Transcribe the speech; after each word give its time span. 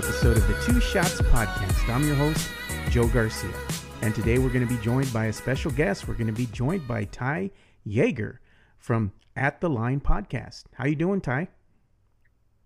episode 0.00 0.38
of 0.38 0.48
the 0.48 0.54
Two 0.64 0.80
Shots 0.80 1.20
Podcast. 1.20 1.86
I'm 1.94 2.02
your 2.06 2.16
host, 2.16 2.48
Joe 2.88 3.06
Garcia. 3.06 3.52
And 4.00 4.14
today 4.14 4.38
we're 4.38 4.48
going 4.48 4.66
to 4.66 4.74
be 4.74 4.80
joined 4.82 5.12
by 5.12 5.26
a 5.26 5.32
special 5.32 5.70
guest. 5.70 6.08
We're 6.08 6.14
going 6.14 6.26
to 6.26 6.32
be 6.32 6.46
joined 6.46 6.88
by 6.88 7.04
Ty 7.04 7.50
Yeager 7.86 8.38
from 8.78 9.12
At 9.36 9.60
the 9.60 9.68
Line 9.68 10.00
Podcast. 10.00 10.64
How 10.72 10.86
you 10.86 10.96
doing, 10.96 11.20
Ty? 11.20 11.48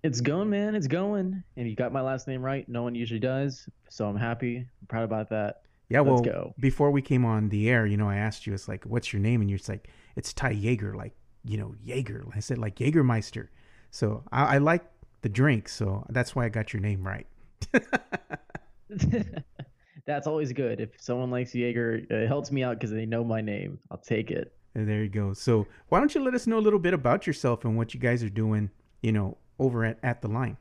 It's 0.05 0.21
going, 0.21 0.49
man. 0.49 0.77
It's 0.77 0.87
going. 0.87 1.43
And 1.57 1.69
you 1.69 1.75
got 1.75 1.93
my 1.93 2.03
last 2.03 2.29
name 2.29 2.41
right. 2.41 2.69
No 2.69 2.85
one 2.85 2.95
usually 2.95 3.19
does. 3.19 3.69
So 3.91 4.07
I'm 4.07 4.17
happy. 4.17 4.59
I'm 4.59 4.87
proud 4.87 5.03
about 5.03 5.31
that. 5.31 5.63
Yeah, 5.89 6.03
well, 6.03 6.19
Let's 6.19 6.29
go. 6.29 6.55
before 6.61 6.93
we 6.93 7.03
came 7.03 7.25
on 7.25 7.49
the 7.49 7.69
air, 7.69 7.85
you 7.85 7.97
know, 7.97 8.09
I 8.09 8.19
asked 8.19 8.47
you, 8.47 8.55
it's 8.55 8.69
like, 8.69 8.85
what's 8.85 9.13
your 9.13 9.21
name? 9.21 9.41
And 9.41 9.51
you're 9.51 9.59
just 9.59 9.69
like, 9.69 9.89
it's 10.15 10.33
Ty 10.33 10.55
Yeager, 10.55 10.95
like, 10.95 11.17
you 11.45 11.59
know, 11.59 11.75
Jaeger. 11.83 12.27
I 12.33 12.39
said, 12.39 12.59
like, 12.59 12.77
Jaegermeister. 12.77 13.49
So 13.91 14.23
I, 14.31 14.55
I 14.55 14.59
like 14.59 14.85
the 15.25 15.29
drink. 15.31 15.69
So 15.71 16.07
that's 16.11 16.37
why 16.37 16.45
I 16.45 16.49
got 16.51 16.73
your 16.73 16.81
name 16.83 17.05
right. 17.05 17.27
That's 20.07 20.27
always 20.27 20.53
good. 20.53 20.81
If 20.81 20.91
someone 21.01 21.31
likes 21.31 21.55
Jaeger, 21.55 22.03
uh, 22.11 22.15
it 22.17 22.29
helps 22.29 22.53
me 22.53 22.63
out 22.63 22.79
because 22.79 22.91
they 22.91 23.07
know 23.07 23.25
my 23.25 23.41
name. 23.41 23.79
I'll 23.91 23.97
take 23.97 24.31
it. 24.31 24.55
And 24.75 24.87
there 24.87 25.03
you 25.03 25.09
go. 25.09 25.33
So 25.33 25.67
why 25.89 25.99
don't 25.99 26.15
you 26.15 26.23
let 26.23 26.35
us 26.35 26.47
know 26.47 26.59
a 26.59 26.61
little 26.61 26.79
bit 26.79 26.93
about 26.93 27.27
yourself 27.27 27.65
and 27.65 27.75
what 27.75 27.95
you 27.95 28.01
guys 28.01 28.23
are 28.23 28.29
doing, 28.29 28.69
you 29.03 29.13
know, 29.13 29.39
over 29.59 29.87
at, 29.87 29.99
at 30.03 30.21
the 30.21 30.29
line? 30.29 30.59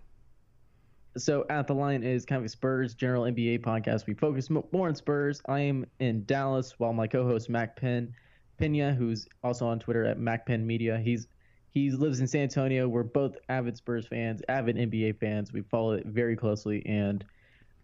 So 1.18 1.46
at 1.50 1.68
the 1.68 1.76
line 1.76 2.02
is 2.02 2.26
kind 2.26 2.40
of 2.40 2.46
a 2.46 2.50
Spurs 2.50 2.94
general 2.94 3.24
NBA 3.24 3.60
podcast. 3.64 4.08
We 4.08 4.14
focus 4.14 4.50
more 4.50 4.88
on 4.88 4.96
Spurs. 4.96 5.42
I 5.48 5.60
am 5.60 5.86
in 6.00 6.24
Dallas, 6.24 6.76
while 6.78 6.94
my 6.94 7.06
co-host 7.06 7.50
Mac 7.50 7.76
Penn, 7.76 8.14
Pena, 8.58 8.94
who's 8.94 9.28
also 9.44 9.68
on 9.68 9.80
Twitter 9.80 10.06
at 10.06 10.18
Mac 10.18 10.46
Penn 10.46 10.66
Media, 10.66 11.02
he's 11.04 11.28
he 11.74 11.90
lives 11.90 12.20
in 12.20 12.28
San 12.28 12.44
Antonio. 12.44 12.88
We're 12.88 13.04
both 13.04 13.36
avid 13.50 13.76
Spurs 13.78 14.06
fans, 14.06 14.42
avid 14.48 14.76
NBA 14.76 15.20
fans. 15.20 15.52
We 15.52 15.62
follow 15.62 15.94
it 15.94 16.06
very 16.06 16.36
closely, 16.36 16.86
and 16.86 17.26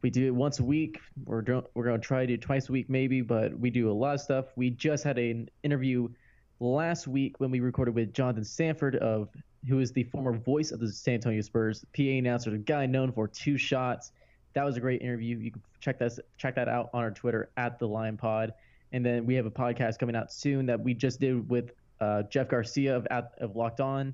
we 0.02 0.09
do 0.09 0.28
it 0.28 0.36
once 0.36 0.59
a 0.59 0.64
week. 0.64 1.00
We're 1.26 1.42
do- 1.42 1.66
we're 1.73 1.86
gonna 1.86 2.00
try 2.00 2.22
to 2.22 2.28
do 2.28 2.38
twice 2.38 2.70
a 2.70 2.72
week 2.72 2.90
maybe, 2.90 3.22
but 3.22 3.58
we 3.60 3.70
do 3.70 3.90
a 3.90 3.94
lot 3.94 4.16
of 4.16 4.22
stuff. 4.22 4.45
We 4.56 4.70
just 4.70 5.04
had 5.04 5.17
an 5.17 5.50
interview 5.64 6.08
last 6.60 7.08
week 7.08 7.40
when 7.40 7.50
we 7.52 7.60
recorded 7.62 7.95
with 7.95 8.14
Jonathan 8.14 8.44
Sanford 8.44 8.95
of 8.98 9.30
who 9.67 9.80
is 9.80 9.92
the 9.92 10.04
former 10.06 10.34
voice 10.34 10.72
of 10.72 10.80
the 10.80 10.90
San 10.90 11.16
Antonio 11.16 11.42
Spurs, 11.42 11.84
PA 11.94 12.04
announcer, 12.04 12.52
the 12.52 12.58
guy 12.58 12.86
known 12.86 13.12
for 13.12 13.28
two 13.28 13.58
shots. 13.58 14.12
That 14.54 14.64
was 14.64 14.78
a 14.78 14.80
great 14.80 15.02
interview. 15.02 15.38
You 15.38 15.52
can 15.52 15.62
check 15.80 16.00
that 16.00 16.17
check 16.38 16.56
that 16.56 16.70
out 16.70 16.90
on 16.94 17.04
our 17.04 17.12
Twitter 17.12 17.50
at 17.58 17.80
the 17.80 17.88
Line 17.88 18.17
Pod. 18.17 18.54
And 18.92 19.06
then 19.06 19.26
we 19.26 19.36
have 19.36 19.45
a 19.45 19.52
podcast 19.52 20.00
coming 20.00 20.16
out 20.16 20.32
soon 20.32 20.66
that 20.67 20.80
we 20.80 20.94
just 20.94 21.20
did 21.20 21.50
with 21.50 21.73
uh, 22.02 22.23
Jeff 22.23 22.50
Garcia 22.50 22.95
of 22.95 23.08
of 23.39 23.55
Locked 23.55 23.81
On. 23.81 24.14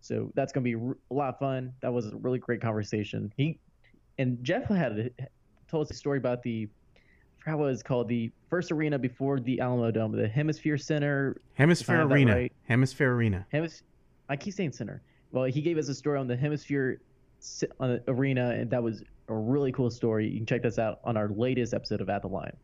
So 0.00 0.30
that's 0.34 0.52
gonna 0.52 0.64
be 0.64 0.74
a 0.74 1.14
lot 1.14 1.30
of 1.30 1.38
fun. 1.38 1.72
That 1.80 1.92
was 1.92 2.06
a 2.06 2.16
really 2.16 2.38
great 2.38 2.60
conversation. 2.60 3.32
He 3.36 3.58
and 4.18 4.42
Jeff 4.42 4.64
had 4.66 5.10
told 5.68 5.86
us 5.86 5.90
a 5.90 5.94
story 5.94 6.18
about 6.18 6.42
the 6.42 6.68
what 7.46 7.70
it's 7.70 7.82
called 7.82 8.08
the 8.08 8.30
first 8.48 8.72
arena 8.72 8.98
before 8.98 9.38
the 9.38 9.58
Alamodome, 9.58 10.12
the 10.12 10.28
HemisFair 10.28 10.80
Center. 10.80 11.36
HemisFair 11.58 12.10
Arena. 12.10 12.34
right. 12.34 12.52
HemisFair 12.70 13.08
Arena. 13.08 13.46
Hemis- 13.52 13.82
I 14.30 14.36
keep 14.36 14.54
saying 14.54 14.72
center. 14.72 15.02
Well, 15.30 15.44
he 15.44 15.60
gave 15.60 15.76
us 15.76 15.88
a 15.88 15.94
story 15.94 16.18
on 16.18 16.26
the 16.26 16.36
HemisFair 16.36 16.98
ci- 17.42 17.66
uh, 17.80 17.98
Arena, 18.08 18.50
and 18.50 18.70
that 18.70 18.82
was 18.82 19.02
a 19.28 19.34
really 19.34 19.72
cool 19.72 19.90
story. 19.90 20.28
You 20.28 20.38
can 20.38 20.46
check 20.46 20.62
this 20.62 20.78
out 20.78 21.00
on 21.04 21.16
our 21.16 21.28
latest 21.28 21.74
episode 21.74 22.00
of 22.00 22.08
At 22.08 22.22
the 22.22 22.28
Line. 22.28 22.56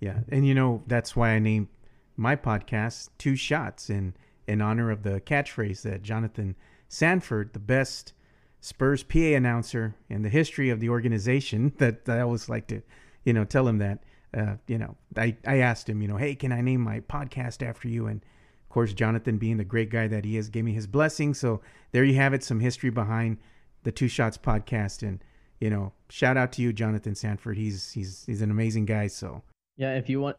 Yeah, 0.00 0.18
and 0.30 0.46
you 0.46 0.54
know 0.54 0.82
that's 0.88 1.14
why 1.14 1.30
I 1.30 1.38
named 1.38 1.68
my 2.16 2.36
podcast 2.36 3.10
Two 3.18 3.36
Shots 3.36 3.90
in 3.90 4.14
in 4.46 4.60
honor 4.60 4.90
of 4.90 5.02
the 5.02 5.20
catchphrase 5.20 5.82
that 5.82 6.02
Jonathan 6.02 6.56
Sanford, 6.88 7.52
the 7.52 7.58
best 7.58 8.12
Spurs 8.60 9.02
PA 9.02 9.18
announcer 9.18 9.94
in 10.08 10.22
the 10.22 10.28
history 10.28 10.70
of 10.70 10.80
the 10.80 10.88
organization, 10.88 11.72
that, 11.78 12.04
that 12.04 12.18
I 12.18 12.22
always 12.22 12.48
like 12.48 12.66
to, 12.68 12.82
you 13.24 13.32
know, 13.32 13.44
tell 13.44 13.66
him 13.66 13.78
that. 13.78 14.02
Uh, 14.36 14.56
you 14.66 14.76
know, 14.76 14.96
I, 15.16 15.36
I 15.46 15.58
asked 15.58 15.88
him, 15.88 16.02
you 16.02 16.08
know, 16.08 16.16
hey, 16.16 16.34
can 16.34 16.52
I 16.52 16.60
name 16.60 16.80
my 16.80 17.00
podcast 17.00 17.66
after 17.66 17.88
you? 17.88 18.06
And 18.06 18.20
of 18.20 18.68
course, 18.68 18.92
Jonathan, 18.92 19.38
being 19.38 19.56
the 19.56 19.64
great 19.64 19.88
guy 19.88 20.08
that 20.08 20.24
he 20.24 20.36
is, 20.36 20.50
gave 20.50 20.64
me 20.64 20.72
his 20.72 20.86
blessing. 20.86 21.32
So 21.32 21.60
there 21.92 22.04
you 22.04 22.16
have 22.16 22.34
it, 22.34 22.44
some 22.44 22.60
history 22.60 22.90
behind 22.90 23.38
the 23.84 23.92
Two 23.92 24.08
Shots 24.08 24.36
podcast. 24.36 25.02
And 25.02 25.22
you 25.60 25.70
know, 25.70 25.92
shout 26.10 26.36
out 26.36 26.52
to 26.52 26.62
you, 26.62 26.72
Jonathan 26.72 27.14
Sanford. 27.14 27.56
He's 27.56 27.92
he's 27.92 28.24
he's 28.26 28.42
an 28.42 28.50
amazing 28.50 28.84
guy. 28.84 29.06
So 29.06 29.42
Yeah, 29.76 29.96
if 29.96 30.10
you 30.10 30.20
want, 30.20 30.36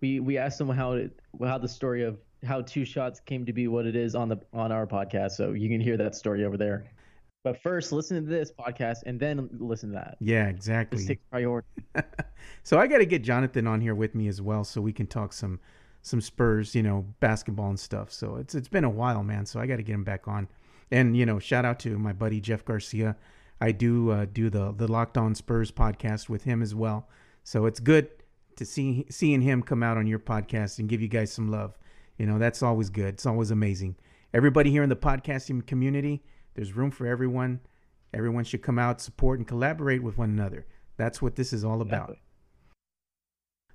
we 0.00 0.20
we 0.20 0.38
asked 0.38 0.60
him 0.60 0.68
how 0.68 0.92
it, 0.92 1.18
how 1.44 1.58
the 1.58 1.68
story 1.68 2.02
of 2.04 2.18
how 2.44 2.62
two 2.62 2.84
shots 2.84 3.20
came 3.20 3.44
to 3.46 3.52
be 3.52 3.68
what 3.68 3.86
it 3.86 3.96
is 3.96 4.14
on 4.14 4.28
the 4.28 4.38
on 4.52 4.72
our 4.72 4.86
podcast, 4.86 5.32
so 5.32 5.52
you 5.52 5.68
can 5.68 5.80
hear 5.80 5.96
that 5.96 6.14
story 6.14 6.44
over 6.44 6.56
there. 6.56 6.90
But 7.44 7.60
first, 7.62 7.92
listen 7.92 8.22
to 8.22 8.28
this 8.28 8.52
podcast 8.52 8.98
and 9.06 9.18
then 9.18 9.48
listen 9.58 9.90
to 9.90 9.94
that. 9.94 10.16
yeah, 10.20 10.48
exactly. 10.48 11.04
Takes 11.04 11.22
priority. 11.30 11.68
so 12.62 12.78
I 12.78 12.86
got 12.86 12.98
to 12.98 13.06
get 13.06 13.22
Jonathan 13.22 13.66
on 13.66 13.80
here 13.80 13.94
with 13.94 14.14
me 14.14 14.28
as 14.28 14.42
well, 14.42 14.64
so 14.64 14.80
we 14.80 14.92
can 14.92 15.06
talk 15.06 15.32
some 15.32 15.60
some 16.02 16.20
Spurs, 16.20 16.74
you 16.74 16.82
know, 16.82 17.06
basketball 17.20 17.68
and 17.68 17.80
stuff. 17.80 18.12
So 18.12 18.36
it's 18.36 18.54
it's 18.54 18.68
been 18.68 18.84
a 18.84 18.90
while, 18.90 19.22
man. 19.22 19.46
So 19.46 19.60
I 19.60 19.66
got 19.66 19.76
to 19.76 19.82
get 19.82 19.94
him 19.94 20.04
back 20.04 20.28
on. 20.28 20.48
And 20.90 21.16
you 21.16 21.26
know, 21.26 21.38
shout 21.38 21.64
out 21.64 21.78
to 21.80 21.98
my 21.98 22.12
buddy 22.12 22.40
Jeff 22.40 22.64
Garcia. 22.64 23.16
I 23.60 23.72
do 23.72 24.10
uh, 24.10 24.26
do 24.32 24.50
the 24.50 24.72
the 24.72 24.88
Locked 24.90 25.18
On 25.18 25.34
Spurs 25.34 25.70
podcast 25.70 26.28
with 26.28 26.44
him 26.44 26.62
as 26.62 26.74
well. 26.74 27.08
So 27.44 27.66
it's 27.66 27.80
good 27.80 28.10
to 28.58 28.66
see 28.66 29.06
seeing 29.08 29.40
him 29.40 29.62
come 29.62 29.82
out 29.82 29.96
on 29.96 30.06
your 30.06 30.18
podcast 30.18 30.78
and 30.78 30.88
give 30.88 31.00
you 31.00 31.08
guys 31.08 31.32
some 31.32 31.48
love. 31.50 31.78
You 32.18 32.26
know, 32.26 32.38
that's 32.38 32.62
always 32.62 32.90
good. 32.90 33.14
It's 33.14 33.26
always 33.26 33.50
amazing. 33.50 33.96
Everybody 34.34 34.70
here 34.70 34.82
in 34.82 34.88
the 34.88 34.96
podcasting 34.96 35.66
community, 35.66 36.22
there's 36.54 36.74
room 36.74 36.90
for 36.90 37.06
everyone. 37.06 37.60
Everyone 38.12 38.44
should 38.44 38.62
come 38.62 38.78
out, 38.78 39.00
support, 39.00 39.38
and 39.38 39.46
collaborate 39.46 40.02
with 40.02 40.18
one 40.18 40.30
another. 40.30 40.66
That's 40.96 41.22
what 41.22 41.36
this 41.36 41.52
is 41.52 41.64
all 41.64 41.80
about. 41.80 42.10
Exactly. 42.10 42.22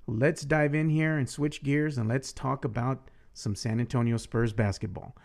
Let's 0.06 0.42
dive 0.44 0.76
in 0.76 0.90
here 0.90 1.18
and 1.18 1.30
switch 1.30 1.64
gears 1.64 1.98
and 1.98 2.10
let's 2.10 2.34
talk 2.34 2.66
about 2.66 3.10
some 3.34 3.56
San 3.56 3.80
Antonio 3.80 4.18
Spurs 4.18 4.52
basketball. 4.52 5.16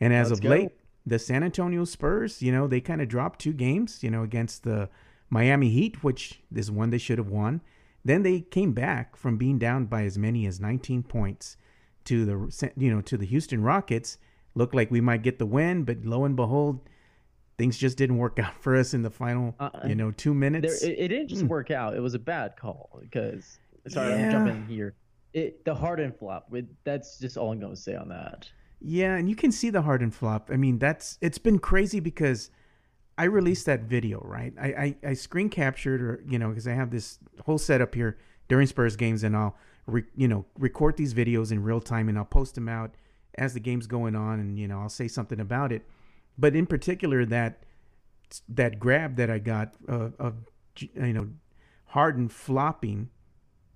And 0.00 0.12
as 0.12 0.30
Let's 0.30 0.38
of 0.38 0.42
go. 0.44 0.48
late, 0.50 0.70
the 1.04 1.18
San 1.18 1.42
Antonio 1.42 1.84
Spurs, 1.84 2.40
you 2.40 2.52
know, 2.52 2.68
they 2.68 2.80
kind 2.80 3.02
of 3.02 3.08
dropped 3.08 3.40
two 3.40 3.52
games, 3.52 4.04
you 4.04 4.10
know, 4.10 4.22
against 4.22 4.62
the 4.62 4.88
Miami 5.28 5.70
Heat, 5.70 6.04
which 6.04 6.40
is 6.54 6.70
one 6.70 6.90
they 6.90 6.98
should 6.98 7.18
have 7.18 7.30
won. 7.30 7.60
Then 8.08 8.22
they 8.22 8.40
came 8.40 8.72
back 8.72 9.16
from 9.16 9.36
being 9.36 9.58
down 9.58 9.84
by 9.84 10.04
as 10.04 10.16
many 10.16 10.46
as 10.46 10.60
19 10.60 11.02
points 11.02 11.58
to 12.04 12.24
the 12.24 12.72
you 12.76 12.90
know 12.90 13.02
to 13.02 13.18
the 13.18 13.26
Houston 13.26 13.62
Rockets. 13.62 14.16
Looked 14.54 14.74
like 14.74 14.90
we 14.90 15.02
might 15.02 15.22
get 15.22 15.38
the 15.38 15.44
win, 15.44 15.84
but 15.84 15.98
lo 16.06 16.24
and 16.24 16.34
behold, 16.34 16.80
things 17.58 17.76
just 17.76 17.98
didn't 17.98 18.16
work 18.16 18.38
out 18.44 18.54
for 18.62 18.74
us 18.74 18.94
in 18.94 19.02
the 19.02 19.10
final, 19.10 19.54
Uh-uh. 19.60 19.86
you 19.86 19.94
know, 19.94 20.10
two 20.10 20.30
There, 20.30 20.38
minutes. 20.38 20.82
it, 20.82 20.92
it 20.98 21.08
didn't 21.08 21.28
just 21.28 21.44
Mm. 21.44 21.48
work 21.48 21.70
out. 21.70 21.94
It 21.94 22.00
was 22.00 22.14
a 22.14 22.18
bad 22.18 22.56
call 22.56 22.98
because 23.02 23.58
sorry, 23.88 24.08
Yeah. 24.14 24.24
I'm 24.24 24.30
jumping 24.32 24.66
here. 24.66 24.94
It 25.34 25.64
the 25.66 25.74
Harden 25.74 26.10
flop. 26.12 26.48
It, 26.54 26.64
that's 26.84 27.18
just 27.18 27.36
all 27.36 27.52
I'm 27.52 27.60
gonna 27.60 27.76
say 27.76 27.94
on 27.94 28.08
that. 28.08 28.50
Yeah, 28.80 29.16
and 29.16 29.28
you 29.28 29.36
can 29.36 29.52
see 29.52 29.68
the 29.68 29.82
Harden 29.82 30.10
flop. 30.10 30.48
I 30.50 30.56
mean, 30.56 30.78
that's 30.78 31.18
it's 31.20 31.36
been 31.38 31.58
crazy 31.58 32.00
because 32.00 32.50
I 33.18 33.24
released 33.24 33.66
that 33.66 33.82
video, 33.82 34.20
right? 34.24 34.54
I 34.58 34.66
I, 34.66 34.96
I 35.08 35.14
screen 35.14 35.50
captured, 35.50 36.00
or 36.00 36.22
you 36.26 36.38
know, 36.38 36.48
because 36.48 36.68
I 36.68 36.72
have 36.72 36.90
this 36.90 37.18
whole 37.44 37.58
setup 37.58 37.94
here 37.94 38.16
during 38.48 38.68
Spurs 38.68 38.94
games, 38.96 39.24
and 39.24 39.36
I'll 39.36 39.56
re, 39.86 40.04
you 40.16 40.28
know 40.28 40.46
record 40.56 40.96
these 40.96 41.12
videos 41.12 41.50
in 41.50 41.62
real 41.62 41.80
time, 41.80 42.08
and 42.08 42.16
I'll 42.16 42.24
post 42.24 42.54
them 42.54 42.68
out 42.68 42.94
as 43.36 43.54
the 43.54 43.60
game's 43.60 43.88
going 43.88 44.14
on, 44.14 44.38
and 44.38 44.56
you 44.56 44.68
know 44.68 44.80
I'll 44.80 44.88
say 44.88 45.08
something 45.08 45.40
about 45.40 45.72
it. 45.72 45.84
But 46.38 46.54
in 46.54 46.66
particular, 46.66 47.26
that 47.26 47.64
that 48.48 48.78
grab 48.78 49.16
that 49.16 49.30
I 49.30 49.40
got 49.40 49.74
uh, 49.88 50.10
of 50.18 50.36
you 50.76 51.12
know 51.12 51.28
Harden 51.86 52.28
flopping, 52.28 53.10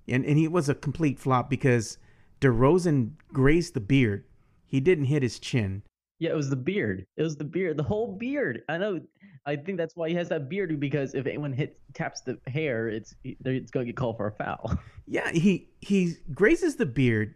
and 0.06 0.24
and 0.24 0.38
he 0.38 0.46
was 0.46 0.68
a 0.68 0.74
complete 0.74 1.18
flop 1.18 1.50
because 1.50 1.98
DeRozan 2.40 3.12
grazed 3.32 3.74
the 3.74 3.80
beard. 3.80 4.24
He 4.66 4.78
didn't 4.78 5.06
hit 5.06 5.22
his 5.22 5.40
chin. 5.40 5.82
Yeah, 6.22 6.30
it 6.30 6.36
was 6.36 6.48
the 6.48 6.54
beard. 6.56 7.04
It 7.16 7.22
was 7.24 7.34
the 7.36 7.42
beard, 7.42 7.76
the 7.76 7.82
whole 7.82 8.16
beard. 8.16 8.62
I 8.68 8.78
know. 8.78 9.00
I 9.44 9.56
think 9.56 9.76
that's 9.76 9.96
why 9.96 10.08
he 10.08 10.14
has 10.14 10.28
that 10.28 10.48
beard 10.48 10.78
because 10.78 11.16
if 11.16 11.26
anyone 11.26 11.52
hits 11.52 11.74
taps 11.94 12.20
the 12.20 12.38
hair, 12.46 12.88
it's 12.88 13.16
it's 13.24 13.72
gonna 13.72 13.86
get 13.86 13.96
called 13.96 14.18
for 14.18 14.28
a 14.28 14.32
foul. 14.32 14.72
Yeah, 15.08 15.32
he 15.32 15.68
he 15.80 16.14
grazes 16.32 16.76
the 16.76 16.86
beard, 16.86 17.34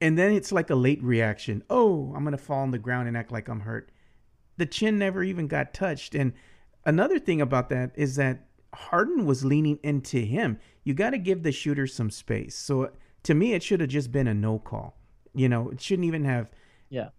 and 0.00 0.18
then 0.18 0.32
it's 0.32 0.50
like 0.50 0.70
a 0.70 0.74
late 0.74 1.00
reaction. 1.04 1.62
Oh, 1.70 2.12
I'm 2.16 2.24
gonna 2.24 2.36
fall 2.36 2.58
on 2.62 2.72
the 2.72 2.80
ground 2.80 3.06
and 3.06 3.16
act 3.16 3.30
like 3.30 3.48
I'm 3.48 3.60
hurt. 3.60 3.92
The 4.56 4.66
chin 4.66 4.98
never 4.98 5.22
even 5.22 5.46
got 5.46 5.72
touched. 5.72 6.16
And 6.16 6.32
another 6.84 7.20
thing 7.20 7.40
about 7.40 7.68
that 7.70 7.92
is 7.94 8.16
that 8.16 8.48
Harden 8.74 9.24
was 9.24 9.44
leaning 9.44 9.78
into 9.84 10.18
him. 10.18 10.58
You 10.82 10.94
got 10.94 11.10
to 11.10 11.18
give 11.18 11.44
the 11.44 11.52
shooter 11.52 11.86
some 11.86 12.10
space. 12.10 12.56
So 12.56 12.90
to 13.22 13.34
me, 13.34 13.52
it 13.52 13.62
should 13.62 13.80
have 13.80 13.88
just 13.88 14.10
been 14.10 14.26
a 14.26 14.34
no 14.34 14.58
call. 14.58 14.98
You 15.32 15.48
know, 15.48 15.70
it 15.70 15.80
shouldn't 15.80 16.06
even 16.06 16.24
have 16.24 16.50
Yeah. 16.90 17.10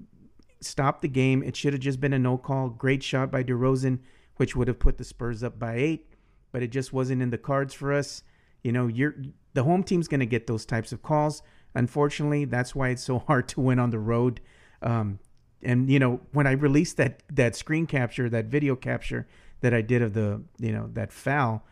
Stopped 0.61 1.01
the 1.01 1.07
game. 1.07 1.43
It 1.43 1.55
should 1.55 1.73
have 1.73 1.81
just 1.81 1.99
been 1.99 2.13
a 2.13 2.19
no 2.19 2.37
call. 2.37 2.69
Great 2.69 3.03
shot 3.03 3.31
by 3.31 3.43
DeRozan, 3.43 3.99
which 4.37 4.55
would 4.55 4.67
have 4.67 4.79
put 4.79 4.97
the 4.97 5.03
Spurs 5.03 5.43
up 5.43 5.59
by 5.59 5.75
eight, 5.75 6.13
but 6.51 6.63
it 6.63 6.71
just 6.71 6.93
wasn't 6.93 7.21
in 7.21 7.29
the 7.29 7.37
cards 7.37 7.73
for 7.73 7.93
us. 7.93 8.23
You 8.63 8.71
know, 8.71 8.87
you're 8.87 9.15
the 9.53 9.63
home 9.63 9.83
team's 9.83 10.07
going 10.07 10.19
to 10.19 10.25
get 10.25 10.47
those 10.47 10.65
types 10.65 10.91
of 10.91 11.01
calls. 11.01 11.41
Unfortunately, 11.73 12.45
that's 12.45 12.75
why 12.75 12.89
it's 12.89 13.03
so 13.03 13.19
hard 13.27 13.47
to 13.49 13.61
win 13.61 13.79
on 13.79 13.89
the 13.89 13.99
road. 13.99 14.41
Um, 14.81 15.19
and 15.61 15.89
you 15.89 15.99
know, 15.99 16.21
when 16.31 16.47
I 16.47 16.51
released 16.51 16.97
that 16.97 17.23
that 17.31 17.55
screen 17.55 17.87
capture, 17.87 18.29
that 18.29 18.45
video 18.45 18.75
capture, 18.75 19.27
that 19.61 19.73
I 19.73 19.81
did 19.81 20.01
of 20.01 20.13
the 20.13 20.43
you 20.59 20.71
know 20.71 20.89
that 20.93 21.11
foul, 21.11 21.65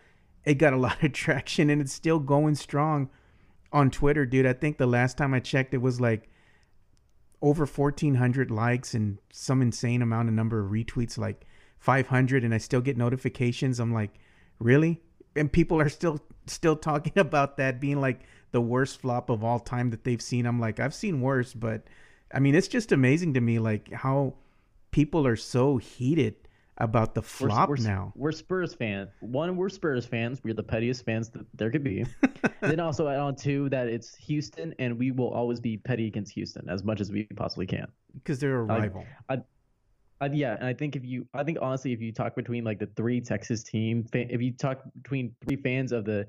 it 0.43 0.55
got 0.55 0.73
a 0.73 0.77
lot 0.87 1.03
of 1.03 1.13
traction 1.13 1.69
and 1.69 1.81
it's 1.81 1.93
still 1.93 2.19
going 2.19 2.55
strong 2.55 3.09
on 3.71 3.91
Twitter, 3.91 4.25
dude. 4.25 4.45
I 4.45 4.53
think 4.53 4.77
the 4.77 4.87
last 4.87 5.17
time 5.17 5.33
I 5.33 5.39
checked, 5.39 5.73
it 5.73 5.81
was 5.81 5.99
like 5.99 6.29
over 7.41 7.65
1,400 7.65 8.51
likes 8.51 8.93
and 8.93 9.17
some 9.31 9.61
insane 9.61 10.01
amount 10.01 10.29
of 10.29 10.33
number 10.33 10.59
of 10.59 10.71
retweets, 10.71 11.17
like 11.17 11.45
500, 11.79 12.43
and 12.43 12.53
I 12.53 12.57
still 12.57 12.81
get 12.81 12.97
notifications. 12.97 13.79
I'm 13.79 13.93
like, 13.93 14.11
really? 14.59 15.01
And 15.35 15.51
people 15.51 15.79
are 15.79 15.89
still 15.89 16.19
still 16.47 16.75
talking 16.75 17.13
about 17.19 17.57
that 17.57 17.79
being 17.79 17.99
like 17.99 18.21
the 18.51 18.61
worst 18.61 19.01
flop 19.01 19.29
of 19.29 19.43
all 19.43 19.59
time 19.59 19.89
that 19.89 20.03
they've 20.03 20.21
seen. 20.21 20.45
I'm 20.45 20.59
like, 20.59 20.79
I've 20.79 20.93
seen 20.93 21.21
worse, 21.21 21.53
but 21.53 21.83
I 22.33 22.39
mean, 22.39 22.55
it's 22.55 22.67
just 22.67 22.91
amazing 22.91 23.33
to 23.33 23.41
me, 23.41 23.59
like 23.59 23.91
how 23.91 24.35
people 24.91 25.27
are 25.27 25.35
so 25.35 25.77
heated 25.77 26.35
about 26.79 27.15
the 27.15 27.21
flop 27.21 27.69
we're, 27.69 27.75
we're, 27.75 27.83
now. 27.83 28.13
We're 28.15 28.31
Spurs 28.31 28.73
fans. 28.73 29.09
One, 29.21 29.55
we're 29.55 29.69
Spurs 29.69 30.05
fans. 30.05 30.41
We're 30.43 30.53
the 30.53 30.63
pettiest 30.63 31.05
fans 31.05 31.29
that 31.29 31.45
there 31.53 31.71
could 31.71 31.83
be. 31.83 32.05
then 32.61 32.79
also 32.79 33.07
add 33.07 33.19
on 33.19 33.35
two 33.35 33.69
that 33.69 33.87
it's 33.87 34.15
Houston, 34.15 34.73
and 34.79 34.97
we 34.97 35.11
will 35.11 35.29
always 35.29 35.59
be 35.59 35.77
petty 35.77 36.07
against 36.07 36.33
Houston 36.33 36.69
as 36.69 36.83
much 36.83 36.99
as 36.99 37.11
we 37.11 37.23
possibly 37.35 37.65
can 37.65 37.87
because 38.13 38.39
they're 38.39 38.59
a 38.59 38.63
rival. 38.63 39.05
I, 39.29 39.39
I, 40.19 40.27
yeah, 40.27 40.55
and 40.57 40.65
I 40.65 40.73
think 40.73 40.95
if 40.95 41.05
you, 41.05 41.27
I 41.33 41.43
think 41.43 41.59
honestly, 41.61 41.93
if 41.93 42.01
you 42.01 42.11
talk 42.11 42.35
between 42.35 42.63
like 42.63 42.79
the 42.79 42.89
three 42.97 43.21
Texas 43.21 43.63
team, 43.63 44.05
if 44.13 44.41
you 44.41 44.51
talk 44.51 44.81
between 45.01 45.35
three 45.45 45.57
fans 45.57 45.91
of 45.91 46.05
the, 46.05 46.27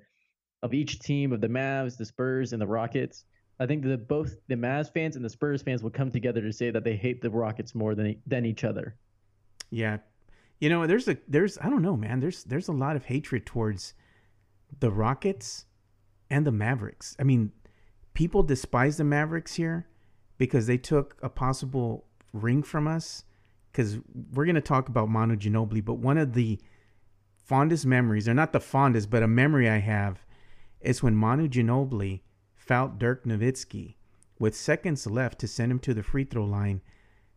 of 0.63 0.75
each 0.75 1.01
team 1.01 1.33
of 1.33 1.41
the 1.41 1.49
Mavs, 1.49 1.97
the 1.97 2.05
Spurs, 2.05 2.53
and 2.53 2.63
the 2.63 2.67
Rockets, 2.67 3.25
I 3.59 3.67
think 3.67 3.85
that 3.85 4.07
both 4.07 4.37
the 4.49 4.55
Mavs 4.55 4.93
fans 4.93 5.17
and 5.17 5.25
the 5.25 5.31
Spurs 5.31 5.63
fans 5.63 5.83
will 5.83 5.91
come 5.91 6.11
together 6.11 6.41
to 6.43 6.53
say 6.53 6.71
that 6.71 6.85
they 6.85 6.97
hate 6.97 7.21
the 7.21 7.31
Rockets 7.31 7.75
more 7.75 7.95
than 7.95 8.17
than 8.27 8.45
each 8.45 8.65
other. 8.65 8.97
Yeah, 9.71 9.99
you 10.61 10.69
know, 10.69 10.87
there's 10.87 11.09
a 11.09 11.17
there's 11.29 11.59
I 11.59 11.69
don't 11.69 11.83
know, 11.83 11.97
man. 11.97 12.21
There's 12.21 12.45
there's 12.45 12.69
a 12.69 12.73
lot 12.73 12.97
of 12.97 13.07
hatred 13.07 13.47
towards 13.47 13.95
the 14.81 14.91
Rockets 14.91 15.67
and 16.31 16.47
the 16.47 16.53
Mavericks. 16.53 17.17
I 17.19 17.23
mean, 17.23 17.53
people 18.15 18.43
despise 18.43 18.97
the 18.97 19.05
Mavericks 19.05 19.55
here 19.55 19.87
because 20.39 20.67
they 20.67 20.79
took 20.79 21.17
a 21.23 21.29
possible 21.29 22.07
ring 22.33 22.63
from 22.63 22.89
us. 22.89 23.25
Because 23.71 23.99
we're 24.33 24.47
gonna 24.47 24.63
talk 24.63 24.89
about 24.89 25.11
Manu 25.11 25.37
Ginobili, 25.37 25.85
but 25.85 25.99
one 25.99 26.17
of 26.17 26.33
the 26.33 26.59
fondest 27.37 27.85
memories, 27.85 28.27
or 28.27 28.33
not 28.33 28.53
the 28.53 28.61
fondest, 28.61 29.11
but 29.11 29.23
a 29.23 29.29
memory 29.29 29.69
I 29.69 29.79
have, 29.79 30.25
is 30.81 31.03
when 31.03 31.15
Manu 31.15 31.47
Ginobili 31.47 32.23
fouled 32.55 32.99
Dirk 32.99 33.25
Nowitzki 33.25 33.97
with 34.39 34.57
seconds 34.57 35.07
left 35.07 35.39
to 35.41 35.47
send 35.47 35.71
him 35.71 35.79
to 35.81 35.93
the 35.93 36.03
free 36.03 36.25
throw 36.25 36.45
line 36.45 36.81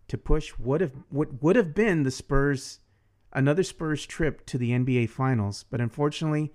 to 0.08 0.18
push 0.18 0.52
what 0.52 0.82
if 0.82 0.92
what 1.10 1.42
would 1.44 1.56
have 1.56 1.76
been 1.76 2.04
the 2.04 2.12
Spurs 2.12 2.80
another 3.34 3.64
Spurs 3.64 4.06
trip 4.06 4.46
to 4.48 4.58
the 4.58 4.72
NBA 4.72 5.10
Finals, 5.10 5.66
but 5.70 5.82
unfortunately, 5.82 6.54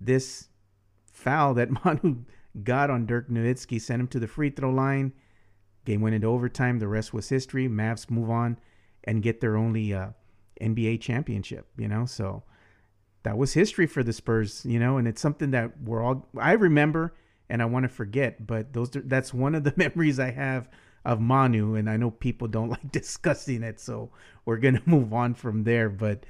this 0.00 0.48
foul 1.12 1.54
that 1.54 1.70
Manu 1.84 2.24
got 2.62 2.90
on 2.90 3.06
Dirk 3.06 3.28
Nowitzki 3.28 3.80
sent 3.80 4.00
him 4.00 4.08
to 4.08 4.20
the 4.20 4.26
free 4.26 4.50
throw 4.50 4.70
line. 4.70 5.12
Game 5.84 6.00
went 6.00 6.14
into 6.14 6.26
overtime. 6.26 6.78
The 6.78 6.88
rest 6.88 7.14
was 7.14 7.28
history. 7.28 7.68
Mavs 7.68 8.10
move 8.10 8.30
on 8.30 8.58
and 9.04 9.22
get 9.22 9.40
their 9.40 9.56
only 9.56 9.94
uh, 9.94 10.08
NBA 10.60 11.00
championship. 11.00 11.66
You 11.76 11.88
know, 11.88 12.06
so 12.06 12.42
that 13.22 13.38
was 13.38 13.52
history 13.52 13.86
for 13.86 14.02
the 14.02 14.12
Spurs. 14.12 14.64
You 14.64 14.80
know, 14.80 14.96
and 14.96 15.06
it's 15.06 15.20
something 15.20 15.52
that 15.52 15.80
we're 15.82 16.02
all 16.02 16.28
I 16.38 16.52
remember 16.52 17.14
and 17.48 17.62
I 17.62 17.66
want 17.66 17.84
to 17.84 17.88
forget. 17.88 18.46
But 18.46 18.72
those 18.72 18.90
that's 18.92 19.32
one 19.32 19.54
of 19.54 19.64
the 19.64 19.74
memories 19.76 20.18
I 20.18 20.30
have 20.32 20.68
of 21.06 21.20
Manu, 21.20 21.76
and 21.76 21.88
I 21.88 21.96
know 21.96 22.10
people 22.10 22.48
don't 22.48 22.68
like 22.76 22.92
discussing 22.92 23.62
it, 23.62 23.80
so 23.80 24.10
we're 24.44 24.58
gonna 24.58 24.82
move 24.86 25.12
on 25.14 25.34
from 25.34 25.64
there. 25.64 25.88
But 25.88 26.26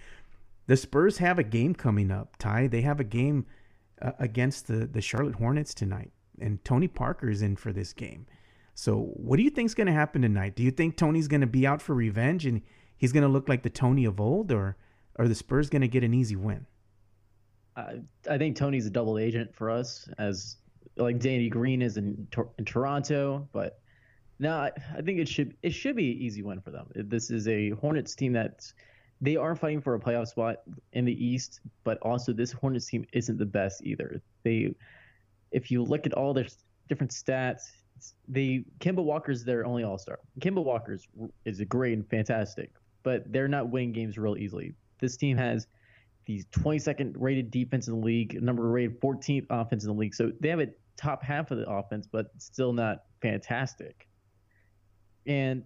the 0.67 0.76
Spurs 0.76 1.19
have 1.19 1.38
a 1.38 1.44
game 1.44 1.75
coming 1.75 2.11
up. 2.11 2.37
Ty, 2.38 2.69
they 2.69 2.82
have 2.82 3.00
a 3.00 3.05
game 3.05 3.46
uh, 4.00 4.12
against 4.19 4.69
the 4.69 4.87
the 4.87 5.00
Charlotte 5.00 5.37
Hornets 5.37 5.75
tonight, 5.75 6.12
and 6.40 6.64
Tony 6.64 6.88
Parker 6.88 7.31
is 7.31 7.43
in 7.43 7.56
for 7.56 7.73
this 7.73 7.93
game. 7.93 8.26
So, 8.75 9.11
what 9.14 9.38
do 9.38 9.43
you 9.43 9.49
think 9.50 9.67
is 9.67 9.75
going 9.75 9.87
to 9.87 9.93
happen 9.94 10.20
tonight? 10.20 10.55
Do 10.55 10.62
you 10.62 10.70
think 10.70 10.99
Tony's 10.99 11.29
to 11.40 11.46
be 11.46 11.67
out 11.67 11.81
for 11.81 11.94
revenge 11.94 12.44
and 12.44 12.61
he's 12.99 13.11
to 13.22 13.29
look 13.29 13.49
like 13.49 13.62
the 13.62 13.70
Tony 13.70 14.05
of 14.05 14.20
old, 14.20 14.52
or 14.52 14.76
are 15.19 15.26
the 15.26 15.34
Spurs 15.34 15.70
to 15.81 15.88
get 15.88 16.05
an 16.05 16.12
easy 16.12 16.37
win? 16.37 16.67
Uh, 17.75 17.94
I 18.31 18.37
think 18.37 18.55
Tony's 18.55 18.84
a 18.84 18.90
double 18.90 19.19
agent 19.19 19.55
for 19.55 19.70
us, 19.70 20.06
as 20.19 20.56
like 20.99 21.19
Danny 21.19 21.49
Green 21.49 21.81
is 21.81 21.96
in, 21.96 22.29
in 22.58 22.64
Toronto, 22.67 23.49
but 23.52 23.81
no, 24.38 24.55
I, 24.55 25.00
think 25.03 25.19
it 25.19 25.29
should 25.29 25.56
it 25.62 25.71
should 25.71 25.97
be 25.97 26.12
an 26.12 26.19
easy 26.19 26.43
win 26.43 26.61
for 26.61 26.71
them. 26.71 26.88
This 26.94 27.31
is 27.31 27.49
a 27.49 27.71
Hornets 27.71 28.15
team 28.15 28.33
that 28.35 28.71
they 29.21 29.37
are 29.37 29.55
fighting 29.56 29.81
for 29.81 29.94
a 29.94 30.00
playoff 30.00 30.29
spot 30.29 30.56
in 30.93 31.05
the 31.06 31.25
East, 31.25 31.61
but 31.85 31.99
also 32.03 32.33
this 32.33 32.53
Hornets 32.53 32.87
team 32.87 33.06
isn't 33.12 33.38
the 33.38 33.47
best 33.47 33.83
either. 33.83 34.21
They, 34.43 34.75
if 35.53 35.71
you 35.71 35.83
look 35.83 36.06
at 36.06 36.12
all 36.12 36.35
their 36.35 36.47
different 36.88 37.12
stats, 37.12 37.62
they 38.29 38.65
Kemba 38.79 39.03
Walker's 39.03 39.43
their 39.43 39.65
only 39.65 39.85
All 39.85 39.97
Star. 39.97 40.19
Kemba 40.41 40.62
Walker's 40.62 41.09
is 41.47 41.61
a 41.61 41.65
great 41.65 41.94
and 41.94 42.06
fantastic, 42.09 42.73
but 43.03 43.32
they're 43.32 43.49
not 43.49 43.71
winning 43.71 43.93
games 43.93 44.19
real 44.19 44.37
easily. 44.37 44.75
This 45.00 45.17
team 45.17 45.39
has 45.39 45.67
the 46.27 46.43
22nd 46.53 47.15
rated 47.17 47.50
defense 47.50 47.89
in 47.89 48.00
the 48.00 48.05
league, 48.05 48.43
number 48.43 48.69
rated 48.69 49.00
14th 49.00 49.47
offense 49.49 49.85
in 49.85 49.89
the 49.89 49.97
league. 49.97 50.15
So 50.15 50.31
they 50.41 50.50
have 50.50 50.61
a 50.61 50.69
top 50.99 51.23
half 51.23 51.50
of 51.50 51.59
the 51.59 51.69
offense, 51.71 52.06
but 52.06 52.31
still 52.39 52.75
not 52.75 53.05
fantastic 53.23 54.06
and 55.26 55.62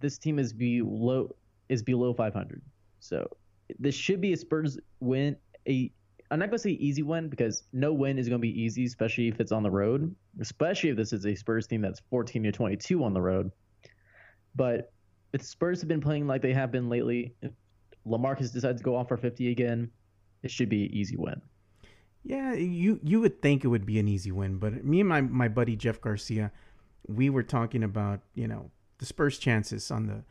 this 0.00 0.18
team 0.18 0.38
is 0.38 0.52
below 0.52 1.34
is 1.68 1.82
below 1.82 2.12
500. 2.12 2.62
So 2.98 3.28
this 3.78 3.94
should 3.94 4.20
be 4.20 4.32
a 4.32 4.36
Spurs 4.36 4.78
win. 5.00 5.36
A 5.68 5.92
I'm 6.30 6.38
not 6.38 6.48
gonna 6.48 6.58
say 6.58 6.70
easy 6.70 7.02
win 7.02 7.28
because 7.28 7.64
no 7.72 7.92
win 7.92 8.18
is 8.18 8.28
gonna 8.28 8.38
be 8.38 8.60
easy, 8.60 8.84
especially 8.84 9.28
if 9.28 9.40
it's 9.40 9.52
on 9.52 9.62
the 9.62 9.70
road. 9.70 10.14
Especially 10.40 10.90
if 10.90 10.96
this 10.96 11.12
is 11.12 11.26
a 11.26 11.34
Spurs 11.34 11.66
team 11.66 11.80
that's 11.80 12.00
14 12.10 12.42
to 12.44 12.52
22 12.52 13.02
on 13.02 13.14
the 13.14 13.20
road. 13.20 13.50
But 14.54 14.92
if 15.32 15.42
Spurs 15.42 15.80
have 15.80 15.88
been 15.88 16.00
playing 16.00 16.26
like 16.26 16.42
they 16.42 16.52
have 16.52 16.72
been 16.72 16.88
lately, 16.88 17.34
if 17.42 17.52
Lamarcus 18.06 18.52
decides 18.52 18.80
to 18.80 18.84
go 18.84 18.96
off 18.96 19.08
for 19.08 19.16
50 19.16 19.50
again, 19.50 19.90
it 20.42 20.50
should 20.50 20.68
be 20.68 20.84
an 20.84 20.92
easy 20.92 21.16
win. 21.16 21.40
Yeah, 22.22 22.52
you 22.52 23.00
you 23.02 23.20
would 23.20 23.40
think 23.40 23.64
it 23.64 23.68
would 23.68 23.86
be 23.86 23.98
an 23.98 24.06
easy 24.06 24.30
win, 24.30 24.58
but 24.58 24.84
me 24.84 25.00
and 25.00 25.08
my 25.08 25.20
my 25.22 25.48
buddy 25.48 25.74
Jeff 25.74 26.00
Garcia, 26.00 26.52
we 27.06 27.30
were 27.30 27.42
talking 27.42 27.82
about 27.82 28.20
you 28.34 28.46
know 28.46 28.70
the 29.00 29.06
Spurs 29.06 29.38
chances 29.38 29.90
on 29.90 30.06
the, 30.06 30.22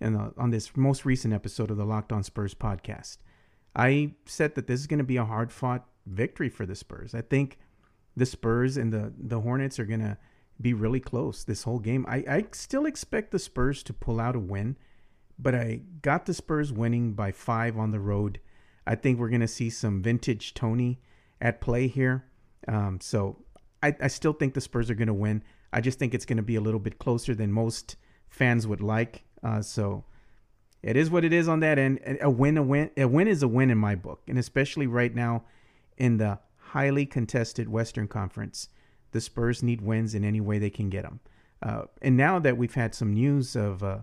the 0.00 0.32
on 0.38 0.50
this 0.50 0.74
most 0.76 1.04
recent 1.04 1.34
episode 1.34 1.70
of 1.70 1.76
the 1.76 1.84
Locked 1.84 2.12
On 2.12 2.22
Spurs 2.22 2.54
podcast. 2.54 3.18
I 3.76 4.14
said 4.26 4.54
that 4.54 4.66
this 4.66 4.80
is 4.80 4.86
going 4.86 4.98
to 4.98 5.04
be 5.04 5.16
a 5.16 5.24
hard 5.24 5.52
fought 5.52 5.86
victory 6.06 6.48
for 6.48 6.64
the 6.64 6.76
Spurs. 6.76 7.14
I 7.14 7.20
think 7.20 7.58
the 8.16 8.26
Spurs 8.26 8.76
and 8.76 8.92
the 8.92 9.12
the 9.18 9.40
Hornets 9.40 9.78
are 9.78 9.84
going 9.84 10.00
to 10.00 10.16
be 10.60 10.72
really 10.72 11.00
close 11.00 11.44
this 11.44 11.64
whole 11.64 11.80
game. 11.80 12.06
I, 12.08 12.16
I 12.28 12.44
still 12.52 12.86
expect 12.86 13.32
the 13.32 13.38
Spurs 13.38 13.82
to 13.82 13.92
pull 13.92 14.20
out 14.20 14.36
a 14.36 14.40
win, 14.40 14.76
but 15.38 15.54
I 15.54 15.80
got 16.02 16.26
the 16.26 16.34
Spurs 16.34 16.72
winning 16.72 17.14
by 17.14 17.32
five 17.32 17.76
on 17.76 17.90
the 17.90 18.00
road. 18.00 18.38
I 18.86 18.94
think 18.94 19.18
we're 19.18 19.28
going 19.28 19.40
to 19.40 19.48
see 19.48 19.70
some 19.70 20.02
vintage 20.02 20.54
Tony 20.54 21.00
at 21.40 21.60
play 21.60 21.88
here. 21.88 22.24
Um, 22.68 23.00
so 23.00 23.38
I, 23.82 23.96
I 24.00 24.06
still 24.06 24.32
think 24.32 24.54
the 24.54 24.60
Spurs 24.60 24.90
are 24.90 24.94
going 24.94 25.08
to 25.08 25.14
win. 25.14 25.42
I 25.72 25.80
just 25.80 25.98
think 25.98 26.14
it's 26.14 26.26
going 26.26 26.36
to 26.36 26.42
be 26.42 26.56
a 26.56 26.60
little 26.60 26.78
bit 26.78 26.98
closer 26.98 27.34
than 27.34 27.50
most 27.50 27.96
fans 28.32 28.66
would 28.66 28.80
like. 28.80 29.22
Uh, 29.42 29.60
so 29.60 30.04
it 30.82 30.96
is 30.96 31.10
what 31.10 31.24
it 31.24 31.32
is 31.32 31.48
on 31.48 31.60
that 31.60 31.78
end. 31.78 32.00
A 32.20 32.30
win, 32.30 32.56
a 32.56 32.62
win, 32.62 32.90
a 32.96 33.06
win 33.06 33.28
is 33.28 33.42
a 33.42 33.48
win 33.48 33.70
in 33.70 33.78
my 33.78 33.94
book, 33.94 34.22
and 34.26 34.38
especially 34.38 34.86
right 34.86 35.14
now 35.14 35.44
in 35.98 36.16
the 36.16 36.38
highly 36.56 37.04
contested 37.04 37.68
Western 37.68 38.08
Conference, 38.08 38.68
the 39.12 39.20
Spurs 39.20 39.62
need 39.62 39.82
wins 39.82 40.14
in 40.14 40.24
any 40.24 40.40
way 40.40 40.58
they 40.58 40.70
can 40.70 40.88
get 40.88 41.02
them. 41.02 41.20
Uh, 41.62 41.82
and 42.00 42.16
now 42.16 42.38
that 42.38 42.56
we've 42.56 42.74
had 42.74 42.94
some 42.94 43.12
news 43.12 43.54
of, 43.54 43.82
uh, 43.82 43.98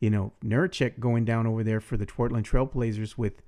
you 0.00 0.10
know, 0.10 0.32
Nurkic 0.42 0.98
going 0.98 1.24
down 1.24 1.46
over 1.46 1.62
there 1.62 1.80
for 1.80 1.96
the 1.96 2.06
Portland 2.06 2.48
Trailblazers 2.48 3.18
with 3.18 3.42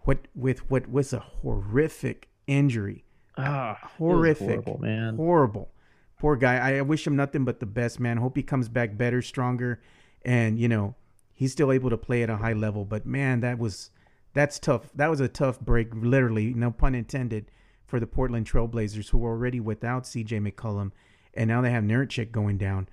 what 0.00 0.28
with 0.34 0.70
what 0.70 0.88
was 0.88 1.12
a 1.12 1.18
horrific 1.18 2.28
injury. 2.46 3.04
Ah, 3.38 3.78
horrific, 3.96 4.48
horrible, 4.48 4.78
man, 4.78 5.16
horrible 5.16 5.70
poor 6.18 6.36
guy. 6.36 6.56
I 6.56 6.80
wish 6.82 7.06
him 7.06 7.16
nothing 7.16 7.44
but 7.44 7.60
the 7.60 7.66
best, 7.66 8.00
man. 8.00 8.16
Hope 8.18 8.36
he 8.36 8.42
comes 8.42 8.68
back 8.68 8.96
better, 8.96 9.22
stronger, 9.22 9.80
and 10.22 10.58
you 10.58 10.68
know 10.68 10.94
he's 11.34 11.52
still 11.52 11.72
able 11.72 11.90
to 11.90 11.96
play 11.96 12.22
at 12.22 12.30
a 12.30 12.36
high 12.36 12.52
level. 12.52 12.84
But 12.84 13.06
man, 13.06 13.40
that 13.40 13.58
was 13.58 13.90
that's 14.34 14.58
tough. 14.58 14.90
That 14.94 15.08
was 15.08 15.20
a 15.20 15.28
tough 15.28 15.60
break, 15.60 15.88
literally, 15.94 16.52
no 16.54 16.70
pun 16.70 16.94
intended, 16.94 17.50
for 17.86 17.98
the 18.00 18.06
Portland 18.06 18.46
Trailblazers, 18.46 19.10
who 19.10 19.18
were 19.18 19.30
already 19.30 19.60
without 19.60 20.06
C.J. 20.06 20.40
McCollum, 20.40 20.92
and 21.34 21.48
now 21.48 21.60
they 21.60 21.70
have 21.70 21.84
Nurkic 21.84 22.32
going 22.32 22.58
down. 22.58 22.88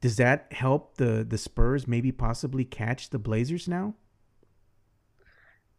Does 0.00 0.16
that 0.16 0.52
help 0.52 0.96
the 0.96 1.24
the 1.28 1.38
Spurs 1.38 1.86
maybe 1.86 2.12
possibly 2.12 2.64
catch 2.64 3.10
the 3.10 3.18
Blazers 3.18 3.66
now? 3.66 3.94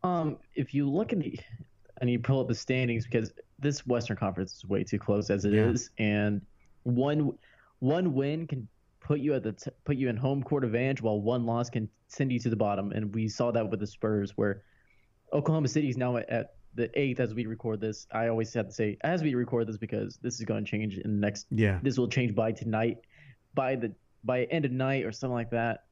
Um, 0.03 0.37
if 0.55 0.73
you 0.73 0.89
look 0.89 1.11
at 1.11 1.19
the 1.19 1.39
and 1.99 2.09
you 2.09 2.19
pull 2.19 2.39
up 2.39 2.47
the 2.47 2.55
standings 2.55 3.05
because 3.05 3.33
this 3.59 3.85
Western 3.87 4.17
Conference 4.17 4.55
is 4.55 4.65
way 4.65 4.83
too 4.83 4.99
close 4.99 5.29
as 5.29 5.45
it 5.45 5.53
yeah. 5.53 5.69
is, 5.69 5.89
and 5.97 6.41
one 6.95 7.37
one 7.79 8.13
win 8.13 8.47
can 8.47 8.67
put 8.99 9.19
you 9.19 9.33
at 9.33 9.43
the 9.43 9.53
t- 9.53 9.71
put 9.85 9.97
you 9.97 10.09
in 10.09 10.17
home 10.17 10.41
court 10.43 10.63
advantage, 10.63 11.01
while 11.01 11.19
one 11.21 11.45
loss 11.45 11.69
can 11.69 11.89
send 12.07 12.31
you 12.31 12.39
to 12.39 12.49
the 12.49 12.55
bottom. 12.55 12.91
And 12.91 13.13
we 13.13 13.27
saw 13.27 13.51
that 13.51 13.69
with 13.69 13.79
the 13.79 13.87
Spurs, 13.87 14.31
where 14.35 14.63
Oklahoma 15.33 15.67
City 15.67 15.89
is 15.89 15.97
now 15.97 16.17
at 16.17 16.55
the 16.75 16.89
eighth 16.99 17.19
as 17.19 17.33
we 17.33 17.45
record 17.45 17.81
this. 17.81 18.07
I 18.11 18.27
always 18.27 18.53
have 18.53 18.67
to 18.67 18.73
say 18.73 18.97
as 19.01 19.21
we 19.21 19.35
record 19.35 19.67
this 19.67 19.77
because 19.77 20.17
this 20.21 20.35
is 20.39 20.45
going 20.45 20.63
to 20.63 20.71
change 20.71 20.97
in 20.97 21.19
the 21.19 21.19
next. 21.19 21.47
Yeah. 21.51 21.79
This 21.81 21.97
will 21.97 22.07
change 22.07 22.33
by 22.33 22.51
tonight, 22.51 22.97
by 23.53 23.75
the 23.75 23.93
by 24.23 24.43
end 24.45 24.65
of 24.65 24.71
night 24.71 25.05
or 25.05 25.11
something 25.11 25.35
like 25.35 25.51
that. 25.51 25.85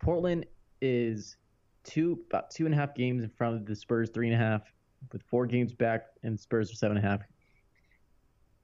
Portland 0.00 0.46
is 0.80 1.36
two 1.84 2.20
about 2.28 2.50
two 2.50 2.66
and 2.66 2.74
a 2.74 2.76
half 2.76 2.94
games 2.94 3.22
in 3.22 3.30
front 3.30 3.56
of 3.56 3.66
the 3.66 3.76
Spurs, 3.76 4.10
three 4.10 4.26
and 4.26 4.34
a 4.34 4.38
half, 4.38 4.62
with 5.12 5.22
four 5.22 5.46
games 5.46 5.72
back, 5.72 6.06
and 6.22 6.38
Spurs 6.38 6.70
are 6.70 6.74
seven 6.74 6.96
and 6.96 7.06
a 7.06 7.08
half. 7.08 7.20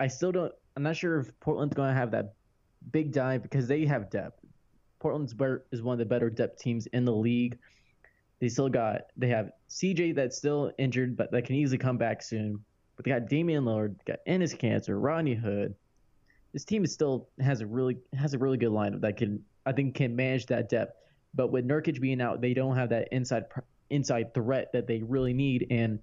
I 0.01 0.09
still 0.09 0.33
don't. 0.33 0.53
I'm 0.77 0.83
not 0.83 0.97
sure 0.97 1.21
if 1.21 1.39
Portland's 1.41 1.75
going 1.75 1.89
to 1.91 1.95
have 1.95 2.11
that 2.13 2.35
big 2.91 3.13
dive 3.13 3.43
because 3.43 3.69
they 3.69 3.85
have 3.87 4.11
depth. 4.11 4.41
Portland's 5.01 5.35
is 5.73 5.83
one 5.83 5.95
of 5.95 5.99
the 5.99 6.05
better 6.05 6.31
depth 6.31 6.61
teams 6.61 6.87
in 6.87 7.05
the 7.05 7.13
league. 7.13 7.59
They 8.41 8.49
still 8.49 8.69
got 8.69 9.03
they 9.17 9.29
have 9.29 9.51
CJ 9.69 10.15
that's 10.15 10.37
still 10.37 10.73
injured, 10.79 11.17
but 11.17 11.31
that 11.33 11.45
can 11.45 11.57
easily 11.57 11.79
come 11.79 11.99
back 11.99 12.23
soon. 12.23 12.65
But 12.97 13.05
they 13.05 13.11
got 13.11 13.29
Damian 13.29 13.65
Lillard, 13.65 13.97
got 14.05 14.19
Enes 14.27 14.57
Kanter, 14.57 15.01
Rodney 15.01 15.35
Hood. 15.35 15.75
This 16.53 16.65
team 16.65 16.85
is 16.85 16.93
still 16.93 17.29
has 17.41 17.61
a 17.61 17.67
really 17.67 17.99
has 18.15 18.35
a 18.35 18.39
really 18.39 18.59
good 18.59 18.71
lineup 18.71 19.01
that 19.03 19.17
can 19.17 19.45
I 19.65 19.73
think 19.73 19.95
can 19.95 20.17
manage 20.17 20.47
that 20.47 20.69
depth. 20.69 20.97
But 21.35 21.51
with 21.51 21.67
Nurkic 21.67 22.01
being 22.01 22.21
out, 22.21 22.41
they 22.41 22.55
don't 22.55 22.77
have 22.77 22.91
that 22.91 23.09
inside 23.13 23.45
inside 23.91 24.35
threat 24.35 24.73
that 24.73 24.87
they 24.87 25.03
really 25.03 25.33
need. 25.33 25.67
And 25.71 25.99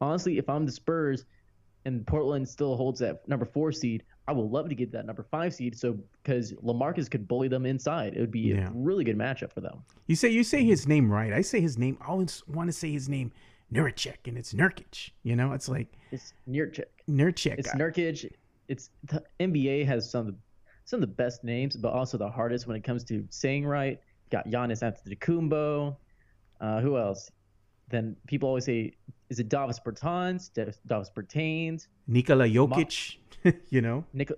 honestly, 0.00 0.38
if 0.38 0.48
I'm 0.48 0.66
the 0.66 0.72
Spurs 0.72 1.24
and 1.84 2.06
Portland 2.06 2.48
still 2.48 2.76
holds 2.76 3.00
that 3.00 3.26
number 3.28 3.44
four 3.44 3.72
seed, 3.72 4.04
I 4.28 4.32
would 4.32 4.50
love 4.50 4.68
to 4.68 4.74
get 4.74 4.92
that 4.92 5.06
number 5.06 5.22
five 5.22 5.54
seed. 5.54 5.76
So 5.78 5.98
because 6.22 6.52
Lamarcus 6.54 7.10
could 7.10 7.26
bully 7.26 7.48
them 7.48 7.66
inside, 7.66 8.14
it 8.16 8.20
would 8.20 8.30
be 8.30 8.40
Yeah. 8.40 8.68
a 8.68 8.72
really 8.74 9.04
good 9.04 9.16
matchup 9.16 9.52
for 9.52 9.60
them. 9.60 9.82
You 10.06 10.14
say 10.16 10.28
you 10.28 10.44
say 10.44 10.64
his 10.64 10.86
name 10.86 11.10
right. 11.10 11.32
I 11.32 11.40
say 11.40 11.60
his 11.60 11.78
name. 11.78 11.96
I 12.00 12.06
always 12.06 12.46
want 12.46 12.68
to 12.68 12.72
say 12.72 12.92
his 12.92 13.08
name 13.08 13.32
Nurkic, 13.72 14.26
and 14.26 14.36
it's 14.36 14.52
Nurkic. 14.52 15.10
You 15.22 15.36
know, 15.36 15.52
it's 15.52 15.68
like 15.68 15.88
It's 16.10 16.32
Nurkic. 16.48 16.84
Nurkic. 17.08 17.58
It's 17.58 17.72
Nurkic. 17.74 18.30
It's 18.68 18.90
the 19.04 19.22
NBA 19.40 19.86
has 19.86 20.08
some 20.10 20.20
of 20.20 20.26
the 20.34 20.38
some 20.84 21.02
of 21.02 21.08
the 21.08 21.14
best 21.14 21.44
names, 21.44 21.76
but 21.76 21.92
also 21.92 22.18
the 22.18 22.28
hardest 22.28 22.66
when 22.66 22.76
it 22.76 22.82
comes 22.82 23.04
to 23.04 23.24
saying 23.30 23.64
right. 23.64 24.00
Got 24.30 24.46
Giannis 24.48 24.82
Antetokounmpo. 24.82 25.96
Uh, 26.60 26.80
who 26.80 26.98
else? 26.98 27.30
Then 27.88 28.16
people 28.26 28.48
always 28.48 28.64
say, 28.64 28.92
"Is 29.30 29.38
it 29.38 29.48
Davis 29.48 29.80
Bertans? 29.80 30.52
Davis 30.52 30.78
Bertans? 31.16 31.86
Nikola 32.06 32.46
Jokic. 32.46 33.16
you 33.70 33.80
know, 33.80 34.04
Nik- 34.12 34.32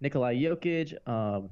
Nikolai 0.00 0.34
Jokic? 0.36 0.96
Um, 1.06 1.50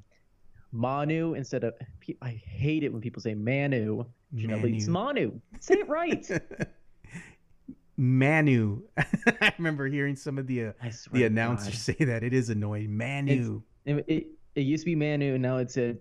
Manu 0.72 1.34
instead 1.34 1.64
of 1.64 1.74
I 2.22 2.30
hate 2.30 2.82
it 2.82 2.92
when 2.92 3.02
people 3.02 3.20
say 3.20 3.34
Manu. 3.34 4.04
Know, 4.32 4.60
it's 4.64 4.86
Manu. 4.86 5.38
Say 5.60 5.74
it 5.74 5.88
right. 5.88 6.26
Manu. 7.98 8.82
I 8.96 9.52
remember 9.58 9.86
hearing 9.86 10.16
some 10.16 10.38
of 10.38 10.46
the 10.46 10.66
uh, 10.66 10.72
the 11.12 11.24
announcers 11.24 11.74
God. 11.74 11.98
say 11.98 12.04
that 12.06 12.22
it 12.22 12.32
is 12.32 12.48
annoying. 12.48 12.96
Manu. 12.96 13.62
It, 13.84 14.04
it, 14.08 14.26
it 14.54 14.60
used 14.62 14.82
to 14.82 14.86
be 14.86 14.96
Manu, 14.96 15.34
and 15.34 15.42
now 15.42 15.58
it's 15.58 15.76
a 15.76 15.96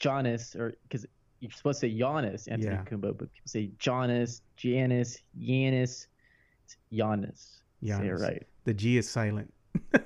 Giannis, 0.00 0.56
or 0.56 0.74
because 0.82 1.06
you're 1.40 1.50
supposed 1.52 1.80
to 1.80 1.88
say 1.88 1.94
Giannis 1.98 2.46
Yeah. 2.46 2.56
Antetokounmpo, 2.56 3.16
but 3.18 3.32
people 3.32 3.46
say 3.46 3.70
Giannis, 3.78 4.40
Giannis, 4.58 5.18
Giannis, 5.40 6.06
it's 6.64 6.76
Giannis. 6.92 7.58
It 7.82 7.86
Giannis. 7.86 8.20
right. 8.20 8.46
The 8.64 8.74
G 8.74 8.98
is 8.98 9.08
silent. 9.08 9.52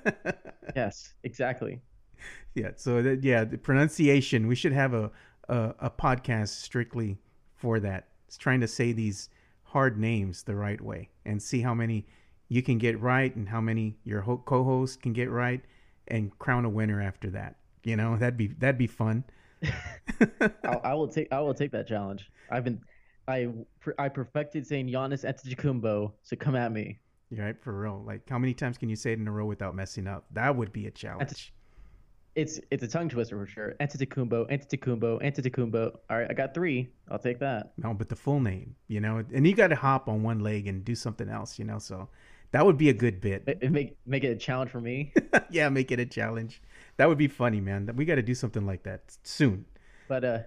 Yes, 0.77 1.13
exactly. 1.25 1.81
yeah. 2.55 2.71
So 2.77 3.03
that, 3.03 3.23
yeah, 3.25 3.45
the 3.45 3.59
pronunciation. 3.59 4.47
We 4.47 4.55
should 4.55 4.73
have 4.73 4.95
a, 4.95 5.11
a 5.49 5.75
a 5.81 5.91
podcast 5.91 6.49
strictly 6.49 7.19
for 7.57 7.81
that. 7.81 8.09
It's 8.27 8.39
trying 8.39 8.61
to 8.61 8.69
say 8.69 8.93
these 8.93 9.29
hard 9.65 9.99
names 9.99 10.45
the 10.45 10.55
right 10.55 10.81
way 10.81 11.11
and 11.27 11.43
see 11.43 11.61
how 11.61 11.75
many 11.75 12.07
you 12.49 12.63
can 12.63 12.79
get 12.79 12.99
right 13.01 13.35
and 13.35 13.49
how 13.49 13.61
many 13.61 13.97
your 14.05 14.23
co-host 14.23 15.03
can 15.03 15.13
get 15.13 15.31
right 15.31 15.63
and 16.09 16.39
crown 16.39 16.65
a 16.65 16.69
winner 16.71 17.01
after 17.03 17.29
that. 17.31 17.57
You 17.85 17.97
know, 17.97 18.17
that'd 18.17 18.37
be 18.39 18.47
that'd 18.47 18.79
be 18.79 18.87
fun. 18.87 19.25
I, 20.65 20.81
I 20.85 20.95
will 20.95 21.09
take 21.09 21.33
I 21.33 21.41
will 21.41 21.55
take 21.55 21.73
that 21.73 21.87
challenge. 21.87 22.31
I've 22.51 22.65
been 22.65 22.81
I 23.29 23.49
I 23.99 24.09
perfected 24.09 24.67
saying 24.67 24.89
Giannis 24.89 25.25
Antetokounmpo, 25.25 26.13
so 26.23 26.37
come 26.37 26.57
at 26.57 26.73
me. 26.73 26.99
You're 27.31 27.47
right 27.47 27.61
for 27.63 27.79
real. 27.81 28.03
Like 28.07 28.29
how 28.29 28.39
many 28.39 28.55
times 28.55 28.79
can 28.79 28.89
you 28.89 28.97
say 28.97 29.13
it 29.13 29.19
in 29.19 29.27
a 29.27 29.33
row 29.33 29.47
without 29.47 29.75
messing 29.75 30.07
up? 30.07 30.27
That 30.33 30.55
would 30.57 30.73
be 30.73 30.87
a 30.87 30.91
challenge. 30.91 31.53
It's 32.35 32.59
it's 32.71 32.83
a 32.83 32.89
tongue 32.89 33.11
twister 33.11 33.39
for 33.39 33.47
sure. 33.47 33.75
Antetokounmpo, 33.81 34.51
Antetokounmpo, 34.51 35.23
Antetokounmpo. 35.23 35.97
All 36.09 36.19
right, 36.19 36.27
I 36.31 36.33
got 36.33 36.55
three. 36.55 36.89
I'll 37.11 37.19
take 37.19 37.39
that. 37.41 37.73
No, 37.77 37.93
but 37.93 38.09
the 38.09 38.17
full 38.17 38.41
name, 38.41 38.75
you 38.89 39.01
know, 39.01 39.23
and 39.35 39.47
you 39.47 39.55
got 39.55 39.69
to 39.69 39.77
hop 39.77 40.09
on 40.09 40.23
one 40.23 40.41
leg 40.41 40.67
and 40.67 40.83
do 40.85 40.95
something 40.95 41.29
else, 41.29 41.59
you 41.59 41.67
know. 41.67 41.79
So 41.79 42.09
that 42.53 42.65
would 42.65 42.79
be 42.79 42.89
a 42.89 42.95
good 42.95 43.21
bit. 43.21 43.47
Ma- 43.47 43.69
Make 43.69 43.99
make 44.07 44.25
it 44.25 44.29
a 44.29 44.37
challenge 44.37 44.71
for 44.71 44.81
me. 44.81 45.13
yeah, 45.51 45.69
make 45.69 45.93
it 45.93 46.01
a 46.01 46.07
challenge. 46.07 46.63
That 46.97 47.09
would 47.09 47.19
be 47.19 47.29
funny, 47.29 47.61
man. 47.61 47.91
We 47.97 48.05
got 48.05 48.17
to 48.17 48.23
do 48.23 48.35
something 48.35 48.67
like 48.67 48.83
that 48.85 49.17
soon. 49.23 49.65
But 50.09 50.25
uh, 50.25 50.39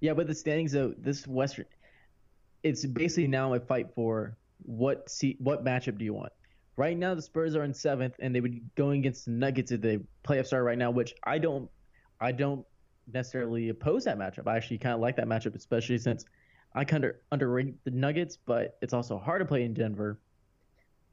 yeah, 0.00 0.12
but 0.12 0.26
the 0.26 0.34
standings 0.34 0.72
though, 0.72 0.94
this 0.98 1.26
Western, 1.26 1.66
it's 2.62 2.84
basically 2.84 3.26
now 3.26 3.54
a 3.54 3.60
fight 3.60 3.88
for 3.94 4.36
what 4.62 5.10
see 5.10 5.36
what 5.38 5.64
matchup 5.64 5.98
do 5.98 6.04
you 6.04 6.14
want? 6.14 6.32
Right 6.76 6.96
now, 6.96 7.14
the 7.14 7.22
Spurs 7.22 7.54
are 7.54 7.62
in 7.62 7.72
seventh, 7.72 8.16
and 8.18 8.34
they 8.34 8.40
would 8.40 8.50
be 8.50 8.62
going 8.74 8.98
against 9.00 9.26
the 9.26 9.30
Nuggets 9.30 9.70
if 9.70 9.80
the 9.80 10.02
playoffs 10.26 10.46
start 10.46 10.64
right 10.64 10.76
now, 10.76 10.90
which 10.90 11.14
I 11.22 11.38
don't, 11.38 11.70
I 12.20 12.32
don't 12.32 12.66
necessarily 13.12 13.68
oppose 13.68 14.04
that 14.04 14.18
matchup. 14.18 14.48
I 14.48 14.56
actually 14.56 14.78
kind 14.78 14.94
of 14.94 15.00
like 15.00 15.16
that 15.16 15.26
matchup, 15.26 15.54
especially 15.54 15.98
since 15.98 16.24
I 16.74 16.84
kind 16.84 17.04
of 17.04 17.12
underrate 17.30 17.84
the 17.84 17.92
Nuggets, 17.92 18.36
but 18.44 18.76
it's 18.82 18.92
also 18.92 19.18
hard 19.18 19.40
to 19.40 19.44
play 19.44 19.62
in 19.62 19.72
Denver. 19.72 20.18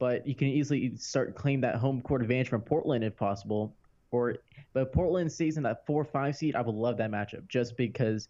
But 0.00 0.26
you 0.26 0.34
can 0.34 0.48
easily 0.48 0.96
start 0.96 1.36
claim 1.36 1.60
that 1.60 1.76
home 1.76 2.02
court 2.02 2.22
advantage 2.22 2.48
from 2.48 2.62
Portland 2.62 3.04
if 3.04 3.16
possible. 3.16 3.76
Or 4.12 4.36
but 4.72 4.92
Portland 4.92 5.32
stays 5.32 5.56
in 5.56 5.64
that 5.64 5.84
four 5.86 6.04
five 6.04 6.36
seed, 6.36 6.54
I 6.54 6.60
would 6.60 6.74
love 6.74 6.96
that 6.98 7.10
matchup 7.10 7.48
just 7.48 7.76
because. 7.76 8.28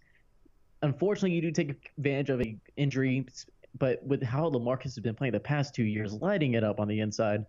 Unfortunately, 0.84 1.30
you 1.30 1.40
do 1.40 1.52
take 1.52 1.92
advantage 1.96 2.28
of 2.30 2.40
an 2.40 2.60
injury, 2.76 3.24
but 3.78 4.04
with 4.04 4.20
how 4.20 4.50
Lamarcus 4.50 4.82
has 4.82 4.98
been 4.98 5.14
playing 5.14 5.32
the 5.32 5.38
past 5.38 5.76
two 5.76 5.84
years, 5.84 6.12
lighting 6.14 6.54
it 6.54 6.64
up 6.64 6.80
on 6.80 6.88
the 6.88 6.98
inside, 6.98 7.46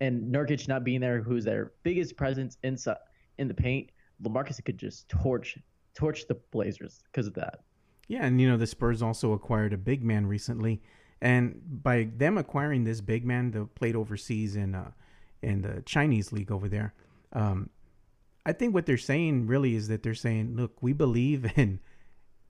and 0.00 0.30
Nurkic 0.30 0.68
not 0.68 0.84
being 0.84 1.00
there, 1.00 1.22
who's 1.22 1.42
their 1.42 1.72
biggest 1.84 2.18
presence 2.18 2.58
inside 2.62 2.98
in 3.38 3.48
the 3.48 3.54
paint, 3.54 3.88
Lamarcus 4.22 4.62
could 4.62 4.76
just 4.76 5.08
torch 5.08 5.56
torch 5.94 6.26
the 6.28 6.34
Blazers 6.50 7.02
because 7.06 7.26
of 7.26 7.34
that. 7.34 7.60
Yeah, 8.08 8.24
and 8.24 8.40
you 8.40 8.48
know 8.48 8.56
the 8.56 8.66
Spurs 8.66 9.02
also 9.02 9.32
acquired 9.32 9.72
a 9.72 9.78
big 9.78 10.04
man 10.04 10.26
recently, 10.26 10.82
and 11.20 11.60
by 11.82 12.08
them 12.16 12.36
acquiring 12.36 12.84
this 12.84 13.00
big 13.00 13.24
man 13.24 13.52
that 13.52 13.74
played 13.74 13.96
overseas 13.96 14.56
in 14.56 14.74
uh, 14.74 14.90
in 15.42 15.62
the 15.62 15.82
Chinese 15.86 16.32
league 16.32 16.50
over 16.50 16.68
there, 16.68 16.92
um, 17.32 17.70
I 18.44 18.52
think 18.52 18.74
what 18.74 18.86
they're 18.86 18.98
saying 18.98 19.46
really 19.46 19.74
is 19.74 19.88
that 19.88 20.02
they're 20.02 20.14
saying, 20.14 20.56
look, 20.56 20.82
we 20.82 20.92
believe 20.92 21.46
in 21.56 21.80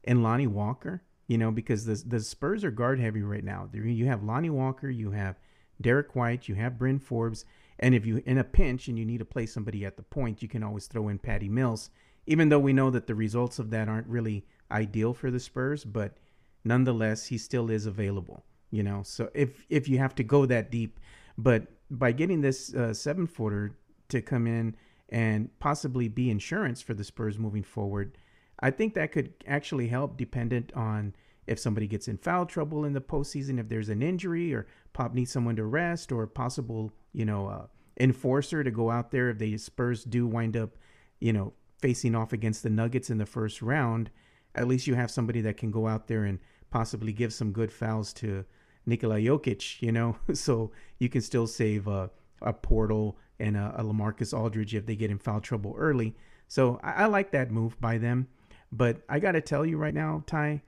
in 0.03 0.23
Lonnie 0.23 0.47
Walker, 0.47 1.03
you 1.27 1.39
know, 1.39 1.51
because 1.51 1.85
the 1.85 2.03
the 2.07 2.21
Spurs 2.21 2.65
are 2.65 2.71
guard 2.71 3.01
heavy 3.01 3.23
right 3.23 3.45
now. 3.45 3.69
You 3.73 4.07
have 4.07 4.23
Lonnie 4.23 4.51
Walker, 4.51 4.89
you 4.89 5.11
have 5.13 5.39
Derrick 5.81 6.15
White, 6.15 6.49
you 6.49 6.55
have 6.55 6.79
Bryn 6.79 6.99
Forbes, 6.99 7.45
and 7.79 7.95
if 7.95 8.07
you 8.07 8.23
in 8.25 8.39
a 8.39 8.45
pinch 8.45 8.89
and 8.89 8.99
you 8.99 9.05
need 9.05 9.19
to 9.19 9.25
play 9.25 9.47
somebody 9.47 9.85
at 9.85 9.97
the 9.97 10.03
point, 10.03 10.43
you 10.43 10.49
can 10.49 10.63
always 10.63 10.87
throw 10.87 11.09
in 11.09 11.19
Patty 11.19 11.49
Mills. 11.49 11.91
Even 12.27 12.49
though 12.49 12.59
we 12.59 12.73
know 12.73 12.91
that 12.91 13.07
the 13.07 13.15
results 13.15 13.59
of 13.59 13.71
that 13.71 13.89
aren't 13.89 14.07
really 14.07 14.47
ideal 14.71 15.13
for 15.13 15.31
the 15.31 15.41
Spurs, 15.41 15.85
but 15.85 16.19
nonetheless, 16.65 17.27
he 17.27 17.39
still 17.39 17.71
is 17.71 17.87
available. 17.87 18.45
You 18.71 18.85
know, 18.85 19.03
so 19.03 19.31
if 19.35 19.67
if 19.69 19.89
you 19.89 19.99
have 19.99 20.15
to 20.15 20.23
go 20.23 20.47
that 20.47 20.71
deep, 20.71 21.01
but 21.37 21.67
by 21.91 22.13
getting 22.13 22.41
this 22.41 22.73
uh, 22.73 22.95
seven 22.95 23.27
footer 23.27 23.75
to 24.11 24.23
come 24.23 24.47
in 24.47 24.77
and 25.09 25.51
possibly 25.59 26.09
be 26.09 26.31
insurance 26.31 26.81
for 26.81 26.95
the 26.95 27.05
Spurs 27.05 27.39
moving 27.39 27.63
forward, 27.63 28.17
I 28.61 28.71
think 28.71 28.95
that 28.95 29.13
could 29.13 29.33
actually 29.47 29.89
help. 29.89 30.17
Dependent 30.17 30.73
on 30.75 31.15
if 31.47 31.59
somebody 31.59 31.87
gets 31.87 32.09
in 32.09 32.19
foul 32.19 32.47
trouble 32.47 32.85
in 32.85 32.93
the 32.93 33.01
postseason, 33.01 33.59
if 33.59 33.69
there's 33.69 33.89
an 33.89 34.03
injury, 34.03 34.55
or 34.55 34.67
Pop 34.93 35.15
needs 35.15 35.33
someone 35.33 35.57
to 35.57 35.65
rest, 35.65 36.13
or 36.13 36.27
possible 36.27 36.93
you 37.13 37.25
know 37.25 37.49
uh, 37.49 37.67
enforcer 37.99 38.63
to 38.63 38.71
go 38.71 38.91
out 38.91 39.11
there 39.11 39.31
if 39.31 39.39
the 39.39 39.57
Spurs 39.59 40.05
do 40.05 40.27
wind 40.27 40.57
up, 40.57 40.77
you 41.21 41.33
know, 41.33 41.53
facing 41.81 42.15
off 42.15 42.33
against 42.33 42.63
the 42.63 42.71
Nuggets 42.71 43.11
in 43.11 43.19
the 43.19 43.27
first 43.27 43.63
round. 43.63 44.11
At 44.55 44.69
least 44.69 44.87
you 44.87 44.95
have 44.95 45.11
somebody 45.11 45.41
that 45.43 45.57
can 45.57 45.71
go 45.71 45.87
out 45.87 46.09
there 46.09 46.25
and 46.25 46.39
possibly 46.71 47.13
give 47.13 47.33
some 47.33 47.53
good 47.53 47.73
fouls 47.73 48.13
to 48.15 48.45
Nikola 48.87 49.17
Jokic, 49.17 49.81
you 49.83 49.93
know, 49.93 50.17
so 50.33 50.73
you 50.99 51.09
can 51.09 51.21
still 51.21 51.47
save 51.47 51.87
a, 51.87 52.11
a 52.43 52.53
Poeltl 52.53 53.15
and 53.41 53.57
a, 53.57 53.75
a 53.79 53.83
Lamarcus 53.83 54.37
Aldridge 54.37 54.75
if 54.75 54.87
they 54.87 54.97
get 54.97 55.11
in 55.11 55.19
foul 55.19 55.41
trouble 55.41 55.75
early. 55.77 56.15
So 56.49 56.79
I, 56.83 56.93
I 56.93 57.07
like 57.07 57.31
that 57.33 57.51
move 57.51 57.81
by 57.81 57.99
them. 57.99 58.29
But 58.73 59.03
I 59.09 59.19
got 59.19 59.33
to 59.33 59.41
tell 59.41 59.67
you 59.67 59.79
right 59.79 59.95
now, 59.95 60.23
Ty, 60.27 60.63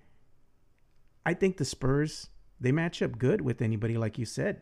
I 1.24 1.34
think 1.34 1.56
the 1.56 1.64
Spurs, 1.64 2.28
they 2.60 2.72
match 2.72 3.00
up 3.02 3.18
good 3.18 3.40
with 3.40 3.62
anybody, 3.62 3.96
like 3.96 4.18
you 4.18 4.24
said. 4.24 4.60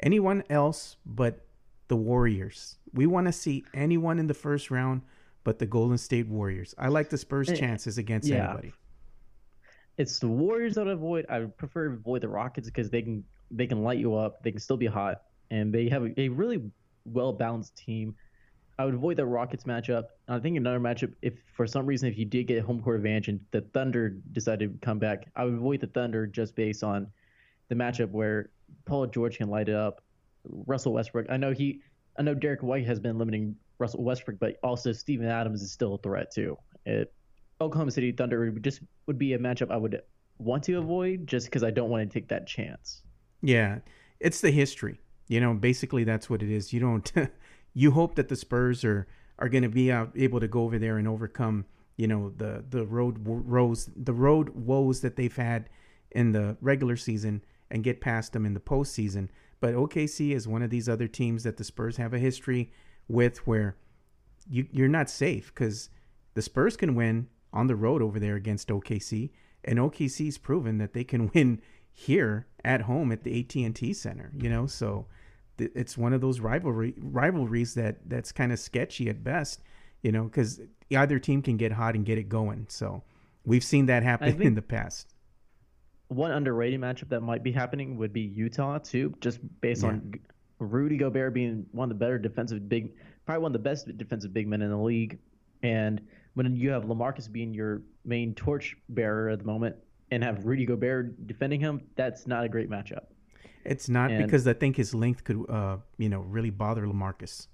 Anyone 0.00 0.42
else 0.50 0.96
but 1.06 1.46
the 1.88 1.96
Warriors. 1.96 2.76
We 2.92 3.06
want 3.06 3.26
to 3.26 3.32
see 3.32 3.64
anyone 3.72 4.18
in 4.18 4.26
the 4.26 4.34
first 4.34 4.70
round 4.70 5.02
but 5.44 5.58
the 5.58 5.66
Golden 5.66 5.98
State 5.98 6.26
Warriors. 6.26 6.74
I 6.78 6.88
like 6.88 7.10
the 7.10 7.18
Spurs' 7.18 7.50
Eh, 7.50 7.54
chances 7.54 7.98
against 7.98 8.28
yeah. 8.28 8.48
anybody. 8.48 8.72
it's 9.98 10.18
the 10.18 10.28
Warriors 10.28 10.74
that 10.74 10.88
I 10.88 10.92
avoid. 10.92 11.26
I 11.28 11.40
prefer 11.40 11.88
to 11.88 11.94
avoid 11.94 12.22
the 12.22 12.28
Rockets 12.28 12.66
because 12.66 12.90
they 12.90 13.02
can 13.02 13.24
they 13.50 13.66
can 13.66 13.82
light 13.84 13.98
you 13.98 14.14
up. 14.16 14.42
They 14.42 14.50
can 14.50 14.60
still 14.60 14.78
be 14.78 14.86
hot, 14.86 15.22
and 15.50 15.72
they 15.72 15.88
have 15.88 16.04
a, 16.04 16.20
a 16.20 16.28
really 16.28 16.62
well 17.04 17.32
balanced 17.32 17.76
team. 17.76 18.14
I 18.78 18.84
would 18.84 18.94
avoid 18.94 19.16
the 19.16 19.26
Rockets 19.26 19.64
matchup. 19.64 20.04
I 20.26 20.38
think 20.40 20.56
another 20.56 20.80
matchup, 20.80 21.12
if 21.22 21.34
for 21.54 21.66
some 21.66 21.86
reason 21.86 22.08
if 22.08 22.18
you 22.18 22.24
did 22.24 22.48
get 22.48 22.62
home 22.62 22.82
court 22.82 22.96
advantage 22.96 23.28
and 23.28 23.40
the 23.52 23.60
Thunder 23.60 24.16
decided 24.32 24.72
to 24.72 24.84
come 24.84 24.98
back, 24.98 25.28
I 25.36 25.44
would 25.44 25.54
avoid 25.54 25.80
the 25.80 25.86
Thunder 25.86 26.26
just 26.26 26.56
based 26.56 26.82
on 26.82 27.06
the 27.68 27.74
matchup 27.74 28.10
where 28.10 28.50
Paul 28.84 29.06
George 29.06 29.38
can 29.38 29.48
light 29.48 29.68
it 29.68 29.76
up. 29.76 30.02
Russell 30.44 30.92
Westbrook. 30.92 31.26
I 31.30 31.36
know 31.36 31.52
he. 31.52 31.80
I 32.18 32.22
know 32.22 32.34
Derrick 32.34 32.62
White 32.62 32.86
has 32.86 33.00
been 33.00 33.18
limiting 33.18 33.56
Russell 33.78 34.04
Westbrook, 34.04 34.38
but 34.38 34.56
also 34.62 34.92
Steven 34.92 35.26
Adams 35.26 35.62
is 35.62 35.72
still 35.72 35.94
a 35.94 35.98
threat 35.98 36.30
too. 36.32 36.56
It, 36.84 37.12
Oklahoma 37.60 37.90
City 37.90 38.12
Thunder 38.12 38.50
would 38.50 38.62
just 38.62 38.80
would 39.06 39.18
be 39.18 39.32
a 39.34 39.38
matchup 39.38 39.70
I 39.70 39.76
would 39.76 40.02
want 40.38 40.64
to 40.64 40.78
avoid 40.78 41.26
just 41.26 41.46
because 41.46 41.62
I 41.62 41.70
don't 41.70 41.90
want 41.90 42.08
to 42.08 42.12
take 42.12 42.28
that 42.28 42.46
chance. 42.46 43.02
Yeah, 43.42 43.78
it's 44.20 44.40
the 44.40 44.50
history. 44.50 45.00
You 45.28 45.40
know, 45.40 45.54
basically 45.54 46.04
that's 46.04 46.28
what 46.28 46.42
it 46.42 46.50
is. 46.50 46.72
You 46.72 46.80
don't. 46.80 47.12
you 47.74 47.90
hope 47.90 48.14
that 48.16 48.28
the 48.28 48.36
Spurs 48.36 48.84
are 48.84 49.06
are 49.38 49.48
going 49.48 49.62
to 49.62 49.68
be 49.68 49.90
out, 49.90 50.12
able 50.16 50.40
to 50.40 50.48
go 50.48 50.62
over 50.62 50.78
there 50.78 50.98
and 50.98 51.08
overcome. 51.08 51.66
You 51.96 52.08
know 52.08 52.32
the 52.36 52.64
the 52.68 52.86
road 52.86 53.24
woes 53.24 53.88
the 53.94 54.12
road 54.12 54.50
woes 54.50 55.00
that 55.00 55.16
they've 55.16 55.34
had 55.36 55.68
in 56.10 56.32
the 56.32 56.56
regular 56.60 56.96
season 56.96 57.44
and 57.70 57.84
get 57.84 58.00
past 58.00 58.32
them 58.32 58.46
in 58.46 58.54
the 58.54 58.60
postseason. 58.60 59.28
But 59.60 59.74
OKC 59.74 60.32
is 60.32 60.46
one 60.46 60.62
of 60.62 60.70
these 60.70 60.88
other 60.88 61.08
teams 61.08 61.44
that 61.44 61.56
the 61.56 61.64
Spurs 61.64 61.96
have 61.96 62.12
a 62.12 62.18
history 62.18 62.70
with 63.08 63.46
where 63.46 63.76
you 64.48 64.66
you're 64.70 64.88
not 64.88 65.10
safe 65.10 65.52
because 65.54 65.88
the 66.34 66.42
Spurs 66.42 66.76
can 66.76 66.94
win 66.94 67.28
on 67.52 67.66
the 67.66 67.76
road 67.76 68.02
over 68.02 68.18
there 68.18 68.34
against 68.34 68.68
OKC, 68.68 69.30
and 69.64 69.78
OKC's 69.78 70.38
proven 70.38 70.78
that 70.78 70.92
they 70.92 71.04
can 71.04 71.30
win 71.34 71.62
here 71.94 72.46
at 72.64 72.82
home 72.82 73.12
at 73.12 73.22
the 73.22 73.40
AT&T 73.40 73.94
Center. 73.94 74.32
You 74.36 74.50
know, 74.50 74.66
so 74.66 75.06
th- 75.56 75.70
it's 75.74 75.96
one 75.96 76.12
of 76.12 76.20
those 76.20 76.40
rivalry 76.40 76.94
rivalries 76.98 77.74
that 77.74 78.08
that's 78.08 78.32
kind 78.32 78.52
of 78.52 78.58
sketchy 78.58 79.08
at 79.08 79.24
best. 79.24 79.62
You 80.02 80.12
know, 80.12 80.24
because 80.24 80.60
either 80.90 81.18
team 81.18 81.40
can 81.40 81.56
get 81.56 81.72
hot 81.72 81.94
and 81.94 82.04
get 82.04 82.18
it 82.18 82.28
going. 82.28 82.66
So 82.68 83.02
we've 83.46 83.64
seen 83.64 83.86
that 83.86 84.02
happen 84.02 84.42
in 84.42 84.54
the 84.54 84.62
past. 84.62 85.14
One 86.08 86.30
underrated 86.30 86.78
matchup 86.80 87.08
that 87.08 87.22
might 87.22 87.42
be 87.42 87.52
happening 87.52 87.96
would 87.96 88.12
be 88.12 88.20
Utah 88.20 88.78
too, 88.78 89.14
just 89.20 89.38
based 89.62 89.82
yeah. 89.82 89.90
on 89.90 90.14
Rudy 90.58 90.98
Gobert 90.98 91.32
being 91.32 91.64
one 91.72 91.90
of 91.90 91.98
the 91.98 92.04
better 92.04 92.18
defensive 92.18 92.68
big, 92.68 92.92
probably 93.24 93.42
one 93.42 93.50
of 93.50 93.54
the 93.54 93.66
best 93.66 93.96
defensive 93.96 94.34
big 94.34 94.46
men 94.46 94.60
in 94.60 94.70
the 94.70 94.76
league, 94.76 95.18
and 95.62 96.02
when 96.34 96.54
you 96.54 96.70
have 96.70 96.84
Lamarcus 96.84 97.30
being 97.30 97.54
your 97.54 97.82
main 98.04 98.34
torch 98.34 98.76
bearer 98.90 99.30
at 99.30 99.38
the 99.38 99.44
moment 99.44 99.76
and 100.10 100.22
have 100.22 100.44
Rudy 100.44 100.66
Gobert 100.66 101.26
defending 101.26 101.60
him, 101.60 101.80
that's 101.96 102.26
not 102.26 102.44
a 102.44 102.48
great 102.48 102.70
matchup. 102.70 103.06
It's 103.64 103.88
not 103.88 104.10
and, 104.10 104.24
because 104.24 104.46
I 104.46 104.52
think 104.52 104.76
his 104.76 104.94
length 104.94 105.24
could, 105.24 105.44
uh, 105.48 105.78
you 105.96 106.08
know, 106.08 106.20
really 106.20 106.50
bother 106.50 106.86
Lamarcus. 106.86 107.48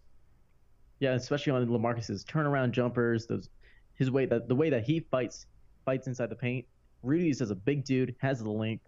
Yeah, 0.98 1.12
especially 1.14 1.52
on 1.52 1.66
Lamarcus's 1.66 2.24
turnaround 2.24 2.72
jumpers, 2.72 3.26
those 3.26 3.48
his 3.94 4.10
way 4.10 4.26
that 4.26 4.48
the 4.48 4.54
way 4.54 4.70
that 4.70 4.84
he 4.84 5.00
fights 5.00 5.46
fights 5.84 6.06
inside 6.06 6.30
the 6.30 6.36
paint. 6.36 6.66
Rudy's 7.02 7.36
is 7.36 7.42
as 7.42 7.50
a 7.50 7.54
big 7.54 7.84
dude, 7.84 8.14
has 8.18 8.40
the 8.40 8.50
length, 8.50 8.84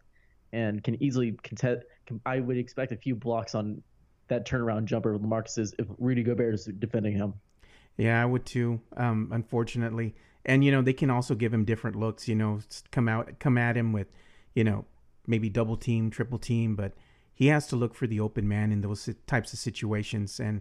and 0.53 0.83
can 0.83 1.03
easily 1.03 1.33
contest. 1.43 1.85
I 2.27 2.41
would 2.41 2.59
expect 2.59 2.93
a 2.93 2.97
few 2.97 3.15
blocks 3.15 3.55
on 3.55 3.83
that 4.29 4.47
turnaround 4.47 4.85
jumper 4.85 5.13
with 5.13 5.23
Lamarcus's 5.23 5.75
if 5.79 5.87
Rudy 5.99 6.23
Gobert 6.23 6.55
is 6.55 6.65
defending 6.65 7.15
him. 7.15 7.35
Yeah, 7.97 8.23
I 8.23 8.25
would 8.25 8.45
too. 8.45 8.81
Um, 8.97 9.31
unfortunately, 9.33 10.15
and 10.45 10.65
you 10.65 10.71
know 10.73 10.83
they 10.83 10.93
can 10.93 11.11
also 11.11 11.35
give 11.35 11.53
him 11.53 11.65
different 11.65 11.97
looks. 11.97 12.29
You 12.29 12.35
know, 12.35 12.61
come 12.91 13.09
out, 13.09 13.39
come 13.39 13.59
at 13.59 13.77
him 13.77 13.93
with, 13.93 14.09
you 14.55 14.65
know, 14.65 14.85
maybe 15.27 15.49
double 15.49 15.77
team, 15.77 16.11
triple 16.11 16.39
team, 16.39 16.77
but 16.77 16.93
he 17.35 17.47
has 17.49 17.67
to 17.69 17.77
look 17.77 17.95
for 17.95 18.07
the 18.07 18.21
open 18.21 18.49
man 18.49 18.73
in 18.73 18.81
those 18.81 19.09
types 19.27 19.53
of 19.53 19.59
situations. 19.59 20.39
And 20.39 20.61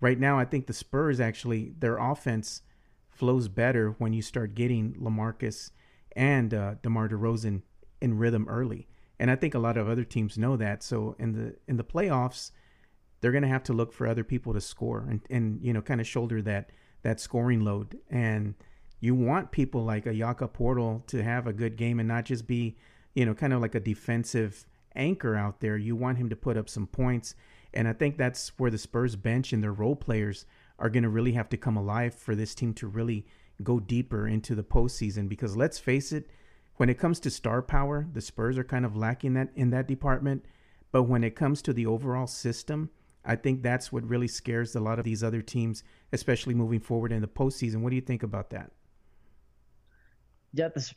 right 0.00 0.18
now, 0.18 0.38
I 0.38 0.44
think 0.44 0.66
the 0.66 0.72
Spurs 0.72 1.20
actually 1.20 1.72
their 1.78 1.98
offense 1.98 2.62
flows 3.10 3.48
better 3.48 3.94
when 3.98 4.12
you 4.12 4.22
start 4.22 4.54
getting 4.54 4.94
Lamarcus 4.94 5.70
and 6.12 6.54
uh, 6.54 6.74
DeMar 6.82 7.08
DeRozan 7.08 7.62
in 8.00 8.18
rhythm 8.18 8.46
early. 8.48 8.88
And 9.18 9.30
I 9.30 9.36
think 9.36 9.54
a 9.54 9.58
lot 9.58 9.76
of 9.76 9.88
other 9.88 10.04
teams 10.04 10.38
know 10.38 10.56
that. 10.56 10.82
So 10.82 11.16
in 11.18 11.32
the 11.32 11.56
in 11.66 11.76
the 11.76 11.84
playoffs, 11.84 12.52
they're 13.20 13.32
going 13.32 13.42
to 13.42 13.48
have 13.48 13.64
to 13.64 13.72
look 13.72 13.92
for 13.92 14.06
other 14.06 14.24
people 14.24 14.52
to 14.54 14.60
score 14.60 15.06
and, 15.08 15.20
and 15.28 15.60
you 15.62 15.72
know 15.72 15.82
kind 15.82 16.00
of 16.00 16.06
shoulder 16.06 16.40
that 16.42 16.70
that 17.02 17.20
scoring 17.20 17.64
load 17.64 17.96
and 18.10 18.54
you 19.00 19.14
want 19.14 19.50
people 19.50 19.84
like 19.84 20.06
a 20.06 20.14
Jakob 20.14 20.56
Poeltl 20.56 21.06
to 21.06 21.22
have 21.22 21.46
a 21.46 21.52
good 21.52 21.76
game 21.76 22.00
and 22.00 22.08
not 22.08 22.24
just 22.24 22.46
be 22.46 22.76
you 23.14 23.24
know 23.24 23.34
kind 23.34 23.52
of 23.52 23.60
like 23.60 23.74
a 23.74 23.80
defensive 23.80 24.66
anchor 24.94 25.36
out 25.36 25.60
there 25.60 25.76
you 25.76 25.94
want 25.94 26.18
him 26.18 26.28
to 26.28 26.36
put 26.36 26.56
up 26.56 26.68
some 26.68 26.86
points 26.86 27.34
and 27.74 27.86
I 27.86 27.92
think 27.92 28.16
that's 28.16 28.52
where 28.58 28.70
the 28.70 28.78
Spurs 28.78 29.16
bench 29.16 29.52
and 29.52 29.62
their 29.62 29.72
role 29.72 29.96
players 29.96 30.46
are 30.78 30.90
going 30.90 31.02
to 31.02 31.08
really 31.08 31.32
have 31.32 31.48
to 31.50 31.56
come 31.56 31.76
alive 31.76 32.14
for 32.14 32.34
this 32.34 32.54
team 32.54 32.72
to 32.74 32.86
really 32.86 33.26
go 33.62 33.78
deeper 33.80 34.26
into 34.26 34.54
the 34.54 34.62
postseason 34.62 35.28
because 35.28 35.56
let's 35.56 35.78
face 35.78 36.12
it 36.12 36.30
when 36.76 36.88
it 36.88 36.98
comes 36.98 37.20
to 37.20 37.30
star 37.30 37.60
power 37.62 38.06
the 38.12 38.20
Spurs 38.20 38.58
are 38.58 38.64
kind 38.64 38.84
of 38.84 38.96
lacking 38.96 39.34
that 39.34 39.50
in 39.54 39.70
that 39.70 39.88
department 39.88 40.44
but 40.90 41.04
when 41.04 41.22
it 41.22 41.36
comes 41.36 41.60
to 41.62 41.72
the 41.72 41.86
overall 41.86 42.26
system 42.26 42.90
I 43.24 43.36
think 43.36 43.62
that's 43.62 43.92
what 43.92 44.08
really 44.08 44.26
scares 44.26 44.74
a 44.74 44.80
lot 44.80 44.98
of 44.98 45.04
these 45.04 45.22
other 45.22 45.42
teams, 45.42 45.84
especially 46.12 46.54
moving 46.54 46.80
forward 46.80 47.12
in 47.12 47.20
the 47.20 47.28
postseason. 47.28 47.82
What 47.82 47.90
do 47.90 47.96
you 47.96 48.00
think 48.00 48.22
about 48.22 48.48
that? 48.50 48.72
Yeah, 50.54 50.68
the 50.68 50.94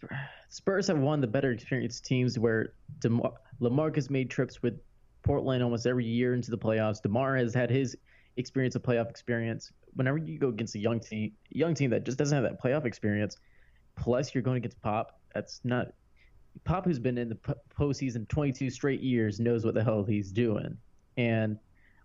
Spurs 0.50 0.88
have 0.88 0.98
of 1.02 1.22
the 1.22 1.28
better 1.28 1.52
experienced 1.52 2.06
teams 2.06 2.40
where 2.40 2.74
DeMar- 3.00 3.34
Lamarcus 3.60 4.10
made 4.10 4.30
trips 4.30 4.62
with 4.62 4.80
Portland 5.24 5.62
almost 5.64 5.86
every 5.86 6.06
year 6.06 6.34
into 6.34 6.52
the 6.52 6.58
playoffs. 6.58 7.02
DeMar 7.02 7.36
has 7.36 7.54
had 7.54 7.70
his 7.70 7.98
experience 8.38 8.76
of 8.76 8.82
playoff 8.82 9.10
experience. 9.10 9.72
Whenever 9.94 10.18
you 10.18 10.40
go 10.40 10.48
against 10.48 10.76
a 10.76 10.80
young 10.80 11.00
team, 11.00 11.34
young 11.50 11.74
team 11.74 11.90
that 11.90 12.06
just 12.06 12.18
doesn't 12.18 12.36
have 12.36 12.44
that 12.44 12.62
playoff 12.62 12.86
experience, 12.86 13.38
plus 13.96 14.34
you're 14.34 14.42
going 14.42 14.58
against 14.58 14.82
Pop, 14.82 15.20
that's 15.34 15.60
not 15.64 15.88
Pop, 16.64 16.86
who's 16.86 17.00
been 17.00 17.18
in 17.18 17.30
the 17.30 17.56
postseason 17.78 18.28
22 18.28 18.70
straight 18.70 19.02
years, 19.02 19.40
knows 19.40 19.66
what 19.66 19.74
the 19.74 19.84
hell 19.84 20.04
he's 20.04 20.32
doing. 20.32 20.78
And 21.18 21.58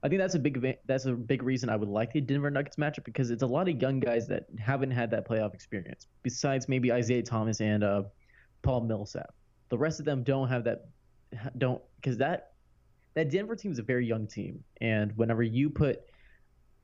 I 0.06 0.08
think 0.08 0.20
that's 0.20 0.36
a 0.36 0.38
big 0.38 0.64
that's 0.86 1.06
a 1.06 1.14
big 1.14 1.42
reason 1.42 1.68
I 1.68 1.74
would 1.74 1.88
like 1.88 2.12
the 2.12 2.20
Denver 2.20 2.48
Nuggets 2.48 2.76
matchup 2.76 3.02
because 3.02 3.32
it's 3.32 3.42
a 3.42 3.46
lot 3.46 3.68
of 3.68 3.82
young 3.82 3.98
guys 3.98 4.28
that 4.28 4.46
haven't 4.56 4.92
had 4.92 5.10
that 5.10 5.28
playoff 5.28 5.52
experience. 5.52 6.06
Besides 6.22 6.68
maybe 6.68 6.92
Isaiah 6.92 7.24
Thomas 7.24 7.60
and 7.60 7.82
uh, 7.82 8.04
Paul 8.62 8.82
Millsap, 8.82 9.34
the 9.68 9.76
rest 9.76 9.98
of 9.98 10.06
them 10.06 10.22
don't 10.22 10.46
have 10.48 10.62
that. 10.62 10.86
Don't 11.58 11.82
because 11.96 12.16
that 12.18 12.52
that 13.14 13.30
Denver 13.30 13.56
team 13.56 13.72
is 13.72 13.80
a 13.80 13.82
very 13.82 14.06
young 14.06 14.28
team, 14.28 14.62
and 14.80 15.10
whenever 15.16 15.42
you 15.42 15.68
put 15.68 16.02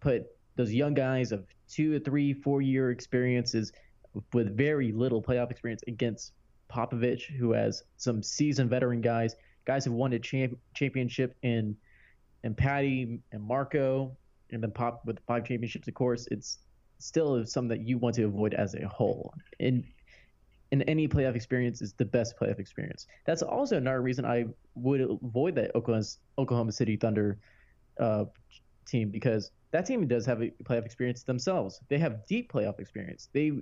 put 0.00 0.24
those 0.56 0.74
young 0.74 0.92
guys 0.92 1.30
of 1.30 1.46
two, 1.68 2.00
three, 2.00 2.32
four 2.32 2.60
year 2.60 2.90
experiences 2.90 3.70
with 4.32 4.56
very 4.56 4.90
little 4.90 5.22
playoff 5.22 5.52
experience 5.52 5.82
against 5.86 6.32
Popovich, 6.68 7.22
who 7.38 7.52
has 7.52 7.84
some 7.98 8.20
seasoned 8.20 8.68
veteran 8.68 9.00
guys, 9.00 9.36
guys 9.64 9.84
who 9.84 9.92
won 9.92 10.12
a 10.12 10.18
champ, 10.18 10.58
championship 10.74 11.36
in 11.44 11.76
and 12.44 12.56
Patty 12.56 13.20
and 13.32 13.42
Marco, 13.42 14.16
and 14.50 14.62
then 14.62 14.70
Pop 14.70 15.02
with 15.06 15.18
five 15.26 15.44
championships, 15.44 15.88
of 15.88 15.94
course, 15.94 16.26
it's 16.30 16.58
still 16.98 17.44
something 17.46 17.68
that 17.68 17.86
you 17.86 17.98
want 17.98 18.14
to 18.16 18.24
avoid 18.24 18.54
as 18.54 18.74
a 18.74 18.86
whole. 18.86 19.34
In 19.58 19.84
in 20.70 20.80
any 20.82 21.06
playoff 21.06 21.34
experience 21.36 21.82
is 21.82 21.92
the 21.92 22.04
best 22.04 22.34
playoff 22.40 22.58
experience. 22.58 23.06
That's 23.26 23.42
also 23.42 23.76
another 23.76 24.00
reason 24.00 24.24
I 24.24 24.46
would 24.74 25.02
avoid 25.02 25.54
that 25.56 25.74
Oklahoma, 25.74 26.06
Oklahoma 26.38 26.72
City 26.72 26.96
Thunder 26.96 27.38
uh, 28.00 28.24
team 28.86 29.10
because 29.10 29.50
that 29.70 29.84
team 29.84 30.06
does 30.08 30.24
have 30.24 30.42
a 30.42 30.50
playoff 30.64 30.86
experience 30.86 31.24
themselves. 31.24 31.80
They 31.88 31.98
have 31.98 32.26
deep 32.26 32.50
playoff 32.50 32.80
experience. 32.80 33.28
They 33.32 33.52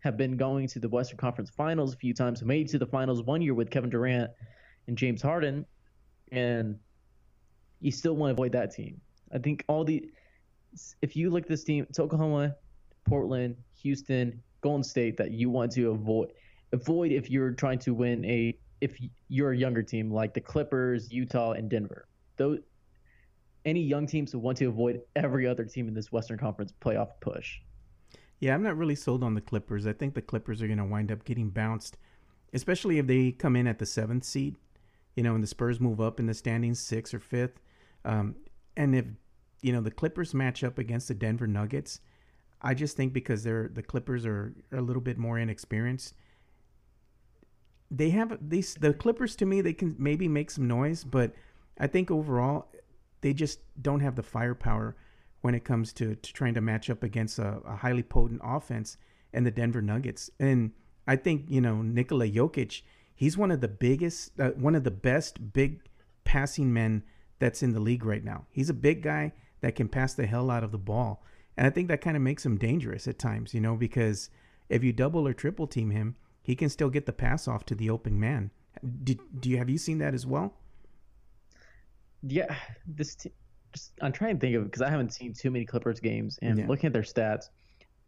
have 0.00 0.16
been 0.16 0.36
going 0.36 0.68
to 0.68 0.78
the 0.78 0.88
Western 0.88 1.16
Conference 1.16 1.50
Finals 1.50 1.94
a 1.94 1.96
few 1.96 2.14
times, 2.14 2.42
made 2.42 2.68
to 2.68 2.78
the 2.78 2.86
finals 2.86 3.22
one 3.22 3.40
year 3.40 3.54
with 3.54 3.70
Kevin 3.70 3.90
Durant 3.90 4.30
and 4.86 4.96
James 4.96 5.22
Harden, 5.22 5.64
and 6.32 6.78
you 7.80 7.90
still 7.90 8.14
want 8.14 8.30
to 8.30 8.32
avoid 8.32 8.52
that 8.52 8.72
team. 8.72 9.00
I 9.32 9.38
think 9.38 9.64
all 9.68 9.84
the 9.84 10.08
if 11.02 11.16
you 11.16 11.30
look 11.30 11.44
at 11.44 11.48
this 11.48 11.64
team, 11.64 11.86
it's 11.88 11.98
Oklahoma, 11.98 12.54
Portland, 13.04 13.56
Houston, 13.82 14.42
Golden 14.60 14.84
State 14.84 15.16
that 15.16 15.32
you 15.32 15.50
want 15.50 15.72
to 15.72 15.90
avoid. 15.90 16.32
Avoid 16.72 17.12
if 17.12 17.30
you're 17.30 17.52
trying 17.52 17.78
to 17.80 17.94
win 17.94 18.24
a 18.24 18.58
if 18.80 18.98
you're 19.28 19.52
a 19.52 19.56
younger 19.56 19.82
team 19.82 20.10
like 20.10 20.34
the 20.34 20.40
Clippers, 20.40 21.10
Utah, 21.10 21.52
and 21.52 21.68
Denver. 21.68 22.06
Those 22.36 22.60
any 23.64 23.80
young 23.80 24.06
teams 24.06 24.34
want 24.34 24.58
to 24.58 24.66
avoid 24.66 25.00
every 25.16 25.46
other 25.46 25.64
team 25.64 25.88
in 25.88 25.94
this 25.94 26.12
Western 26.12 26.38
Conference 26.38 26.72
playoff 26.80 27.08
push. 27.20 27.58
Yeah, 28.40 28.54
I'm 28.54 28.62
not 28.62 28.76
really 28.76 28.94
sold 28.94 29.24
on 29.24 29.34
the 29.34 29.40
Clippers. 29.40 29.86
I 29.86 29.92
think 29.92 30.14
the 30.14 30.22
Clippers 30.22 30.62
are 30.62 30.66
going 30.68 30.78
to 30.78 30.84
wind 30.84 31.10
up 31.10 31.24
getting 31.24 31.50
bounced, 31.50 31.96
especially 32.54 32.98
if 32.98 33.06
they 33.06 33.32
come 33.32 33.56
in 33.56 33.66
at 33.66 33.78
the 33.78 33.86
seventh 33.86 34.24
seed. 34.24 34.56
You 35.16 35.24
know, 35.24 35.34
and 35.34 35.42
the 35.42 35.48
Spurs 35.48 35.80
move 35.80 36.00
up 36.00 36.20
in 36.20 36.26
the 36.26 36.34
standings, 36.34 36.78
sixth 36.78 37.12
or 37.12 37.18
fifth. 37.18 37.58
Um, 38.08 38.36
and 38.76 38.96
if 38.96 39.04
you 39.60 39.72
know 39.72 39.80
the 39.82 39.90
Clippers 39.90 40.34
match 40.34 40.64
up 40.64 40.78
against 40.78 41.08
the 41.08 41.14
Denver 41.14 41.46
Nuggets, 41.46 42.00
I 42.62 42.74
just 42.74 42.96
think 42.96 43.12
because 43.12 43.44
they're 43.44 43.68
the 43.72 43.82
Clippers 43.82 44.26
are, 44.26 44.54
are 44.72 44.78
a 44.78 44.82
little 44.82 45.02
bit 45.02 45.18
more 45.18 45.38
inexperienced. 45.38 46.14
they 47.90 48.10
have 48.10 48.36
these 48.40 48.74
the 48.74 48.92
Clippers 48.94 49.36
to 49.36 49.46
me 49.46 49.60
they 49.60 49.74
can 49.74 49.94
maybe 49.98 50.26
make 50.26 50.50
some 50.50 50.66
noise, 50.66 51.04
but 51.04 51.32
I 51.78 51.86
think 51.86 52.10
overall 52.10 52.68
they 53.20 53.32
just 53.34 53.60
don't 53.80 54.00
have 54.00 54.16
the 54.16 54.22
firepower 54.22 54.96
when 55.40 55.54
it 55.54 55.64
comes 55.64 55.92
to, 55.92 56.14
to 56.16 56.32
trying 56.32 56.54
to 56.54 56.60
match 56.60 56.90
up 56.90 57.02
against 57.02 57.38
a, 57.38 57.60
a 57.66 57.76
highly 57.76 58.02
potent 58.02 58.40
offense 58.42 58.96
and 59.32 59.46
the 59.46 59.50
Denver 59.50 59.82
Nuggets. 59.82 60.30
And 60.40 60.72
I 61.06 61.16
think 61.16 61.44
you 61.48 61.60
know 61.60 61.82
Nikola 61.82 62.26
Jokic, 62.28 62.82
he's 63.14 63.36
one 63.36 63.50
of 63.50 63.60
the 63.60 63.68
biggest, 63.68 64.38
uh, 64.40 64.50
one 64.50 64.74
of 64.74 64.84
the 64.84 64.90
best 64.90 65.52
big 65.52 65.80
passing 66.24 66.72
men 66.72 67.02
that's 67.38 67.62
in 67.62 67.72
the 67.72 67.80
league 67.80 68.04
right 68.04 68.24
now. 68.24 68.46
He's 68.50 68.70
a 68.70 68.74
big 68.74 69.02
guy 69.02 69.32
that 69.60 69.74
can 69.74 69.88
pass 69.88 70.14
the 70.14 70.26
hell 70.26 70.50
out 70.50 70.64
of 70.64 70.72
the 70.72 70.78
ball, 70.78 71.22
and 71.56 71.66
I 71.66 71.70
think 71.70 71.88
that 71.88 72.00
kind 72.00 72.16
of 72.16 72.22
makes 72.22 72.44
him 72.46 72.56
dangerous 72.58 73.06
at 73.08 73.18
times. 73.18 73.54
You 73.54 73.60
know, 73.60 73.76
because 73.76 74.30
if 74.68 74.82
you 74.84 74.92
double 74.92 75.26
or 75.26 75.32
triple 75.34 75.66
team 75.66 75.90
him, 75.90 76.16
he 76.42 76.54
can 76.54 76.68
still 76.68 76.90
get 76.90 77.06
the 77.06 77.12
pass 77.12 77.48
off 77.48 77.64
to 77.66 77.74
the 77.74 77.90
open 77.90 78.18
man. 78.18 78.50
Do, 79.02 79.16
do 79.40 79.50
you 79.50 79.58
have 79.58 79.68
you 79.70 79.78
seen 79.78 79.98
that 79.98 80.14
as 80.14 80.26
well? 80.26 80.54
Yeah, 82.22 82.54
this 82.86 83.16
just 83.72 83.92
I'm 84.00 84.12
trying 84.12 84.34
to 84.36 84.40
think 84.40 84.56
of 84.56 84.64
because 84.64 84.82
I 84.82 84.90
haven't 84.90 85.12
seen 85.12 85.32
too 85.32 85.50
many 85.50 85.64
Clippers 85.64 86.00
games 86.00 86.38
and 86.42 86.58
Yeah. 86.58 86.66
looking 86.66 86.88
at 86.88 86.92
their 86.92 87.02
stats, 87.02 87.50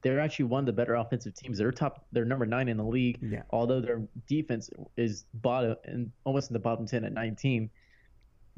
they're 0.02 0.20
actually 0.20 0.46
one 0.46 0.60
of 0.60 0.66
the 0.66 0.72
better 0.72 0.94
offensive 0.94 1.34
teams. 1.34 1.58
They're 1.58 1.70
top, 1.70 2.06
they're 2.12 2.24
number 2.24 2.46
nine 2.46 2.68
in 2.68 2.76
the 2.76 2.84
league. 2.84 3.18
Yeah. 3.22 3.42
Although 3.50 3.80
their 3.80 4.02
defense 4.26 4.70
is 4.96 5.24
bottom 5.34 5.76
and 5.84 6.10
almost 6.24 6.50
in 6.50 6.54
the 6.54 6.60
bottom 6.60 6.86
ten 6.86 7.04
at 7.04 7.12
19, 7.12 7.70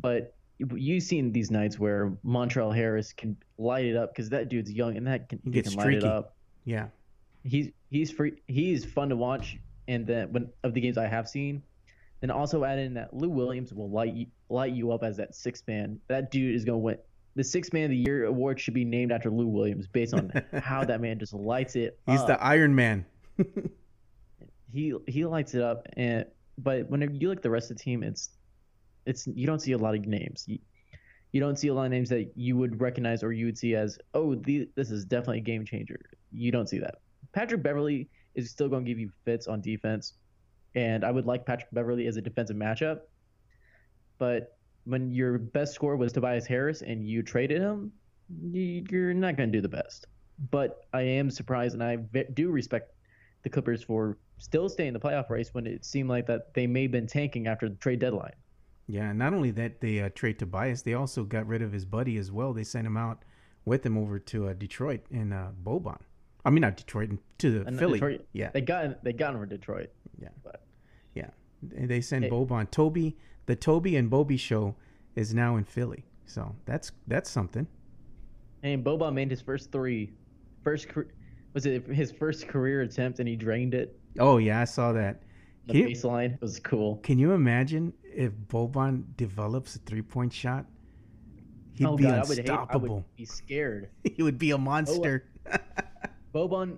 but 0.00 0.34
you've 0.74 1.02
seen 1.02 1.32
these 1.32 1.50
nights 1.50 1.78
where 1.78 2.12
Montrezl 2.24 2.76
Harrell 2.76 3.16
can 3.16 3.36
light 3.58 3.84
it 3.84 3.96
up 3.96 4.10
because 4.10 4.30
that 4.30 4.48
dude's 4.48 4.70
young 4.70 4.96
and 4.96 5.06
that 5.06 5.28
can, 5.28 5.40
He 5.44 5.62
can 5.62 5.74
light 5.74 5.94
it 5.94 6.04
up. 6.04 6.36
Yeah, 6.64 6.88
He's 7.44 7.70
he's 7.90 8.10
free. 8.10 8.34
He's 8.48 8.84
fun 8.84 9.08
to 9.08 9.16
watch. 9.16 9.58
And 9.88 10.06
then 10.06 10.32
when 10.32 10.48
of 10.62 10.74
the 10.74 10.80
games 10.80 10.96
I 10.96 11.06
have 11.06 11.28
seen, 11.28 11.62
then 12.20 12.30
also 12.30 12.64
add 12.64 12.78
in 12.78 12.94
that 12.94 13.14
Lou 13.14 13.28
Williams 13.28 13.74
will 13.74 13.90
light 13.90 14.14
you, 14.14 14.26
light 14.48 14.72
you 14.72 14.92
up 14.92 15.02
as 15.02 15.16
that 15.16 15.34
six 15.34 15.62
man. 15.66 15.98
That 16.08 16.30
dude 16.30 16.54
is 16.54 16.64
going 16.64 16.76
to 16.76 16.84
win. 16.84 16.98
The 17.34 17.42
six 17.42 17.72
man 17.72 17.84
of 17.84 17.90
the 17.90 17.96
year 17.96 18.26
award 18.26 18.60
should 18.60 18.74
be 18.74 18.84
named 18.84 19.10
after 19.10 19.30
Lou 19.30 19.46
Williams 19.46 19.86
based 19.88 20.14
on 20.14 20.30
how 20.62 20.84
that 20.84 21.00
man 21.00 21.18
just 21.18 21.32
lights 21.32 21.76
it. 21.76 21.98
he's 22.06 22.20
up. 22.20 22.26
the 22.28 22.42
Iron 22.42 22.74
Man. 22.74 23.04
he 24.72 24.94
he 25.08 25.24
lights 25.24 25.54
it 25.54 25.62
up. 25.62 25.88
And 25.96 26.26
but 26.58 26.88
whenever 26.88 27.12
you 27.12 27.28
look 27.28 27.38
at 27.38 27.42
the 27.42 27.50
rest 27.50 27.70
of 27.70 27.78
the 27.78 27.82
team, 27.82 28.02
it's 28.02 28.30
it's 29.06 29.26
you 29.26 29.46
don't 29.46 29.60
see 29.60 29.72
a 29.72 29.78
lot 29.78 29.94
of 29.94 30.06
names. 30.06 30.44
You, 30.46 30.58
you 31.32 31.40
don't 31.40 31.58
see 31.58 31.68
a 31.68 31.74
lot 31.74 31.84
of 31.84 31.90
names 31.90 32.08
that 32.10 32.32
you 32.36 32.56
would 32.56 32.80
recognize 32.80 33.22
or 33.22 33.32
you 33.32 33.46
would 33.46 33.56
see 33.58 33.74
as 33.74 33.98
oh 34.14 34.34
the, 34.34 34.68
this 34.76 34.90
is 34.90 35.04
definitely 35.04 35.38
a 35.38 35.42
game 35.42 35.64
changer. 35.64 36.00
You 36.30 36.52
don't 36.52 36.68
see 36.68 36.78
that. 36.78 36.96
Patrick 37.32 37.62
Beverley 37.62 38.08
is 38.34 38.50
still 38.50 38.68
going 38.68 38.84
to 38.84 38.90
give 38.90 38.98
you 38.98 39.10
fits 39.24 39.46
on 39.46 39.60
defense, 39.60 40.14
and 40.74 41.04
I 41.04 41.10
would 41.10 41.26
like 41.26 41.46
Patrick 41.46 41.70
Beverley 41.72 42.06
as 42.06 42.16
a 42.16 42.22
defensive 42.22 42.56
matchup. 42.56 43.00
But 44.18 44.56
when 44.84 45.12
your 45.12 45.38
best 45.38 45.74
scorer 45.74 45.96
was 45.96 46.12
Tobias 46.12 46.46
Harris 46.46 46.82
and 46.82 47.06
you 47.06 47.22
traded 47.22 47.60
him, 47.60 47.92
you- 48.52 48.84
you're 48.90 49.14
not 49.14 49.36
going 49.36 49.50
to 49.50 49.56
do 49.56 49.62
the 49.62 49.68
best. 49.68 50.06
But 50.50 50.86
I 50.92 51.02
am 51.02 51.30
surprised, 51.30 51.74
and 51.74 51.82
I 51.82 51.96
do 52.34 52.50
respect 52.50 52.92
the 53.42 53.50
Clippers 53.50 53.82
for 53.82 54.18
still 54.38 54.68
staying 54.68 54.88
in 54.88 54.94
the 54.94 55.00
playoff 55.00 55.30
race 55.30 55.54
when 55.54 55.66
it 55.66 55.84
seemed 55.84 56.08
like 56.08 56.26
that 56.26 56.52
they 56.54 56.66
may 56.66 56.82
have 56.82 56.90
been 56.92 57.06
tanking 57.06 57.46
after 57.46 57.68
the 57.68 57.76
trade 57.76 58.00
deadline. 58.00 58.34
Yeah, 58.92 59.08
and 59.08 59.18
not 59.18 59.32
only 59.32 59.50
that, 59.52 59.80
they 59.80 60.00
uh, 60.02 60.10
trade 60.14 60.38
Tobias, 60.38 60.82
they 60.82 60.92
also 60.92 61.24
got 61.24 61.46
rid 61.46 61.62
of 61.62 61.72
his 61.72 61.86
buddy 61.86 62.18
as 62.18 62.30
well. 62.30 62.52
They 62.52 62.62
sent 62.62 62.86
him 62.86 62.98
out 62.98 63.24
with 63.64 63.86
him 63.86 63.96
over 63.96 64.18
to 64.18 64.48
uh, 64.48 64.52
Detroit 64.52 65.00
in 65.10 65.32
uh, 65.32 65.52
Boban. 65.64 65.98
I 66.44 66.50
mean, 66.50 66.60
not 66.60 66.76
Detroit, 66.76 67.08
to 67.38 67.50
the 67.60 67.66
And 67.66 67.78
Philly. 67.78 67.94
Detroit- 67.94 68.26
Yeah, 68.34 68.50
They 68.52 68.60
got 68.60 69.02
they 69.02 69.14
got 69.14 69.32
him 69.32 69.40
for 69.40 69.46
Detroit. 69.46 69.88
yeah, 70.20 70.28
But 70.44 70.66
yeah. 71.14 71.30
And 71.74 71.88
They 71.88 72.02
sent 72.02 72.24
Hey. 72.24 72.30
Boban. 72.30 72.70
Toby, 72.70 73.16
the 73.46 73.56
Toby 73.56 73.96
and 73.96 74.10
Bobby 74.10 74.36
show 74.36 74.74
is 75.14 75.32
now 75.32 75.56
in 75.56 75.64
Philly. 75.64 76.04
So 76.26 76.54
that's 76.66 76.92
that's 77.06 77.30
something. 77.30 77.66
and 78.62 78.84
Boban 78.84 79.14
made 79.14 79.30
his 79.30 79.40
first 79.40 79.72
three, 79.72 80.12
first 80.62 80.86
was 81.54 81.64
it 81.64 81.86
his 81.86 82.12
first 82.12 82.46
career 82.46 82.82
attempt 82.82 83.20
and 83.20 83.28
he 83.28 83.36
drained 83.36 83.72
it 83.72 83.98
Oh 84.18 84.36
yeah, 84.36 84.60
I 84.60 84.64
saw 84.64 84.92
that. 84.92 85.22
the 85.66 85.72
Can 85.74 85.82
baseline. 85.90 86.34
It 86.34 86.40
was 86.42 86.58
cool. 86.60 86.96
can 86.98 87.18
you 87.18 87.32
imagine 87.32 87.92
if 88.14 88.32
Boban 88.48 89.04
develops 89.16 89.76
a 89.76 89.78
three 89.80 90.02
point 90.02 90.32
shot? 90.32 90.66
He'd 91.74 91.86
oh 91.86 91.96
be 91.96 92.04
god, 92.04 92.24
I 92.24 92.28
would 92.28 92.38
hate. 92.38 92.50
I 92.50 92.54
unstoppable. 92.54 92.94
would 92.96 93.16
be 93.16 93.24
scared. 93.24 93.88
he 94.16 94.22
would 94.22 94.38
be 94.38 94.50
a 94.50 94.58
monster. 94.58 95.24
Boban. 96.34 96.76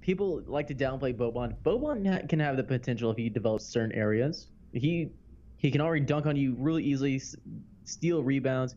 People 0.00 0.42
like 0.46 0.66
to 0.68 0.74
downplay 0.74 1.14
Boban. 1.14 1.54
Boban 1.64 2.10
ha- 2.10 2.26
can 2.26 2.40
have 2.40 2.56
the 2.56 2.64
potential 2.64 3.10
if 3.10 3.16
he 3.16 3.28
develops 3.28 3.66
certain 3.66 3.92
areas. 3.92 4.48
He 4.72 5.10
he 5.58 5.70
can 5.70 5.80
already 5.80 6.04
dunk 6.04 6.24
on 6.26 6.36
you 6.36 6.54
really 6.58 6.82
easily, 6.82 7.16
s- 7.16 7.36
steal 7.84 8.22
rebounds. 8.22 8.74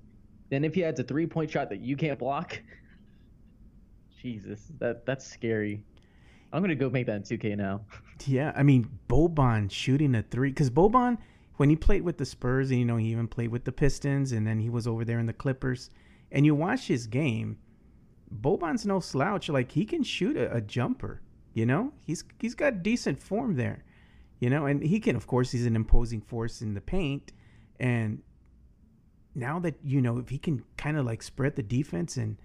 Then 0.49 0.65
if 0.65 0.75
he 0.75 0.83
adds 0.83 0.99
a 0.99 1.03
three 1.03 1.25
point 1.25 1.49
shot 1.49 1.69
that 1.69 1.79
you 1.79 1.95
can't 1.95 2.19
block, 2.19 2.61
Jesus, 4.21 4.71
that 4.79 5.05
that's 5.05 5.25
scary. 5.25 5.83
I'm 6.51 6.61
gonna 6.61 6.75
go 6.75 6.89
make 6.89 7.07
that 7.07 7.15
in 7.15 7.23
2K 7.23 7.57
now. 7.57 7.81
Yeah, 8.25 8.53
I 8.55 8.63
mean 8.63 8.87
Boban 9.09 9.69
shooting 9.71 10.15
a 10.15 10.21
three 10.21 10.49
because 10.49 10.69
Boban 10.69 11.17
when 11.57 11.69
he 11.69 11.75
played 11.75 12.01
with 12.01 12.17
the 12.17 12.25
Spurs 12.25 12.71
and 12.71 12.79
you 12.79 12.85
know 12.85 12.97
he 12.97 13.09
even 13.09 13.27
played 13.27 13.49
with 13.49 13.65
the 13.65 13.71
Pistons 13.71 14.31
and 14.31 14.47
then 14.47 14.59
he 14.59 14.69
was 14.69 14.87
over 14.87 15.05
there 15.05 15.19
in 15.19 15.25
the 15.25 15.33
Clippers 15.33 15.89
and 16.31 16.45
you 16.45 16.55
watch 16.55 16.87
his 16.87 17.07
game, 17.07 17.57
Boban's 18.41 18.85
no 18.85 18.99
slouch. 18.99 19.49
Like 19.49 19.71
he 19.71 19.85
can 19.85 20.03
shoot 20.03 20.35
a, 20.35 20.55
a 20.55 20.61
jumper. 20.61 21.21
You 21.53 21.65
know 21.65 21.93
he's 22.05 22.23
he's 22.39 22.55
got 22.55 22.83
decent 22.83 23.21
form 23.21 23.55
there. 23.55 23.83
You 24.39 24.49
know, 24.49 24.65
and 24.65 24.83
he 24.83 24.99
can 24.99 25.15
of 25.15 25.27
course 25.27 25.51
he's 25.51 25.65
an 25.65 25.75
imposing 25.75 26.21
force 26.21 26.61
in 26.61 26.73
the 26.73 26.81
paint 26.81 27.31
and 27.79 28.21
now 29.35 29.59
that 29.59 29.75
you 29.83 30.01
know 30.01 30.17
if 30.17 30.29
he 30.29 30.37
can 30.37 30.63
kind 30.77 30.97
of 30.97 31.05
like 31.05 31.23
spread 31.23 31.55
the 31.55 31.63
defense 31.63 32.17
and 32.17 32.37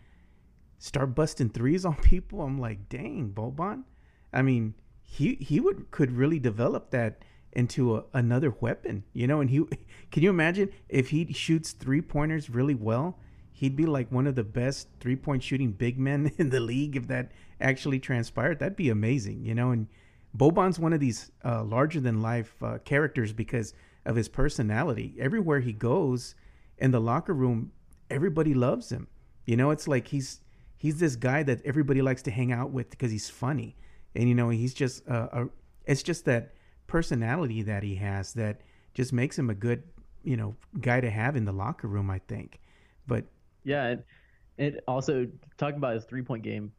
start 0.79 1.15
busting 1.15 1.51
threes 1.51 1.85
on 1.85 1.97
people, 2.03 2.43
I'm 2.43 2.59
like, 2.59 2.89
dang, 2.89 3.33
Boban. 3.35 3.85
I 4.33 4.43
mean, 4.43 4.75
he 5.03 5.35
he 5.37 5.61
would 5.61 5.91
could 5.91 6.13
really 6.13 6.39
develop 6.39 6.91
that 6.91 7.23
into 7.53 7.97
a, 7.97 8.05
another 8.13 8.55
weapon, 8.61 9.05
you 9.13 9.27
know. 9.27 9.41
And 9.41 9.51
he 9.51 9.65
can 10.11 10.23
you 10.23 10.31
imagine 10.31 10.71
if 10.89 11.11
he 11.11 11.33
shoots 11.33 11.73
three 11.73 12.01
pointers 12.01 12.51
really 12.51 12.75
well, 12.75 13.19
he'd 13.53 13.77
be 13.77 13.87
like 13.87 14.11
one 14.13 14.27
of 14.27 14.35
the 14.35 14.45
best 14.45 14.89
three 15.01 15.17
point 15.17 15.43
shooting 15.43 15.73
big 15.73 15.99
men 15.99 16.33
in 16.39 16.51
the 16.51 16.61
league 16.61 16.97
if 16.97 17.09
that 17.09 17.33
actually 17.61 17.99
transpired. 17.99 18.59
That'd 18.59 18.77
be 18.77 18.91
amazing, 18.91 19.45
you 19.45 19.55
know. 19.55 19.71
And 19.71 19.89
Boban's 20.37 20.79
one 20.79 20.93
of 20.93 21.01
these 21.01 21.31
uh, 21.45 21.65
larger 21.65 22.01
than 22.01 22.23
life 22.23 22.55
uh, 22.63 22.79
characters 22.85 23.33
because 23.33 23.75
of 24.05 24.17
his 24.17 24.29
personality. 24.29 25.15
Everywhere 25.19 25.61
he 25.61 25.73
goes 25.73 26.35
in 26.79 26.91
the 26.91 27.01
locker 27.01 27.35
room, 27.35 27.73
everybody 28.11 28.55
loves 28.55 28.91
him. 28.91 29.09
You 29.45 29.57
know, 29.57 29.71
it's 29.71 29.89
like 29.89 30.09
he's 30.09 30.41
he's 30.77 31.01
this 31.01 31.17
guy 31.17 31.43
that 31.43 31.65
everybody 31.65 32.03
likes 32.03 32.23
to 32.23 32.31
hang 32.31 32.53
out 32.53 32.71
with 32.71 32.91
because 32.91 33.11
he's 33.11 33.29
funny, 33.29 33.77
and 34.15 34.29
you 34.29 34.35
know 34.35 34.51
he's 34.51 34.75
just 34.75 35.07
uh, 35.09 35.29
a. 35.33 35.47
It's 35.87 36.03
just 36.03 36.27
that 36.27 36.53
personality 36.89 37.63
that 37.63 37.85
he 37.85 37.95
has 37.95 38.33
that 38.33 38.61
just 38.95 39.13
makes 39.13 39.39
him 39.39 39.49
a 39.51 39.55
good 39.55 39.85
you 40.25 40.37
know 40.37 40.57
guy 40.81 41.01
to 41.01 41.09
have 41.11 41.37
in 41.37 41.45
the 41.45 41.53
locker 41.53 41.87
room. 41.87 42.11
I 42.11 42.19
think, 42.27 42.59
but 43.07 43.25
Yeah, 43.63 43.85
and, 43.87 44.03
and 44.59 44.81
also 44.89 45.29
talking 45.57 45.77
about 45.77 45.95
his 45.95 46.05
three 46.05 46.23
point 46.23 46.43
game. 46.43 46.73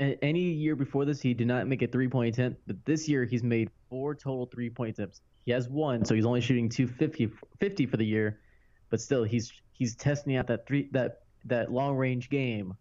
Any 0.00 0.40
year 0.40 0.76
before 0.76 1.04
this, 1.04 1.20
he 1.20 1.34
did 1.34 1.48
not 1.48 1.66
make 1.66 1.82
a 1.82 1.86
three 1.88 2.06
point 2.08 2.34
attempt, 2.34 2.60
but 2.68 2.76
this 2.84 3.08
year 3.08 3.24
he's 3.24 3.42
made 3.42 3.68
four 3.90 4.14
total 4.14 4.46
three 4.46 4.70
point 4.70 4.96
attempts. 4.96 5.20
He 5.44 5.50
has 5.52 5.68
one, 5.68 6.04
so 6.04 6.14
he's 6.14 6.24
only 6.26 6.40
shooting 6.40 6.68
250 6.68 7.30
50 7.58 7.86
for 7.86 7.96
the 7.96 8.04
year, 8.06 8.38
but 8.90 9.00
still 9.00 9.24
he's 9.24 9.52
he's 9.72 9.96
testing 9.96 10.36
out 10.36 10.46
that 10.46 10.66
three 10.66 10.88
that 10.92 11.22
that 11.46 11.72
long 11.72 11.96
range 11.96 12.30
game. 12.30 12.74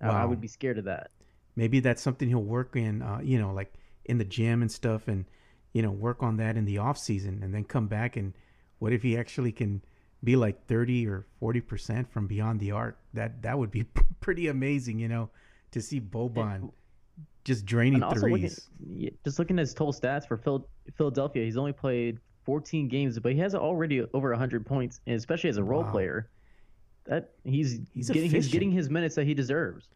I- 0.00 0.08
I 0.08 0.24
would 0.26 0.40
be 0.40 0.48
scared 0.48 0.78
of 0.78 0.84
that. 0.84 1.10
maybe 1.56 1.80
that's 1.80 2.02
something 2.02 2.28
he'll 2.28 2.42
work 2.42 2.76
in. 2.76 3.00
Uh, 3.02 3.20
you 3.22 3.38
know, 3.38 3.52
like 3.52 3.72
in 4.04 4.18
the 4.18 4.24
gym 4.24 4.62
and 4.62 4.70
stuff, 4.70 5.08
and 5.08 5.24
you 5.72 5.82
know 5.82 5.90
work 5.90 6.22
on 6.22 6.36
that 6.38 6.56
in 6.56 6.64
the 6.64 6.78
off 6.78 6.98
season, 6.98 7.42
and 7.42 7.54
then 7.54 7.64
come 7.64 7.86
back 7.88 8.16
and 8.16 8.34
what 8.78 8.92
if 8.92 9.02
he 9.02 9.16
actually 9.16 9.52
can 9.52 9.82
be 10.22 10.36
like 10.36 10.66
30 10.66 11.06
or 11.06 11.26
40 11.38 11.60
percent 11.60 12.10
from 12.10 12.26
beyond 12.26 12.58
the 12.60 12.70
arc 12.72 12.98
that 13.12 13.42
that 13.42 13.58
would 13.58 13.70
be 13.70 13.84
pretty 14.20 14.48
amazing 14.48 14.98
you 14.98 15.06
know 15.08 15.28
to 15.70 15.82
see 15.82 16.00
boban 16.00 16.70
just 17.44 17.66
draining 17.66 17.94
And 17.96 18.04
also 18.04 18.26
looking, 18.26 18.48
threes 18.48 18.70
yeah, 18.86 19.10
just 19.24 19.38
looking 19.38 19.58
at 19.58 19.62
his 19.62 19.74
total 19.74 19.92
stats 19.92 20.26
for 20.26 20.36
Phil, 20.38 20.66
Philadelphia, 20.96 21.44
he's 21.44 21.56
only 21.58 21.72
played 21.72 22.18
14 22.44 22.88
games, 22.88 23.18
but 23.18 23.32
he 23.32 23.38
has 23.38 23.54
already 23.54 24.02
over 24.14 24.30
100 24.30 24.64
points, 24.66 25.00
and 25.06 25.16
especially 25.16 25.50
as 25.50 25.58
a 25.58 25.64
role 25.64 25.82
Wow. 25.82 25.90
player. 25.92 26.30
That 27.06 27.32
he's 27.44 27.80
He's 27.92 28.08
getting 28.08 28.30
he's 28.30 28.48
getting 28.48 28.70
his 28.70 28.88
minutes 28.88 29.14
that 29.16 29.26
he 29.26 29.34
deserves. 29.34 29.88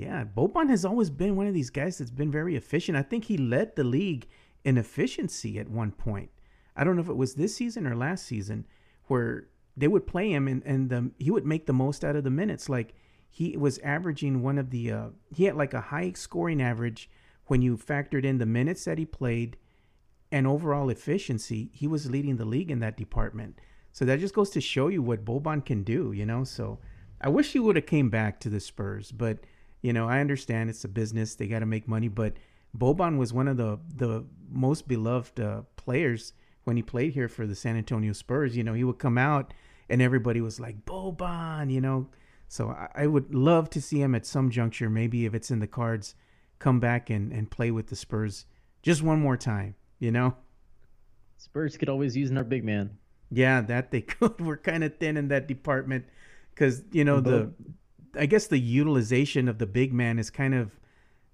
Yeah 0.00 0.24
boban 0.24 0.68
has 0.68 0.84
always 0.84 1.10
been 1.10 1.36
one 1.36 1.46
of 1.46 1.54
these 1.54 1.70
guys 1.70 1.98
that's 1.98 2.10
been 2.10 2.30
very 2.30 2.56
efficient 2.56 2.96
i 2.96 3.02
think 3.02 3.24
he 3.24 3.36
led 3.36 3.74
the 3.76 3.84
league 3.84 4.26
in 4.64 4.78
efficiency 4.78 5.58
at 5.58 5.68
one 5.68 5.90
point 5.90 6.30
i 6.76 6.84
don't 6.84 6.96
know 6.96 7.02
if 7.02 7.08
it 7.08 7.16
was 7.16 7.34
this 7.34 7.54
season 7.54 7.86
or 7.86 7.96
last 7.96 8.24
season 8.26 8.66
where 9.06 9.46
they 9.76 9.88
would 9.88 10.06
play 10.06 10.30
him 10.30 10.46
and, 10.48 10.62
and 10.64 10.90
the, 10.90 11.10
he 11.18 11.30
would 11.30 11.46
make 11.46 11.66
the 11.66 11.72
most 11.72 12.04
out 12.04 12.16
of 12.16 12.24
the 12.24 12.30
minutes 12.30 12.68
like 12.68 12.94
he 13.28 13.56
was 13.56 13.78
averaging 13.78 14.42
one 14.42 14.58
of 14.58 14.70
the 14.70 14.90
uh, 14.90 15.08
he 15.34 15.44
had 15.44 15.56
like 15.56 15.74
a 15.74 15.80
high 15.80 16.12
scoring 16.12 16.60
average 16.60 17.08
when 17.46 17.62
you 17.62 17.76
factored 17.76 18.24
in 18.24 18.38
the 18.38 18.46
minutes 18.46 18.84
that 18.84 18.98
he 18.98 19.04
played 19.04 19.56
and 20.32 20.46
overall 20.46 20.88
efficiency, 20.90 21.70
he 21.72 21.86
was 21.86 22.10
leading 22.10 22.36
the 22.36 22.44
league 22.44 22.70
in 22.70 22.78
that 22.80 22.96
department. 22.96 23.58
So 23.92 24.04
that 24.04 24.20
just 24.20 24.34
goes 24.34 24.50
to 24.50 24.60
show 24.60 24.88
you 24.88 25.02
what 25.02 25.24
Boban 25.24 25.64
can 25.64 25.82
do, 25.82 26.12
you 26.12 26.24
know. 26.24 26.44
So 26.44 26.78
I 27.20 27.28
wish 27.28 27.52
he 27.52 27.58
would 27.58 27.76
have 27.76 27.86
came 27.86 28.08
back 28.08 28.38
to 28.40 28.48
the 28.48 28.60
Spurs, 28.60 29.10
but 29.10 29.38
you 29.82 29.92
know 29.92 30.08
I 30.08 30.20
understand 30.20 30.70
it's 30.70 30.84
a 30.84 30.88
business; 30.88 31.34
they 31.34 31.46
got 31.46 31.60
to 31.60 31.66
make 31.66 31.88
money. 31.88 32.08
But 32.08 32.34
Boban 32.76 33.18
was 33.18 33.32
one 33.32 33.48
of 33.48 33.56
the 33.56 33.78
the 33.96 34.24
most 34.50 34.88
beloved 34.88 35.40
uh, 35.40 35.62
players 35.76 36.32
when 36.64 36.76
he 36.76 36.82
played 36.82 37.12
here 37.12 37.28
for 37.28 37.46
the 37.46 37.54
San 37.54 37.76
Antonio 37.76 38.12
Spurs. 38.12 38.56
You 38.56 38.64
know, 38.64 38.74
he 38.74 38.84
would 38.84 38.98
come 38.98 39.18
out 39.18 39.52
and 39.88 40.00
everybody 40.00 40.40
was 40.40 40.60
like 40.60 40.86
Boban, 40.86 41.70
you 41.70 41.80
know. 41.80 42.08
So 42.48 42.70
I, 42.70 42.88
I 43.02 43.06
would 43.06 43.34
love 43.34 43.68
to 43.70 43.82
see 43.82 44.00
him 44.00 44.14
at 44.14 44.24
some 44.24 44.50
juncture, 44.50 44.88
maybe 44.88 45.26
if 45.26 45.34
it's 45.34 45.50
in 45.50 45.58
the 45.58 45.66
cards, 45.66 46.14
come 46.58 46.80
back 46.80 47.10
and 47.10 47.32
and 47.32 47.50
play 47.50 47.70
with 47.70 47.88
the 47.88 47.96
Spurs 47.96 48.46
just 48.82 49.02
one 49.02 49.20
more 49.20 49.36
time, 49.36 49.74
you 49.98 50.10
know. 50.10 50.34
Spurs 51.36 51.76
could 51.76 51.88
always 51.88 52.16
use 52.16 52.30
another 52.30 52.48
big 52.48 52.64
man. 52.64 52.98
Yeah, 53.30 53.60
that 53.62 53.90
they 53.90 54.00
could. 54.00 54.40
We're 54.40 54.56
kind 54.56 54.84
of 54.84 54.96
thin 54.96 55.16
in 55.16 55.28
that 55.28 55.48
department 55.48 56.06
because 56.54 56.82
you 56.92 57.04
know 57.04 57.20
the, 57.20 57.52
I 58.18 58.26
guess 58.26 58.46
the 58.46 58.58
utilization 58.58 59.48
of 59.48 59.58
the 59.58 59.66
big 59.66 59.92
man 59.92 60.18
is 60.18 60.30
kind 60.30 60.54
of, 60.54 60.78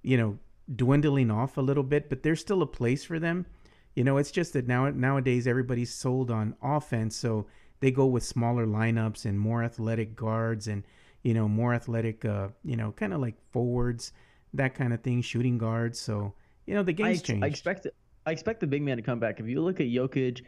you 0.03 0.17
know, 0.17 0.39
dwindling 0.75 1.31
off 1.31 1.57
a 1.57 1.61
little 1.61 1.83
bit. 1.83 2.09
But 2.09 2.23
there's 2.23 2.41
still 2.41 2.63
a 2.63 2.67
place 2.67 3.05
for 3.05 3.19
them. 3.19 3.47
You 3.95 4.05
know, 4.05 4.19
it's 4.19 4.31
just 4.31 4.53
that 4.53 4.67
now 4.67 4.89
nowadays 4.91 5.47
everybody's 5.47 5.93
sold 5.93 6.31
on 6.31 6.55
offense, 6.63 7.17
so 7.17 7.47
they 7.81 7.91
go 7.91 8.07
with 8.07 8.23
smaller 8.23 8.67
lineups 8.67 9.25
and 9.25 9.41
more 9.41 9.63
athletic 9.63 10.15
guards 10.15 10.69
and 10.69 10.83
you 11.23 11.33
know 11.33 11.49
more 11.49 11.73
athletic, 11.73 12.25
uh, 12.25 12.49
you 12.63 12.77
know, 12.77 12.93
kind 12.93 13.15
of 13.15 13.21
like 13.21 13.37
forwards, 13.51 14.13
that 14.53 14.75
kind 14.75 14.93
of 14.93 15.01
thing, 15.01 15.23
shooting 15.23 15.57
guards. 15.57 15.99
So 15.99 16.35
you 16.67 16.75
know 16.75 16.83
the 16.83 16.93
game's 16.93 17.21
I, 17.21 17.25
changed. 17.25 17.45
I 17.45 17.47
expect 17.49 17.87
I 18.27 18.33
expect 18.33 18.61
the 18.61 18.67
big 18.67 18.83
man 18.83 18.99
to 18.99 19.03
come 19.03 19.19
back. 19.19 19.41
If 19.41 19.47
you 19.47 19.63
look 19.63 19.81
at 19.81 19.87
Jokic 19.87 20.43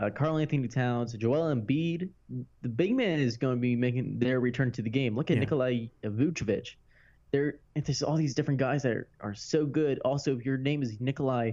uh, 0.00 0.10
Karl 0.10 0.38
Anthony 0.38 0.66
Towns, 0.66 1.12
Joel 1.12 1.54
Embiid. 1.54 2.08
The 2.62 2.68
big 2.68 2.96
man 2.96 3.20
is 3.20 3.36
going 3.36 3.56
to 3.56 3.60
be 3.60 3.76
making 3.76 4.18
their 4.18 4.40
return 4.40 4.72
to 4.72 4.82
the 4.82 4.90
game. 4.90 5.14
Look 5.14 5.30
at 5.30 5.36
yeah. 5.36 5.40
Nikolai 5.40 5.86
Vucevic. 6.02 6.74
There, 7.32 7.60
there's 7.74 8.02
all 8.02 8.16
these 8.16 8.34
different 8.34 8.58
guys 8.58 8.82
that 8.82 8.92
are, 8.92 9.08
are 9.20 9.34
so 9.34 9.66
good. 9.66 10.00
Also, 10.00 10.36
if 10.36 10.44
your 10.44 10.56
name 10.56 10.82
is 10.82 11.00
Nikolai, 11.00 11.52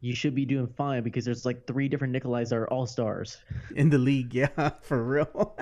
you 0.00 0.14
should 0.14 0.34
be 0.34 0.44
doing 0.44 0.66
fine 0.66 1.02
because 1.02 1.24
there's 1.24 1.46
like 1.46 1.66
three 1.66 1.88
different 1.88 2.12
Nikolais 2.12 2.50
that 2.50 2.56
are 2.56 2.70
all 2.70 2.86
stars 2.86 3.38
in 3.74 3.88
the 3.88 3.98
league. 3.98 4.34
Yeah, 4.34 4.70
for 4.82 5.02
real. 5.02 5.56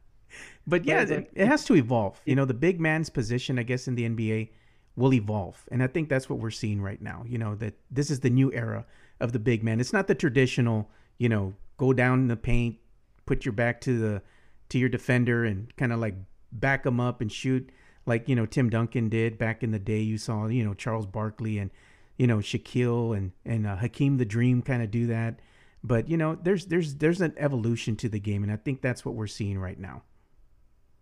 but 0.66 0.84
yeah, 0.84 1.04
but 1.04 1.12
it, 1.12 1.30
it 1.34 1.46
has 1.46 1.64
to 1.66 1.76
evolve. 1.76 2.20
You 2.26 2.34
know, 2.34 2.44
the 2.44 2.54
big 2.54 2.80
man's 2.80 3.10
position, 3.10 3.58
I 3.58 3.62
guess, 3.62 3.86
in 3.86 3.94
the 3.94 4.08
NBA 4.08 4.50
will 4.96 5.14
evolve, 5.14 5.64
and 5.70 5.82
I 5.82 5.86
think 5.86 6.08
that's 6.08 6.28
what 6.28 6.40
we're 6.40 6.50
seeing 6.50 6.82
right 6.82 7.00
now. 7.00 7.24
You 7.26 7.38
know, 7.38 7.54
that 7.54 7.74
this 7.90 8.10
is 8.10 8.20
the 8.20 8.28
new 8.28 8.52
era 8.52 8.84
of 9.20 9.32
the 9.32 9.38
big 9.38 9.62
man. 9.62 9.78
It's 9.78 9.92
not 9.92 10.08
the 10.08 10.16
traditional 10.16 10.90
you 11.20 11.28
know, 11.28 11.54
go 11.76 11.92
down 11.92 12.26
the 12.26 12.36
paint, 12.36 12.78
put 13.26 13.44
your 13.44 13.52
back 13.52 13.80
to 13.82 13.98
the 13.98 14.22
to 14.70 14.78
your 14.78 14.88
defender 14.88 15.44
and 15.44 15.76
kind 15.76 15.92
of 15.92 16.00
like 16.00 16.14
back 16.50 16.82
them 16.82 16.98
up 16.98 17.20
and 17.20 17.30
shoot 17.30 17.70
like, 18.06 18.28
you 18.28 18.34
know, 18.34 18.46
Tim 18.46 18.70
Duncan 18.70 19.08
did 19.08 19.36
back 19.36 19.62
in 19.62 19.70
the 19.70 19.78
day. 19.78 20.00
You 20.00 20.16
saw, 20.16 20.46
you 20.46 20.64
know, 20.64 20.74
Charles 20.74 21.06
Barkley 21.06 21.58
and 21.58 21.70
you 22.16 22.26
know, 22.26 22.38
Shaquille 22.38 23.16
and 23.16 23.32
and 23.44 23.66
uh, 23.66 23.76
Hakeem 23.76 24.16
the 24.16 24.24
Dream 24.24 24.62
kind 24.62 24.82
of 24.82 24.90
do 24.90 25.06
that. 25.08 25.40
But, 25.84 26.08
you 26.08 26.16
know, 26.16 26.36
there's 26.42 26.66
there's 26.66 26.94
there's 26.96 27.20
an 27.20 27.34
evolution 27.36 27.96
to 27.96 28.08
the 28.08 28.18
game 28.18 28.42
and 28.42 28.50
I 28.50 28.56
think 28.56 28.80
that's 28.80 29.04
what 29.04 29.14
we're 29.14 29.26
seeing 29.26 29.58
right 29.58 29.78
now. 29.78 30.02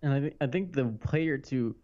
And 0.03 0.13
I, 0.13 0.21
th- 0.21 0.37
I 0.41 0.47
think 0.49 0.73
the 0.73 0.87
player 0.87 1.39
to 1.39 1.77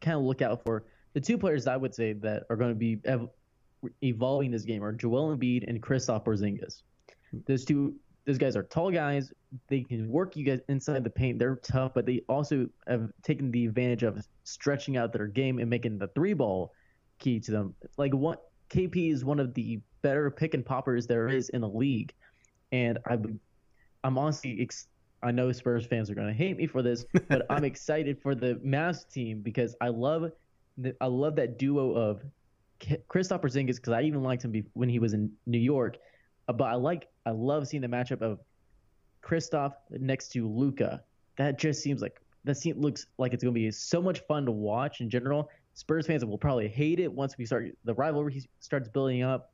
kind 0.00 0.16
of 0.16 0.22
look 0.22 0.40
out 0.40 0.62
for 0.62 0.84
the 1.14 1.20
two 1.20 1.36
players 1.36 1.66
I 1.66 1.76
would 1.76 1.94
say 1.94 2.12
that 2.14 2.44
are 2.48 2.56
going 2.56 2.70
to 2.70 2.78
be 2.78 3.00
ev- 3.04 3.28
evolving 4.02 4.52
this 4.52 4.62
game 4.62 4.84
are 4.84 4.92
Joel 4.92 5.36
Embiid 5.36 5.68
and 5.68 5.82
Kristaps 5.82 6.24
Porzingis. 6.24 6.82
Those 7.46 7.64
two 7.64 7.94
those 8.24 8.38
guys 8.38 8.56
are 8.56 8.62
tall 8.62 8.90
guys. 8.90 9.32
They 9.68 9.82
can 9.82 10.08
work 10.08 10.36
you 10.36 10.44
guys 10.44 10.60
inside 10.68 11.02
the 11.02 11.10
paint. 11.10 11.38
They're 11.38 11.56
tough, 11.56 11.92
but 11.94 12.06
they 12.06 12.22
also 12.28 12.68
have 12.86 13.10
taken 13.22 13.50
the 13.50 13.66
advantage 13.66 14.04
of 14.04 14.24
stretching 14.44 14.96
out 14.96 15.12
their 15.12 15.26
game 15.26 15.58
and 15.58 15.68
making 15.68 15.98
the 15.98 16.08
three 16.08 16.32
ball 16.32 16.72
key 17.18 17.40
to 17.40 17.50
them. 17.50 17.74
Like 17.96 18.14
what 18.14 18.42
KP 18.70 19.12
is 19.12 19.24
one 19.24 19.40
of 19.40 19.54
the 19.54 19.80
better 20.02 20.30
pick 20.30 20.54
and 20.54 20.64
poppers 20.64 21.06
there 21.06 21.28
is 21.28 21.48
in 21.48 21.60
the 21.60 21.68
league, 21.68 22.12
and 22.70 22.98
I, 23.06 23.18
I'm 24.04 24.18
honestly 24.18 24.58
ex- 24.60 24.88
I 25.22 25.30
know 25.30 25.50
Spurs 25.52 25.86
fans 25.86 26.10
are 26.10 26.14
going 26.14 26.28
to 26.28 26.32
hate 26.32 26.56
me 26.56 26.66
for 26.66 26.82
this, 26.82 27.04
but 27.28 27.46
I'm 27.50 27.64
excited 27.64 28.20
for 28.22 28.34
the 28.34 28.54
Mavs 28.64 29.08
team 29.08 29.40
because 29.40 29.74
I 29.80 29.88
love 29.88 30.30
the, 30.78 30.94
I 31.00 31.06
love 31.06 31.36
that 31.36 31.58
duo 31.58 31.92
of 31.92 32.22
Kristaps 32.80 33.40
Porzingis 33.40 33.76
because 33.76 33.92
I 33.92 34.02
even 34.02 34.22
liked 34.22 34.44
him 34.44 34.52
be- 34.52 34.64
when 34.74 34.88
he 34.88 34.98
was 35.00 35.12
in 35.12 35.32
New 35.46 35.58
York 35.58 35.98
Uh, 36.48 36.52
but 36.52 36.64
I 36.64 36.74
like 36.74 37.08
I 37.26 37.30
love 37.30 37.68
seeing 37.68 37.80
the 37.80 37.88
matchup 37.88 38.22
of 38.22 38.40
Kristaps 39.22 39.74
next 39.90 40.28
to 40.32 40.48
Luka. 40.48 41.02
That 41.36 41.58
just 41.58 41.82
seems 41.82 42.02
like 42.02 42.20
that 42.44 42.56
seems 42.56 42.78
looks 42.78 43.06
like 43.18 43.32
it's 43.32 43.42
going 43.42 43.54
to 43.54 43.60
be 43.60 43.70
so 43.70 44.02
much 44.02 44.20
fun 44.26 44.44
to 44.46 44.52
watch 44.52 45.00
in 45.00 45.08
general. 45.08 45.48
Spurs 45.74 46.06
fans 46.06 46.24
will 46.24 46.38
probably 46.38 46.68
hate 46.68 47.00
it 47.00 47.10
once 47.10 47.38
we 47.38 47.46
start 47.46 47.72
the 47.84 47.94
rivalry 47.94 48.44
starts 48.60 48.88
building 48.88 49.22
up, 49.22 49.52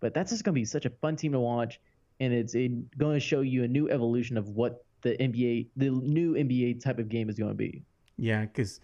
but 0.00 0.14
that's 0.14 0.30
just 0.30 0.44
going 0.44 0.54
to 0.54 0.60
be 0.60 0.64
such 0.64 0.86
a 0.86 0.90
fun 0.90 1.16
team 1.16 1.32
to 1.32 1.40
watch, 1.40 1.80
and 2.20 2.32
it's 2.32 2.54
going 2.54 3.14
to 3.14 3.20
show 3.20 3.40
you 3.40 3.64
a 3.64 3.68
new 3.68 3.90
evolution 3.90 4.38
of 4.38 4.48
what 4.50 4.84
the 5.02 5.16
NBA, 5.18 5.68
the 5.76 5.90
new 5.90 6.34
NBA 6.34 6.82
type 6.82 6.98
of 6.98 7.08
game 7.08 7.28
is 7.28 7.36
going 7.36 7.50
to 7.50 7.56
be. 7.56 7.84
Yeah, 8.16 8.42
because 8.42 8.80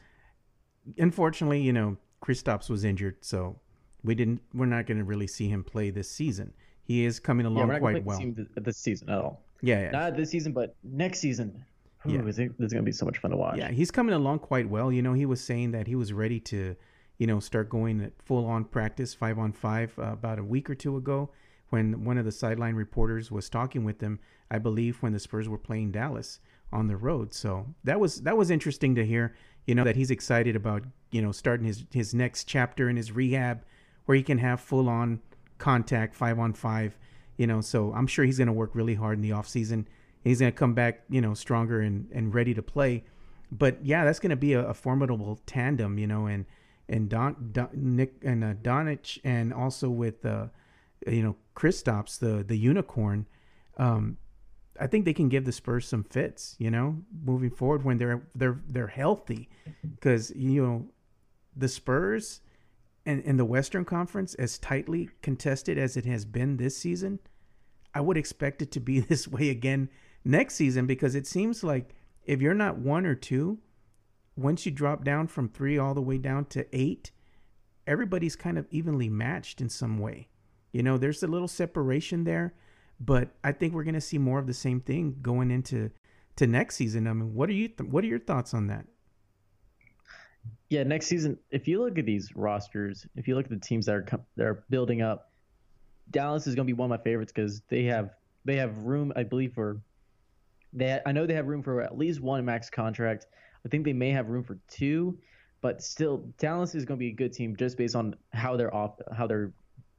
unfortunately, 0.99 1.61
you 1.61 1.73
know, 1.73 1.97
Kristaps 2.23 2.69
was 2.69 2.85
injured, 2.85 3.17
so 3.23 3.59
we 4.05 4.15
didn't. 4.15 4.41
We're 4.53 4.67
not 4.67 4.87
going 4.87 4.99
to 4.99 5.05
really 5.05 5.27
see 5.27 5.49
him 5.49 5.65
play 5.65 5.91
this 5.91 6.11
season. 6.11 6.53
He 6.91 7.05
is 7.05 7.21
coming 7.21 7.47
along 7.47 7.69
yeah, 7.69 7.79
quite 7.79 8.05
well. 8.05 8.21
This 8.57 8.77
season 8.77 9.11
at 9.11 9.19
all. 9.19 9.45
Yeah, 9.63 9.83
yeah. 9.83 9.91
Not 9.93 10.17
this 10.17 10.31
season, 10.31 10.53
but 10.53 10.75
next 10.83 11.21
season. 11.21 11.65
Ooh, 12.05 12.15
yeah. 12.15 12.23
This 12.23 12.41
is 12.41 12.49
going 12.59 12.69
to 12.71 12.83
be 12.83 12.91
so 12.91 13.07
much 13.07 13.19
fun 13.19 13.31
to 13.31 13.37
watch. 13.37 13.59
Yeah, 13.59 13.71
he's 13.71 13.93
coming 13.93 14.13
along 14.13 14.41
quite 14.41 14.69
well. 14.69 14.91
You 14.91 15.01
know, 15.01 15.13
he 15.13 15.25
was 15.25 15.41
saying 15.41 15.71
that 15.71 15.87
he 15.87 15.95
was 15.95 16.13
ready 16.13 16.41
to, 16.41 16.75
you 17.19 17.29
know, 17.29 17.39
start 17.39 17.69
going 17.69 18.01
at 18.01 18.21
full 18.21 18.45
on 18.45 18.65
practice, 18.65 19.15
five 19.15 19.39
on 19.39 19.53
five, 19.53 19.97
uh, 20.01 20.15
about 20.15 20.41
a 20.41 20.43
week 20.43 20.69
or 20.69 20.75
two 20.75 20.97
ago 20.97 21.31
when 21.69 22.05
one 22.05 22.19
of 22.19 22.25
the 22.25 22.33
sideline 22.33 22.75
reporters 22.75 23.31
was 23.31 23.49
talking 23.49 23.85
with 23.85 24.01
him. 24.01 24.19
I 24.51 24.59
believe 24.59 25.01
when 25.01 25.13
the 25.13 25.21
Spurs 25.21 25.49
were 25.49 25.59
playing 25.59 25.93
Dallas 25.93 26.41
on 26.73 26.89
the 26.89 26.97
road. 26.97 27.33
So 27.33 27.67
that 27.85 28.01
was 28.01 28.23
that 28.23 28.37
was 28.37 28.51
interesting 28.51 28.97
to 28.97 29.07
hear. 29.07 29.37
You 29.65 29.77
know 29.77 29.85
that 29.85 29.95
he's 29.95 30.11
excited 30.11 30.57
about 30.57 30.83
you 31.13 31.23
know 31.23 31.31
starting 31.31 31.67
his 31.67 31.85
his 31.93 32.15
next 32.15 32.49
chapter 32.49 32.89
in 32.89 32.97
his 32.97 33.13
rehab, 33.13 33.65
where 34.07 34.17
he 34.17 34.25
can 34.25 34.39
have 34.39 34.61
full 34.61 34.89
on 34.89 35.21
contact 35.61 36.15
five 36.15 36.39
on 36.39 36.53
five. 36.53 36.99
You 37.37 37.47
know, 37.47 37.61
so 37.61 37.93
I'm 37.95 38.07
sure 38.07 38.25
he's 38.25 38.39
going 38.39 38.49
to 38.49 38.53
work 38.53 38.75
really 38.75 38.95
hard 38.95 39.17
in 39.17 39.23
the 39.23 39.33
off 39.33 39.49
season. 39.49 39.87
He's 40.25 40.41
going 40.41 40.53
to 40.53 40.59
come 40.59 40.75
back, 40.75 41.05
you 41.09 41.21
know, 41.21 41.33
stronger 41.33 41.81
and, 41.81 42.11
and 42.13 42.35
ready 42.35 42.53
to 42.55 42.63
play. 42.63 43.05
But 43.53 43.85
yeah, 43.85 44.05
that's 44.05 44.19
going 44.19 44.31
to 44.31 44.37
be 44.37 44.53
a, 44.53 44.69
a, 44.69 44.75
formidable 44.75 45.41
tandem, 45.47 45.99
you 45.99 46.07
know, 46.07 46.27
and 46.27 46.45
and 46.89 47.09
Don, 47.09 47.51
Don 47.53 47.69
Nick 47.73 48.15
and 48.23 48.45
uh, 48.45 48.55
Donich, 48.55 49.19
and 49.25 49.55
also 49.55 49.89
with 49.89 50.25
uh, 50.27 50.47
you 51.07 51.23
know 51.23 51.37
Kristaps, 51.57 52.19
the 52.19 52.45
the 52.45 52.57
unicorn. 52.57 53.27
Um, 53.77 54.19
I 54.79 54.87
think 54.87 55.05
they 55.05 55.13
can 55.13 55.29
give 55.29 55.45
the 55.45 55.53
Spurs 55.53 55.87
some 55.87 56.05
fits, 56.05 56.57
you 56.59 56.71
know, 56.71 56.97
moving 57.25 57.51
forward 57.51 57.85
when 57.85 57.99
they're 57.99 58.23
they're 58.35 58.61
they're 58.69 58.87
healthy, 58.87 59.49
because 59.83 60.31
you 60.37 60.63
know 60.63 60.87
the 61.57 61.69
Spurs 61.69 62.41
and 63.07 63.23
in 63.23 63.37
the 63.37 63.45
Western 63.45 63.85
Conference, 63.85 64.35
as 64.35 64.59
tightly 64.59 65.09
contested 65.23 65.79
as 65.79 65.97
it 65.97 66.05
has 66.05 66.25
been 66.25 66.57
this 66.57 66.77
season, 66.77 67.19
I 67.95 68.01
would 68.01 68.17
expect 68.17 68.63
it 68.63 68.71
to 68.73 68.81
be 68.81 69.01
this 69.01 69.27
way 69.27 69.51
again 69.51 69.89
next 70.25 70.55
season 70.55 70.87
because 70.87 71.15
it 71.15 71.27
seems 71.27 71.65
like 71.65 71.95
if 72.25 72.41
you're 72.41 72.55
not 72.55 72.79
one 72.79 73.07
or 73.07 73.15
two, 73.15 73.59
once 74.37 74.65
you 74.65 74.73
drop 74.73 75.05
down 75.05 75.27
from 75.27 75.49
three 75.49 75.79
all 75.79 75.95
the 75.95 76.03
way 76.03 76.19
down 76.19 76.45
to 76.47 76.67
eight, 76.73 77.11
everybody's 77.87 78.37
kind 78.37 78.59
of 78.59 78.67
evenly 78.71 79.09
matched 79.09 79.61
in 79.61 79.69
some 79.69 79.99
way. 79.99 80.29
You 80.73 80.83
know, 80.83 80.99
there's 80.99 81.23
a 81.23 81.27
little 81.27 81.49
separation 81.49 82.25
there, 82.25 82.55
but 83.01 83.31
I 83.43 83.53
think 83.53 83.75
we're 83.75 83.85
going 83.85 83.95
to 83.95 84.01
see 84.01 84.19
more 84.19 84.39
of 84.39 84.47
the 84.47 84.55
same 84.55 84.81
thing 84.81 85.17
going 85.21 85.51
into 85.51 85.91
to 86.37 86.47
next 86.47 86.77
season. 86.77 87.07
I 87.07 87.13
mean, 87.13 87.35
what 87.35 87.49
are 87.49 87.55
you 87.55 87.69
th- 87.69 87.91
what 87.91 88.05
are 88.05 88.09
your 88.09 88.21
thoughts 88.21 88.55
on 88.55 88.69
that? 88.69 88.87
Yeah, 90.69 90.85
next 90.85 91.07
season, 91.07 91.39
if 91.51 91.67
you 91.67 91.83
look 91.83 91.99
at 91.99 92.07
these 92.07 92.35
rosters, 92.37 93.07
if 93.17 93.27
you 93.27 93.35
look 93.35 93.45
at 93.45 93.51
the 93.51 93.59
teams 93.59 93.87
that 93.87 93.95
are 93.95 94.07
that 94.37 94.47
are 94.47 94.65
building 94.71 95.03
up, 95.03 95.33
Dallas 96.11 96.47
is 96.47 96.55
going 96.55 96.67
to 96.67 96.73
be 96.73 96.77
one 96.77 96.91
of 96.91 96.99
my 96.99 97.03
favorites 97.03 97.33
because 97.35 97.61
they 97.69 97.85
have 97.85 98.11
they 98.45 98.57
have 98.57 98.77
room, 98.79 99.13
I 99.17 99.25
believe, 99.25 99.53
for 99.53 99.81
they. 100.73 101.01
I 101.05 101.13
know 101.13 101.27
they 101.27 101.35
have 101.35 101.49
room 101.49 101.63
for 101.63 101.83
at 101.83 101.99
least 101.99 102.21
one 102.21 102.45
max 102.45 102.71
contract. 102.71 103.27
I 103.65 103.69
think 103.69 103.85
they 103.85 103.93
may 103.93 104.11
have 104.11 104.29
room 104.29 104.45
for 104.45 104.59
two, 104.69 105.19
but 105.61 105.83
still, 105.83 106.33
Dallas 106.39 106.75
is 106.75 106.85
going 106.85 106.99
to 106.99 107.01
be 107.01 107.09
a 107.09 107.15
good 107.15 107.33
team 107.33 107.57
just 107.57 107.77
based 107.77 107.97
on 107.97 108.15
how 108.33 108.57
their 108.57 108.75
off 108.75 108.95
how 109.13 109.27
their 109.27 109.53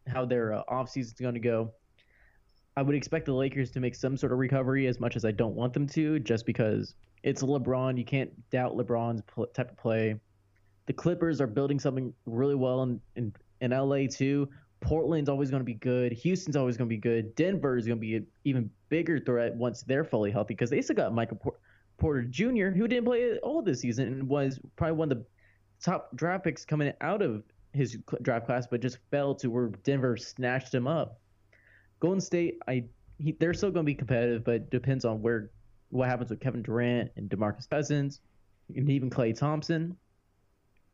how 0.08 0.26
their 0.26 0.54
uh, 0.54 0.64
off 0.68 0.90
season 0.90 1.14
is 1.16 1.22
going 1.22 1.36
to 1.36 1.40
go. 1.40 1.72
I 2.78 2.82
would 2.82 2.96
expect 2.96 3.26
the 3.26 3.34
Lakers 3.34 3.72
to 3.72 3.82
make 3.82 3.96
some 3.96 4.16
sort 4.16 4.32
of 4.32 4.40
recovery, 4.40 4.88
as 4.88 5.00
much 5.00 5.18
as 5.18 5.26
I 5.26 5.32
don't 5.32 5.56
want 5.56 5.74
them 5.74 5.88
to, 5.88 6.20
just 6.20 6.46
because 6.46 6.96
it's 7.24 7.44
LeBron. 7.44 7.98
You 7.98 8.06
can't 8.06 8.32
doubt 8.50 8.78
LeBron's 8.78 9.22
type 9.54 9.72
of 9.72 9.78
play. 9.78 10.16
The 10.88 10.94
Clippers 10.94 11.40
are 11.42 11.48
building 11.48 11.80
something 11.80 12.14
really 12.26 12.56
well 12.56 12.84
in, 12.84 13.02
in, 13.16 13.34
in 13.62 13.72
LA 13.72 14.08
too. 14.10 14.50
Portland's 14.82 15.30
always 15.30 15.52
going 15.52 15.62
to 15.62 15.66
be 15.66 15.76
good. 15.76 16.12
Houston's 16.12 16.56
always 16.56 16.76
going 16.76 16.90
to 16.90 16.94
be 16.94 17.00
good. 17.00 17.36
Denver 17.36 17.78
is 17.78 17.86
going 17.86 18.00
to 18.00 18.02
be 18.02 18.16
an 18.16 18.28
even 18.44 18.70
bigger 18.90 19.20
threat 19.20 19.56
once 19.56 19.84
they're 19.84 20.04
fully 20.04 20.32
healthy 20.32 20.56
because 20.56 20.72
they 20.72 20.82
still 20.82 20.96
got 20.96 21.14
Michael 21.14 21.56
Porter 21.98 22.24
Jr., 22.24 22.70
who 22.70 22.88
didn't 22.88 23.06
play 23.06 23.38
all 23.38 23.62
this 23.62 23.82
season 23.82 24.08
and 24.08 24.28
was 24.28 24.60
probably 24.76 24.98
one 24.98 25.12
of 25.12 25.20
the 25.20 25.26
top 25.82 26.10
draft 26.16 26.44
picks 26.44 26.66
coming 26.66 26.92
out 27.00 27.22
of 27.22 27.44
his 27.74 27.98
draft 28.24 28.48
class, 28.48 28.66
but 28.68 28.82
just 28.82 28.98
fell 29.12 29.36
to 29.36 29.50
where 29.50 29.68
Denver 29.84 30.18
snatched 30.18 30.74
him 30.74 30.88
up. 30.88 31.20
Golden 32.00 32.20
State, 32.20 32.58
I 32.68 32.86
he, 33.20 33.34
they're 33.34 33.54
still 33.54 33.70
going 33.70 33.86
to 33.86 33.90
be 33.90 33.96
competitive, 33.96 34.44
but 34.44 34.72
depends 34.72 35.06
on 35.06 35.22
where 35.22 35.52
what 35.90 36.10
happens 36.10 36.32
with 36.32 36.40
Kevin 36.40 36.64
Durant 36.64 37.12
and 37.16 37.30
DeMarcus 37.30 37.70
Cousins, 37.70 38.22
and 38.76 38.90
even 38.90 39.10
Klay 39.10 39.38
Thompson. 39.38 39.96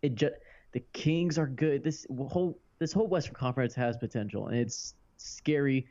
It 0.07 0.15
just 0.15 0.35
the 0.71 0.79
Kings 0.93 1.37
are 1.37 1.47
good. 1.47 1.83
This 1.83 2.07
whole 2.29 2.57
this 2.79 2.93
whole 2.93 3.07
Western 3.07 3.35
Conference 3.35 3.75
has 3.75 3.97
potential, 3.97 4.47
and 4.47 4.57
it's 4.57 4.93
scary 5.17 5.85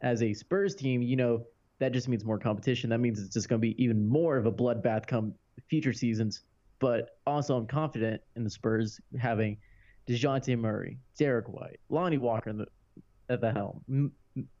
as 0.00 0.22
a 0.22 0.32
Spurs 0.32 0.74
team. 0.74 1.02
You 1.02 1.16
know 1.16 1.44
that 1.78 1.92
just 1.92 2.08
means 2.08 2.24
more 2.24 2.38
competition. 2.38 2.88
That 2.88 2.98
means 2.98 3.20
it's 3.20 3.34
just 3.34 3.50
going 3.50 3.60
to 3.60 3.66
be 3.66 3.82
even 3.82 4.08
more 4.08 4.38
of 4.38 4.46
a 4.46 4.52
bloodbath 4.52 5.06
come 5.06 5.34
future 5.68 5.92
seasons. 5.92 6.44
But 6.78 7.18
also, 7.26 7.58
I'm 7.58 7.66
confident 7.66 8.22
in 8.36 8.42
the 8.42 8.48
Spurs 8.48 9.00
having 9.20 9.58
Dejounte 10.08 10.56
Murray, 10.58 10.98
Derrick 11.18 11.48
White, 11.48 11.78
Lonnie 11.90 12.16
Walker 12.16 12.52
the, 12.54 12.66
at 13.28 13.42
the 13.42 13.52
helm, 13.52 13.82
M- 13.90 14.12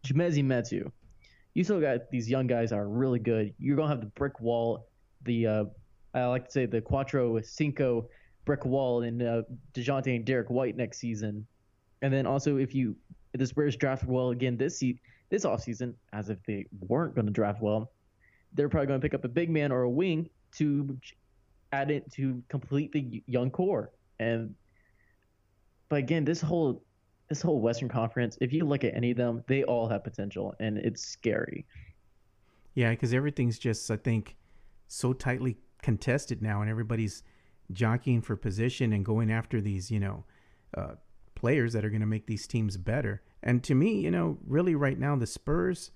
Chimezie 0.06 0.44
Metu. 0.44 0.90
You 1.54 1.64
still 1.64 1.80
got 1.80 2.10
these 2.10 2.28
young 2.28 2.46
guys 2.46 2.72
are 2.72 2.86
really 2.86 3.20
good. 3.20 3.54
You're 3.58 3.76
gonna 3.76 3.88
have 3.88 4.00
the 4.00 4.06
brick 4.08 4.38
wall, 4.38 4.86
the 5.22 5.46
uh, 5.46 5.64
I 6.12 6.26
like 6.26 6.44
to 6.44 6.50
say 6.50 6.66
the 6.66 6.82
Cuatro 6.82 7.42
Cinco 7.42 8.08
brick 8.48 8.64
wall 8.64 9.02
in 9.02 9.20
uh, 9.20 9.42
Dejounte 9.74 10.16
and 10.16 10.24
Derrick 10.24 10.48
White 10.48 10.74
next 10.74 10.96
season, 10.98 11.46
and 12.00 12.10
then 12.10 12.26
also 12.26 12.56
if 12.56 12.74
you 12.74 12.96
if 13.34 13.40
the 13.40 13.46
Spurs 13.46 13.76
draft 13.76 14.04
well 14.04 14.30
again 14.30 14.56
this 14.56 14.78
se- 14.78 15.02
this 15.28 15.44
offseason, 15.44 15.92
as 16.14 16.30
if 16.30 16.38
they 16.46 16.64
weren't 16.88 17.14
going 17.14 17.26
to 17.26 17.32
draft 17.32 17.60
well, 17.60 17.92
they're 18.54 18.70
probably 18.70 18.86
going 18.86 18.98
to 18.98 19.04
pick 19.04 19.12
up 19.12 19.26
a 19.26 19.28
big 19.28 19.50
man 19.50 19.70
or 19.70 19.82
a 19.82 19.90
wing 19.90 20.30
to 20.52 20.98
add 21.72 21.90
it 21.90 22.10
to 22.12 22.42
complete 22.48 22.90
the 22.90 23.22
young 23.26 23.50
core. 23.50 23.90
And 24.18 24.54
but 25.90 25.96
again, 25.96 26.24
this 26.24 26.40
whole 26.40 26.82
this 27.28 27.42
whole 27.42 27.60
Western 27.60 27.90
Conference, 27.90 28.38
if 28.40 28.50
you 28.54 28.64
look 28.64 28.82
at 28.82 28.94
any 28.94 29.10
of 29.10 29.18
them, 29.18 29.44
they 29.46 29.62
all 29.64 29.86
have 29.88 30.02
potential, 30.04 30.54
and 30.58 30.78
it's 30.78 31.02
scary. 31.02 31.66
Yeah, 32.72 32.90
because 32.90 33.12
everything's 33.12 33.58
just 33.58 33.90
I 33.90 33.98
think 33.98 34.36
so 34.86 35.12
tightly 35.12 35.58
contested 35.82 36.40
now, 36.40 36.62
and 36.62 36.70
everybody's 36.70 37.22
jockeying 37.72 38.22
for 38.22 38.36
position 38.36 38.92
and 38.92 39.04
going 39.04 39.30
after 39.30 39.60
these 39.60 39.90
you 39.90 40.00
know 40.00 40.24
uh, 40.76 40.94
players 41.34 41.72
that 41.72 41.84
are 41.84 41.90
going 41.90 42.00
to 42.00 42.06
make 42.06 42.26
these 42.26 42.46
teams 42.46 42.76
better. 42.76 43.22
And 43.42 43.62
to 43.64 43.74
me, 43.74 44.00
you 44.00 44.10
know, 44.10 44.38
really 44.44 44.74
right 44.74 44.98
now 44.98 45.14
the 45.14 45.26
Spurs, 45.26 45.92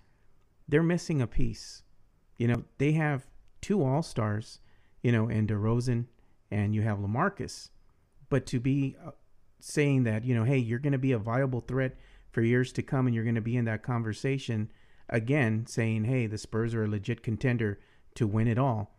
they're 0.68 0.82
missing 0.82 1.20
a 1.20 1.26
piece. 1.26 1.82
You 2.38 2.46
know, 2.46 2.64
they 2.78 2.92
have 2.92 3.26
two 3.61 3.85
All 3.85 4.02
Stars, 4.02 4.61
you 5.02 5.11
know, 5.11 5.28
and 5.28 5.48
DeRozan, 5.48 6.06
and 6.50 6.74
you 6.74 6.82
have 6.82 6.98
LaMarcus. 6.98 7.70
But 8.28 8.46
to 8.46 8.61
be 8.61 8.96
uh, 9.04 9.11
saying 9.58 10.04
that, 10.04 10.24
you 10.24 10.35
know, 10.35 10.44
hey, 10.44 10.58
you're 10.58 10.78
going 10.78 10.92
to 10.92 10.98
be 10.98 11.12
a 11.12 11.18
viable 11.18 11.61
threat 11.61 11.96
for 12.30 12.40
years 12.40 12.72
to 12.74 12.82
come, 12.82 13.06
and 13.06 13.14
you're 13.14 13.24
going 13.24 13.35
to 13.35 13.40
be 13.40 13.56
in 13.56 13.64
that 13.64 13.82
conversation 13.82 14.70
again, 15.08 15.66
saying, 15.66 16.04
hey, 16.04 16.26
the 16.26 16.38
Spurs 16.38 16.74
are 16.74 16.85
a 16.85 16.88
legit 16.88 17.22
contender 17.22 17.80
to 18.14 18.26
win 18.26 18.46
it 18.46 18.58
all. 18.58 18.96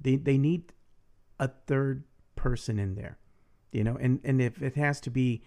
They 0.00 0.16
they 0.16 0.38
need 0.38 0.72
a 1.38 1.48
third 1.48 2.04
person 2.44 2.78
in 2.78 2.94
there, 2.94 3.16
you 3.72 3.82
know, 3.82 3.96
and 3.96 4.20
and 4.22 4.42
if 4.42 4.60
it 4.60 4.76
has 4.76 5.00
to 5.00 5.10
be, 5.10 5.42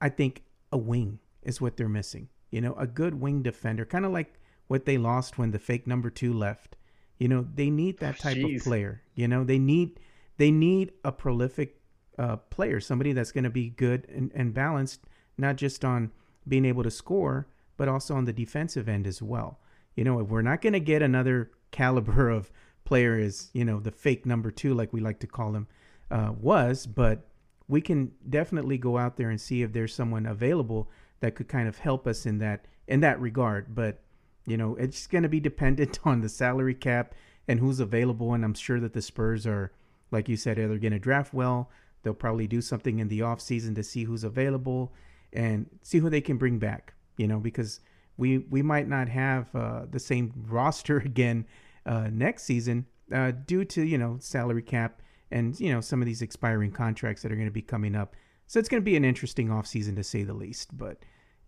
I 0.00 0.08
think 0.08 0.44
a 0.70 0.78
wing 0.78 1.18
is 1.42 1.60
what 1.60 1.76
they're 1.76 1.88
missing. 1.88 2.28
You 2.52 2.60
know, 2.60 2.74
a 2.74 2.86
good 2.86 3.20
wing 3.20 3.42
defender, 3.42 3.84
kind 3.84 4.04
of 4.06 4.12
like 4.12 4.38
what 4.68 4.84
they 4.84 4.96
lost 4.96 5.38
when 5.38 5.50
the 5.50 5.58
fake 5.58 5.88
number 5.88 6.08
two 6.08 6.32
left. 6.32 6.76
You 7.18 7.26
know, 7.26 7.44
they 7.52 7.68
need 7.68 7.98
that 7.98 8.20
type 8.20 8.36
Jeez. 8.36 8.58
of 8.58 8.62
player. 8.62 9.02
You 9.16 9.26
know, 9.26 9.42
they 9.42 9.58
need 9.58 9.98
they 10.36 10.52
need 10.52 10.92
a 11.04 11.10
prolific 11.10 11.80
uh, 12.16 12.36
player, 12.36 12.78
somebody 12.78 13.12
that's 13.12 13.32
going 13.32 13.44
to 13.44 13.50
be 13.50 13.68
good 13.68 14.06
and, 14.08 14.30
and 14.32 14.54
balanced, 14.54 15.00
not 15.36 15.56
just 15.56 15.84
on 15.84 16.12
being 16.46 16.64
able 16.64 16.84
to 16.84 16.90
score, 16.92 17.48
but 17.76 17.88
also 17.88 18.14
on 18.14 18.24
the 18.24 18.32
defensive 18.32 18.88
end 18.88 19.06
as 19.06 19.20
well. 19.20 19.58
You 19.96 20.04
know, 20.04 20.20
if 20.20 20.28
we're 20.28 20.42
not 20.42 20.62
going 20.62 20.74
to 20.74 20.80
get 20.80 21.02
another 21.02 21.50
caliber 21.72 22.30
of 22.30 22.52
player 22.84 23.18
as 23.18 23.50
you 23.52 23.64
know 23.64 23.80
the 23.80 23.90
fake 23.90 24.24
number 24.24 24.52
two, 24.52 24.74
like 24.74 24.92
we 24.92 25.00
like 25.00 25.18
to 25.20 25.26
call 25.26 25.54
him, 25.54 25.66
uh, 26.10 26.32
was, 26.38 26.86
but 26.86 27.26
we 27.68 27.80
can 27.80 28.12
definitely 28.28 28.78
go 28.78 28.98
out 28.98 29.16
there 29.16 29.30
and 29.30 29.40
see 29.40 29.62
if 29.62 29.72
there's 29.72 29.94
someone 29.94 30.26
available 30.26 30.90
that 31.20 31.34
could 31.34 31.48
kind 31.48 31.68
of 31.68 31.78
help 31.78 32.06
us 32.06 32.26
in 32.26 32.38
that 32.38 32.66
in 32.88 33.00
that 33.00 33.20
regard. 33.20 33.74
But 33.74 34.02
you 34.46 34.56
know, 34.56 34.74
it's 34.76 35.06
going 35.06 35.22
to 35.22 35.28
be 35.28 35.40
dependent 35.40 36.00
on 36.04 36.20
the 36.20 36.28
salary 36.28 36.74
cap 36.74 37.14
and 37.46 37.60
who's 37.60 37.80
available. 37.80 38.34
And 38.34 38.44
I'm 38.44 38.54
sure 38.54 38.80
that 38.80 38.92
the 38.92 39.02
Spurs 39.02 39.46
are, 39.46 39.72
like 40.10 40.28
you 40.28 40.36
said, 40.36 40.56
they're 40.56 40.78
going 40.78 40.92
to 40.92 40.98
draft 40.98 41.32
well. 41.32 41.70
They'll 42.02 42.14
probably 42.14 42.46
do 42.46 42.60
something 42.60 42.98
in 42.98 43.08
the 43.08 43.22
off 43.22 43.40
season 43.40 43.74
to 43.74 43.82
see 43.82 44.04
who's 44.04 44.24
available 44.24 44.92
and 45.32 45.66
see 45.82 45.98
who 45.98 46.10
they 46.10 46.20
can 46.20 46.38
bring 46.38 46.58
back. 46.58 46.94
You 47.16 47.28
know, 47.28 47.38
because 47.38 47.80
we 48.16 48.38
we 48.38 48.62
might 48.62 48.88
not 48.88 49.08
have 49.08 49.54
uh, 49.54 49.82
the 49.90 50.00
same 50.00 50.32
roster 50.48 50.98
again 50.98 51.46
uh, 51.86 52.08
next 52.10 52.44
season 52.44 52.86
uh, 53.12 53.32
due 53.46 53.64
to 53.64 53.82
you 53.82 53.98
know 53.98 54.16
salary 54.20 54.62
cap 54.62 55.02
and 55.30 55.58
you 55.60 55.72
know 55.72 55.80
some 55.80 56.00
of 56.00 56.06
these 56.06 56.22
expiring 56.22 56.70
contracts 56.70 57.22
that 57.22 57.32
are 57.32 57.36
going 57.36 57.48
to 57.48 57.52
be 57.52 57.62
coming 57.62 57.94
up. 57.94 58.14
So 58.46 58.58
it's 58.58 58.68
going 58.68 58.82
to 58.82 58.84
be 58.84 58.96
an 58.96 59.04
interesting 59.04 59.48
offseason 59.48 59.94
to 59.96 60.02
say 60.02 60.24
the 60.24 60.34
least. 60.34 60.76
But 60.76 60.98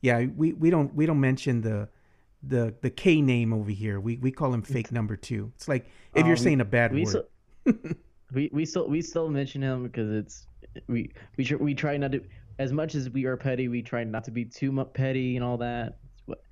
yeah, 0.00 0.26
we, 0.36 0.52
we 0.52 0.70
don't 0.70 0.94
we 0.94 1.06
don't 1.06 1.20
mention 1.20 1.60
the 1.60 1.88
the 2.42 2.74
the 2.80 2.90
K 2.90 3.20
name 3.20 3.52
over 3.52 3.70
here. 3.70 4.00
We 4.00 4.16
we 4.18 4.30
call 4.30 4.52
him 4.52 4.62
fake 4.62 4.92
number 4.92 5.16
two. 5.16 5.52
It's 5.56 5.68
like 5.68 5.86
if 6.14 6.26
you're 6.26 6.36
um, 6.36 6.42
saying 6.42 6.60
a 6.60 6.64
bad 6.64 6.92
we 6.92 7.04
word. 7.04 7.26
we 8.32 8.50
we 8.52 8.64
still 8.64 8.88
we 8.88 9.02
still 9.02 9.28
mention 9.28 9.62
him 9.62 9.84
because 9.84 10.10
it's 10.10 10.46
we 10.88 11.12
we 11.36 11.44
tr- 11.44 11.56
we 11.56 11.74
try 11.74 11.96
not 11.96 12.12
to 12.12 12.22
as 12.58 12.72
much 12.72 12.94
as 12.94 13.10
we 13.10 13.24
are 13.24 13.36
petty. 13.36 13.68
We 13.68 13.82
try 13.82 14.04
not 14.04 14.24
to 14.24 14.30
be 14.30 14.44
too 14.44 14.72
much 14.72 14.92
petty 14.92 15.36
and 15.36 15.44
all 15.44 15.56
that. 15.58 15.98
But, 16.26 16.42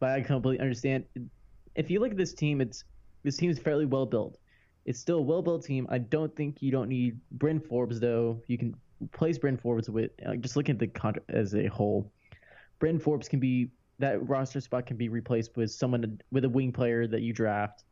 but 0.00 0.10
I 0.10 0.20
completely 0.20 0.60
understand. 0.60 1.04
If 1.74 1.90
you 1.90 2.00
look 2.00 2.10
at 2.10 2.16
this 2.16 2.34
team, 2.34 2.60
it's 2.60 2.84
this 3.22 3.36
team 3.36 3.50
is 3.50 3.58
fairly 3.58 3.86
well 3.86 4.06
built. 4.06 4.38
It's 4.84 4.98
still 4.98 5.18
a 5.18 5.22
well 5.22 5.42
built 5.42 5.64
team. 5.64 5.86
I 5.90 5.98
don't 5.98 6.34
think 6.34 6.60
you 6.60 6.70
don't 6.70 6.88
need 6.88 7.18
Bryn 7.32 7.60
Forbes 7.60 8.00
though. 8.00 8.42
You 8.46 8.58
can 8.58 8.74
plays 9.10 9.38
Bryn 9.38 9.56
Forbes 9.56 9.90
with 9.90 10.10
uh, 10.26 10.36
just 10.36 10.56
looking 10.56 10.74
at 10.74 10.78
the 10.78 10.86
contract 10.86 11.30
as 11.30 11.54
a 11.54 11.66
whole, 11.66 12.10
Bryn 12.78 12.98
Forbes 12.98 13.28
can 13.28 13.40
be 13.40 13.70
that 13.98 14.26
roster 14.28 14.60
spot 14.60 14.86
can 14.86 14.96
be 14.96 15.08
replaced 15.08 15.56
with 15.56 15.70
someone 15.70 16.20
with 16.30 16.44
a 16.44 16.48
wing 16.48 16.72
player 16.72 17.06
that 17.06 17.22
you 17.22 17.32
draft. 17.32 17.84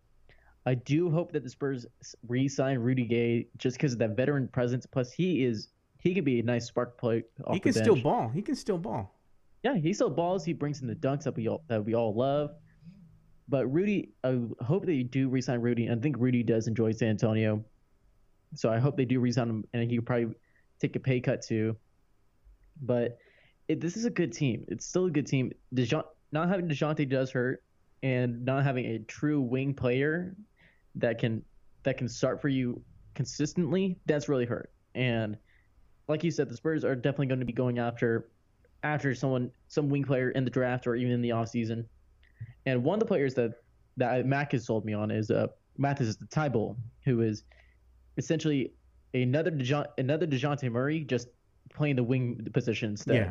I 0.66 0.74
do 0.74 1.10
hope 1.10 1.32
that 1.32 1.42
the 1.42 1.50
Spurs 1.50 1.86
re-sign 2.28 2.78
Rudy 2.78 3.04
Gay 3.04 3.46
just 3.56 3.76
because 3.76 3.92
of 3.92 3.98
that 4.00 4.16
veteran 4.16 4.48
presence. 4.48 4.84
Plus, 4.86 5.10
he 5.10 5.44
is 5.44 5.68
he 6.00 6.14
could 6.14 6.24
be 6.24 6.40
a 6.40 6.42
nice 6.42 6.66
spark 6.66 6.98
play. 6.98 7.24
he 7.52 7.60
can 7.60 7.72
still 7.72 7.96
ball. 7.96 8.28
He 8.28 8.42
can 8.42 8.54
still 8.54 8.78
ball. 8.78 9.18
Yeah, 9.62 9.76
he 9.76 9.92
still 9.92 10.10
balls. 10.10 10.44
He 10.44 10.52
brings 10.52 10.80
in 10.80 10.88
the 10.88 10.94
dunks 10.94 11.24
that 11.24 11.36
we 11.36 11.48
all 11.48 11.62
that 11.68 11.84
we 11.84 11.94
all 11.94 12.14
love. 12.14 12.52
But 13.50 13.66
Rudy, 13.66 14.12
I 14.22 14.38
hope 14.60 14.86
they 14.86 15.02
do 15.02 15.28
resign 15.28 15.60
Rudy. 15.60 15.90
I 15.90 15.96
think 15.96 16.16
Rudy 16.18 16.44
does 16.44 16.68
enjoy 16.68 16.92
San 16.92 17.08
Antonio, 17.08 17.64
so 18.54 18.70
I 18.70 18.78
hope 18.78 18.96
they 18.96 19.04
do 19.04 19.18
resign 19.18 19.50
him, 19.50 19.64
and 19.74 19.90
he 19.90 19.96
could 19.96 20.06
probably 20.06 20.34
take 20.78 20.94
a 20.94 21.00
pay 21.00 21.20
cut 21.20 21.42
too. 21.42 21.76
But 22.80 23.18
it, 23.66 23.80
this 23.80 23.96
is 23.96 24.04
a 24.04 24.10
good 24.10 24.32
team. 24.32 24.64
It's 24.68 24.86
still 24.86 25.06
a 25.06 25.10
good 25.10 25.26
team. 25.26 25.50
Dejounte, 25.74 26.04
not 26.30 26.48
having 26.48 26.68
Dejounte 26.68 27.08
does 27.08 27.32
hurt, 27.32 27.64
and 28.04 28.44
not 28.44 28.62
having 28.62 28.86
a 28.86 29.00
true 29.00 29.40
wing 29.40 29.74
player 29.74 30.36
that 30.94 31.18
can 31.18 31.42
that 31.82 31.98
can 31.98 32.08
start 32.08 32.40
for 32.40 32.48
you 32.48 32.80
consistently, 33.14 33.98
that's 34.06 34.28
really 34.28 34.46
hurt. 34.46 34.70
And 34.94 35.36
like 36.06 36.22
you 36.22 36.30
said, 36.30 36.48
the 36.48 36.56
Spurs 36.56 36.84
are 36.84 36.94
definitely 36.94 37.26
going 37.26 37.40
to 37.40 37.46
be 37.46 37.52
going 37.52 37.80
after 37.80 38.28
after 38.84 39.12
someone 39.12 39.50
some 39.66 39.90
wing 39.90 40.04
player 40.04 40.30
in 40.30 40.44
the 40.44 40.50
draft 40.50 40.86
or 40.86 40.94
even 40.94 41.12
in 41.12 41.20
the 41.20 41.30
offseason. 41.30 41.84
And 42.66 42.84
one 42.84 42.94
of 42.96 43.00
the 43.00 43.06
players 43.06 43.34
that 43.34 43.52
that 43.96 44.26
Mac 44.26 44.52
has 44.52 44.66
sold 44.66 44.84
me 44.84 44.92
on 44.92 45.10
is 45.10 45.30
uh 45.30 45.48
Matisse 45.78 46.16
Thybulle, 46.28 46.76
who 47.04 47.22
is 47.22 47.44
essentially 48.16 48.72
another 49.14 49.50
Dejounte, 49.50 49.88
another 49.98 50.26
Dejounte 50.26 50.70
Murray 50.70 51.00
just 51.00 51.28
playing 51.72 51.96
the 51.96 52.04
wing 52.04 52.46
position 52.52 52.90
instead. 52.90 53.16
Yeah. 53.16 53.30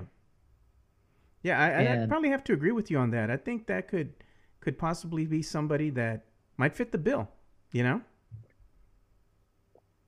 Yeah, 1.42 1.58
I, 1.58 1.68
and, 1.70 2.04
I 2.04 2.08
probably 2.08 2.30
have 2.30 2.44
to 2.46 2.54
agree 2.54 2.74
with 2.74 2.92
you 2.92 2.98
on 2.98 3.12
that. 3.12 3.32
I 3.32 3.38
think 3.38 3.68
that 3.68 3.88
could 3.88 4.14
could 4.60 4.78
possibly 4.78 5.26
be 5.26 5.42
somebody 5.42 5.90
that 5.92 6.26
might 6.58 6.76
fit 6.76 6.92
the 6.92 6.98
bill. 6.98 7.30
You 7.72 7.84
know. 7.84 8.02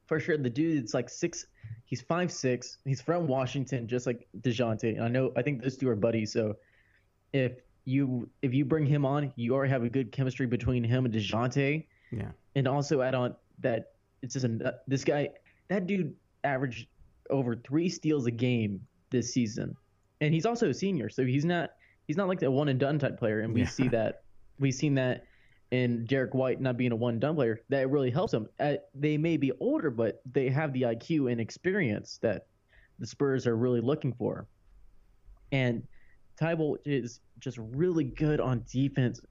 For 0.07 0.19
sure, 0.19 0.37
the 0.37 0.49
dude 0.49 0.83
is 0.83 0.93
like 0.93 1.09
six. 1.09 1.45
He's 1.85 2.01
five 2.01 2.33
six. 2.33 2.79
He's 2.83 3.01
from 3.01 3.27
Washington, 3.27 3.87
just 3.87 4.05
like 4.05 4.27
Dejounte. 4.41 4.95
And 4.95 5.03
I 5.03 5.07
know. 5.07 5.31
I 5.37 5.41
think 5.41 5.61
those 5.61 5.77
two 5.77 5.87
are 5.87 5.95
buddies. 5.95 6.33
So 6.33 6.57
if 7.31 7.53
you 7.85 8.29
if 8.41 8.53
you 8.53 8.63
bring 8.65 8.85
him 8.85 9.05
on, 9.05 9.33
you 9.35 9.53
already 9.53 9.71
have 9.71 9.83
a 9.83 9.89
good 9.89 10.11
chemistry 10.11 10.45
between 10.47 10.83
him 10.83 11.05
and 11.05 11.13
Dejounte. 11.13 11.85
Yeah. 12.11 12.31
And 12.55 12.67
also 12.67 13.01
add 13.01 13.15
on 13.15 13.35
that 13.59 13.93
it's 14.21 14.33
just 14.33 14.45
a 14.45 14.75
this 14.87 15.03
guy 15.03 15.29
that 15.69 15.87
dude 15.87 16.15
averaged 16.43 16.87
over 17.29 17.55
three 17.55 17.89
steals 17.89 18.25
a 18.27 18.31
game 18.31 18.81
this 19.09 19.33
season. 19.33 19.75
and 20.21 20.33
he's 20.33 20.45
also 20.45 20.69
a 20.69 20.73
senior, 20.73 21.09
so 21.09 21.25
he's 21.25 21.45
not 21.45 21.71
he's 22.07 22.17
not 22.17 22.27
like 22.27 22.41
a 22.43 22.51
one 22.51 22.67
and 22.69 22.79
done 22.79 22.99
type 22.99 23.17
player. 23.17 23.39
And 23.41 23.53
we 23.53 23.61
Yeah. 23.61 23.67
see 23.67 23.87
that 23.89 24.23
we've 24.59 24.73
seen 24.75 24.95
that 24.95 25.25
in 25.71 26.05
Derrick 26.05 26.33
White 26.33 26.59
not 26.61 26.75
being 26.77 26.91
a 26.91 26.95
one 26.95 27.13
and 27.13 27.21
done 27.21 27.35
player. 27.35 27.61
That 27.69 27.89
really 27.89 28.11
helps 28.11 28.31
them. 28.33 28.47
Uh, 28.59 28.75
they 28.93 29.17
may 29.17 29.37
be 29.37 29.51
older, 29.59 29.89
but 29.89 30.21
they 30.31 30.49
have 30.49 30.73
the 30.73 30.81
IQ 30.83 31.31
and 31.31 31.39
experience 31.41 32.19
that 32.21 32.47
the 32.99 33.07
Spurs 33.07 33.47
are 33.47 33.55
really 33.55 33.79
looking 33.81 34.13
for. 34.13 34.45
And 35.51 35.87
Thybulle 36.41 36.77
is 36.85 37.19
just 37.39 37.57
really 37.59 38.03
good 38.03 38.39
on 38.39 38.65
defense. 38.69 39.21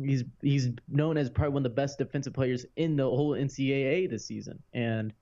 He's 0.00 0.24
he's 0.42 0.68
known 0.88 1.16
as 1.16 1.30
probably 1.30 1.54
one 1.54 1.60
of 1.64 1.70
the 1.70 1.74
best 1.74 1.98
defensive 1.98 2.34
players 2.34 2.66
in 2.76 2.96
the 2.96 3.04
whole 3.04 3.30
NCAA 3.30 4.10
this 4.10 4.26
season. 4.26 4.62
And 4.74 5.12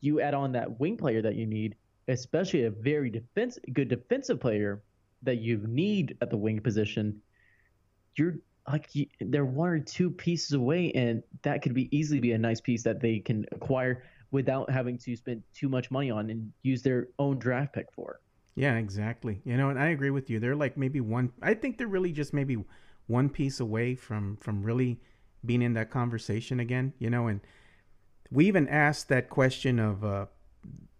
you 0.00 0.20
add 0.20 0.34
on 0.34 0.52
that 0.52 0.78
wing 0.78 0.96
player 0.96 1.22
that 1.22 1.34
you 1.34 1.46
need, 1.46 1.76
especially 2.08 2.64
a 2.64 2.70
very 2.70 3.10
defense 3.10 3.58
good 3.72 3.88
defensive 3.88 4.38
player 4.38 4.82
that 5.22 5.36
you 5.36 5.58
need 5.66 6.16
at 6.20 6.30
the 6.30 6.36
wing 6.36 6.60
position. 6.60 7.22
You're 8.16 8.36
like 8.68 8.94
you, 8.94 9.06
they're 9.20 9.44
one 9.44 9.70
or 9.70 9.78
two 9.80 10.10
pieces 10.10 10.52
away, 10.52 10.92
and 10.92 11.22
that 11.42 11.62
could 11.62 11.74
be 11.74 11.94
easily 11.96 12.20
be 12.20 12.32
a 12.32 12.38
nice 12.38 12.60
piece 12.60 12.82
that 12.82 13.00
they 13.00 13.18
can 13.18 13.46
acquire 13.52 14.04
without 14.30 14.70
having 14.70 14.98
to 14.98 15.16
spend 15.16 15.42
too 15.54 15.68
much 15.68 15.90
money 15.90 16.10
on 16.10 16.30
and 16.30 16.52
use 16.62 16.82
their 16.82 17.08
own 17.18 17.38
draft 17.38 17.72
pick 17.72 17.86
for. 17.92 18.20
Yeah, 18.60 18.76
exactly. 18.76 19.40
You 19.46 19.56
know, 19.56 19.70
and 19.70 19.78
I 19.78 19.86
agree 19.86 20.10
with 20.10 20.28
you. 20.28 20.38
They're 20.38 20.54
like 20.54 20.76
maybe 20.76 21.00
one. 21.00 21.32
I 21.40 21.54
think 21.54 21.78
they're 21.78 21.86
really 21.86 22.12
just 22.12 22.34
maybe 22.34 22.62
one 23.06 23.30
piece 23.30 23.58
away 23.58 23.94
from 23.94 24.36
from 24.36 24.62
really 24.62 25.00
being 25.46 25.62
in 25.62 25.72
that 25.72 25.90
conversation 25.90 26.60
again. 26.60 26.92
You 26.98 27.08
know, 27.08 27.26
and 27.26 27.40
we 28.30 28.46
even 28.48 28.68
asked 28.68 29.08
that 29.08 29.30
question 29.30 29.78
of, 29.78 30.04
uh, 30.04 30.26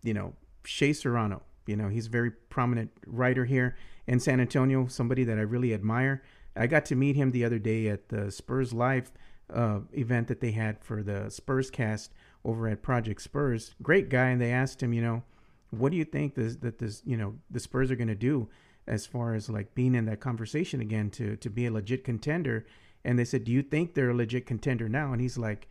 you 0.02 0.14
know, 0.14 0.32
Shea 0.64 0.94
Serrano. 0.94 1.42
You 1.66 1.76
know, 1.76 1.88
he's 1.88 2.06
a 2.06 2.10
very 2.10 2.30
prominent 2.30 2.92
writer 3.06 3.44
here 3.44 3.76
in 4.06 4.20
San 4.20 4.40
Antonio. 4.40 4.86
Somebody 4.86 5.24
that 5.24 5.36
I 5.36 5.42
really 5.42 5.74
admire. 5.74 6.22
I 6.56 6.66
got 6.66 6.86
to 6.86 6.96
meet 6.96 7.14
him 7.14 7.30
the 7.30 7.44
other 7.44 7.58
day 7.58 7.88
at 7.88 8.08
the 8.08 8.30
Spurs 8.30 8.72
Live 8.72 9.12
uh, 9.52 9.80
event 9.92 10.28
that 10.28 10.40
they 10.40 10.52
had 10.52 10.82
for 10.82 11.02
the 11.02 11.28
Spurs 11.28 11.70
Cast 11.70 12.10
over 12.42 12.68
at 12.68 12.80
Project 12.80 13.20
Spurs. 13.20 13.74
Great 13.82 14.08
guy, 14.08 14.30
and 14.30 14.40
they 14.40 14.50
asked 14.50 14.82
him, 14.82 14.94
you 14.94 15.02
know 15.02 15.24
what 15.70 15.92
do 15.92 15.98
you 15.98 16.04
think 16.04 16.34
this, 16.34 16.56
that 16.56 16.78
this 16.78 17.02
you 17.04 17.16
know 17.16 17.34
the 17.50 17.60
Spurs 17.60 17.90
are 17.90 17.96
going 17.96 18.08
to 18.08 18.14
do 18.14 18.48
as 18.86 19.06
far 19.06 19.34
as 19.34 19.48
like 19.48 19.74
being 19.74 19.94
in 19.94 20.06
that 20.06 20.20
conversation 20.20 20.80
again 20.80 21.10
to 21.10 21.36
to 21.36 21.50
be 21.50 21.66
a 21.66 21.70
legit 21.70 22.04
contender? 22.04 22.66
And 23.04 23.18
they 23.18 23.24
said, 23.24 23.44
"Do 23.44 23.52
you 23.52 23.62
think 23.62 23.94
they're 23.94 24.10
a 24.10 24.14
legit 24.14 24.46
contender 24.46 24.88
now?" 24.88 25.12
And 25.12 25.20
he's 25.20 25.38
like, 25.38 25.68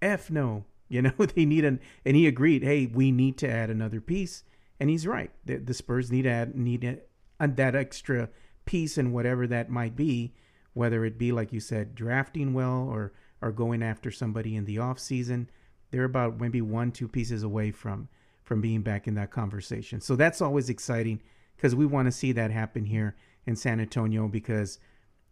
"F 0.00 0.30
no." 0.30 0.64
You 0.92 1.02
know 1.02 1.12
they 1.18 1.44
need 1.44 1.64
an 1.64 1.78
and 2.04 2.16
he 2.16 2.26
agreed. 2.26 2.64
Hey, 2.64 2.86
we 2.86 3.12
need 3.12 3.38
to 3.38 3.48
add 3.48 3.70
another 3.70 4.00
piece, 4.00 4.42
and 4.80 4.90
he's 4.90 5.06
right. 5.06 5.30
The, 5.44 5.58
the 5.58 5.72
Spurs 5.72 6.10
need 6.10 6.22
to 6.22 6.30
add 6.30 6.56
need 6.56 6.82
a, 6.82 6.98
a, 7.38 7.46
that 7.46 7.76
extra 7.76 8.28
piece 8.64 8.98
and 8.98 9.14
whatever 9.14 9.46
that 9.46 9.70
might 9.70 9.94
be, 9.94 10.34
whether 10.72 11.04
it 11.04 11.16
be 11.16 11.30
like 11.30 11.52
you 11.52 11.60
said, 11.60 11.94
drafting 11.94 12.54
well 12.54 12.88
or 12.90 13.12
or 13.40 13.52
going 13.52 13.84
after 13.84 14.10
somebody 14.10 14.56
in 14.56 14.64
the 14.64 14.78
off 14.78 14.98
season. 14.98 15.48
They're 15.92 16.02
about 16.02 16.40
maybe 16.40 16.60
one 16.60 16.90
two 16.90 17.06
pieces 17.06 17.44
away 17.44 17.70
from 17.70 18.08
from 18.50 18.60
being 18.60 18.82
back 18.82 19.06
in 19.06 19.14
that 19.14 19.30
conversation. 19.30 20.00
So 20.00 20.16
that's 20.16 20.42
always 20.42 20.70
exciting 20.70 21.22
because 21.54 21.76
we 21.76 21.86
want 21.86 22.06
to 22.06 22.12
see 22.12 22.32
that 22.32 22.50
happen 22.50 22.84
here 22.84 23.14
in 23.46 23.54
San 23.54 23.78
Antonio 23.78 24.26
because 24.26 24.80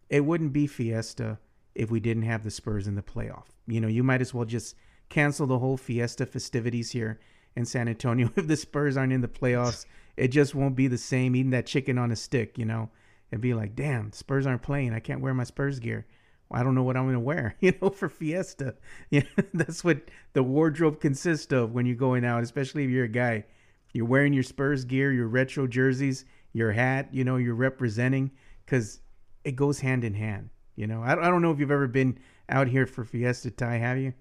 it 0.07 0.21
wouldn't 0.21 0.53
be 0.53 0.67
Fiesta 0.67 1.37
if 1.75 1.91
we 1.91 1.99
didn't 1.99 2.23
have 2.23 2.45
the 2.45 2.49
Spurs 2.49 2.87
in 2.87 2.95
the 2.95 3.01
playoff. 3.01 3.47
You 3.67 3.81
know, 3.81 3.89
you 3.89 4.05
might 4.05 4.21
as 4.21 4.33
well 4.33 4.45
just 4.45 4.77
cancel 5.09 5.47
the 5.47 5.59
whole 5.59 5.75
Fiesta 5.75 6.25
festivities 6.25 6.91
here 6.91 7.19
in 7.57 7.65
San 7.65 7.89
Antonio 7.89 8.31
if 8.37 8.47
the 8.47 8.55
Spurs 8.55 8.95
aren't 8.95 9.11
in 9.11 9.19
the 9.19 9.27
playoffs. 9.27 9.85
It 10.15 10.29
just 10.29 10.55
won't 10.55 10.77
be 10.77 10.87
the 10.87 10.97
same 10.97 11.35
eating 11.35 11.51
that 11.51 11.65
chicken 11.65 11.97
on 11.97 12.13
a 12.13 12.15
stick, 12.15 12.57
you 12.57 12.63
know. 12.63 12.89
And 13.33 13.41
be 13.41 13.53
like, 13.53 13.75
"Damn, 13.75 14.13
Spurs 14.13 14.47
aren't 14.47 14.61
playing. 14.61 14.93
I 14.93 15.01
can't 15.01 15.19
wear 15.19 15.33
my 15.33 15.43
Spurs 15.43 15.79
gear." 15.79 16.05
I 16.51 16.63
don't 16.63 16.75
know 16.75 16.83
what 16.83 16.97
I'm 16.97 17.05
going 17.05 17.13
to 17.13 17.19
wear, 17.19 17.55
you 17.59 17.73
know, 17.81 17.89
for 17.89 18.09
Fiesta. 18.09 18.75
Yeah, 19.09 19.23
that's 19.53 19.83
what 19.83 20.09
the 20.33 20.43
wardrobe 20.43 20.99
consists 20.99 21.51
of 21.51 21.73
when 21.73 21.85
you're 21.85 21.95
going 21.95 22.25
out, 22.25 22.43
especially 22.43 22.85
if 22.85 22.89
you're 22.89 23.05
a 23.05 23.09
guy. 23.09 23.45
You're 23.93 24.05
wearing 24.05 24.33
your 24.33 24.43
Spurs 24.43 24.85
gear, 24.85 25.11
your 25.11 25.27
retro 25.27 25.65
jerseys, 25.65 26.25
your 26.53 26.71
hat, 26.71 27.09
you 27.11 27.23
know, 27.23 27.37
you're 27.37 27.55
representing 27.55 28.31
because 28.65 28.99
it 29.43 29.55
goes 29.55 29.79
hand 29.79 30.03
in 30.03 30.13
hand. 30.13 30.49
You 30.75 30.87
know, 30.87 31.01
I, 31.01 31.13
I 31.13 31.29
don't 31.29 31.41
know 31.41 31.51
if 31.51 31.59
you've 31.59 31.71
ever 31.71 31.87
been 31.87 32.19
out 32.49 32.67
here 32.67 32.85
for 32.85 33.03
Fiesta 33.03 33.51
Ty, 33.51 33.77
have 33.77 33.97
you? 33.97 34.13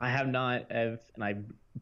I 0.00 0.10
have 0.10 0.28
not, 0.28 0.70
I've, 0.70 1.00
and 1.14 1.24
I 1.24 1.36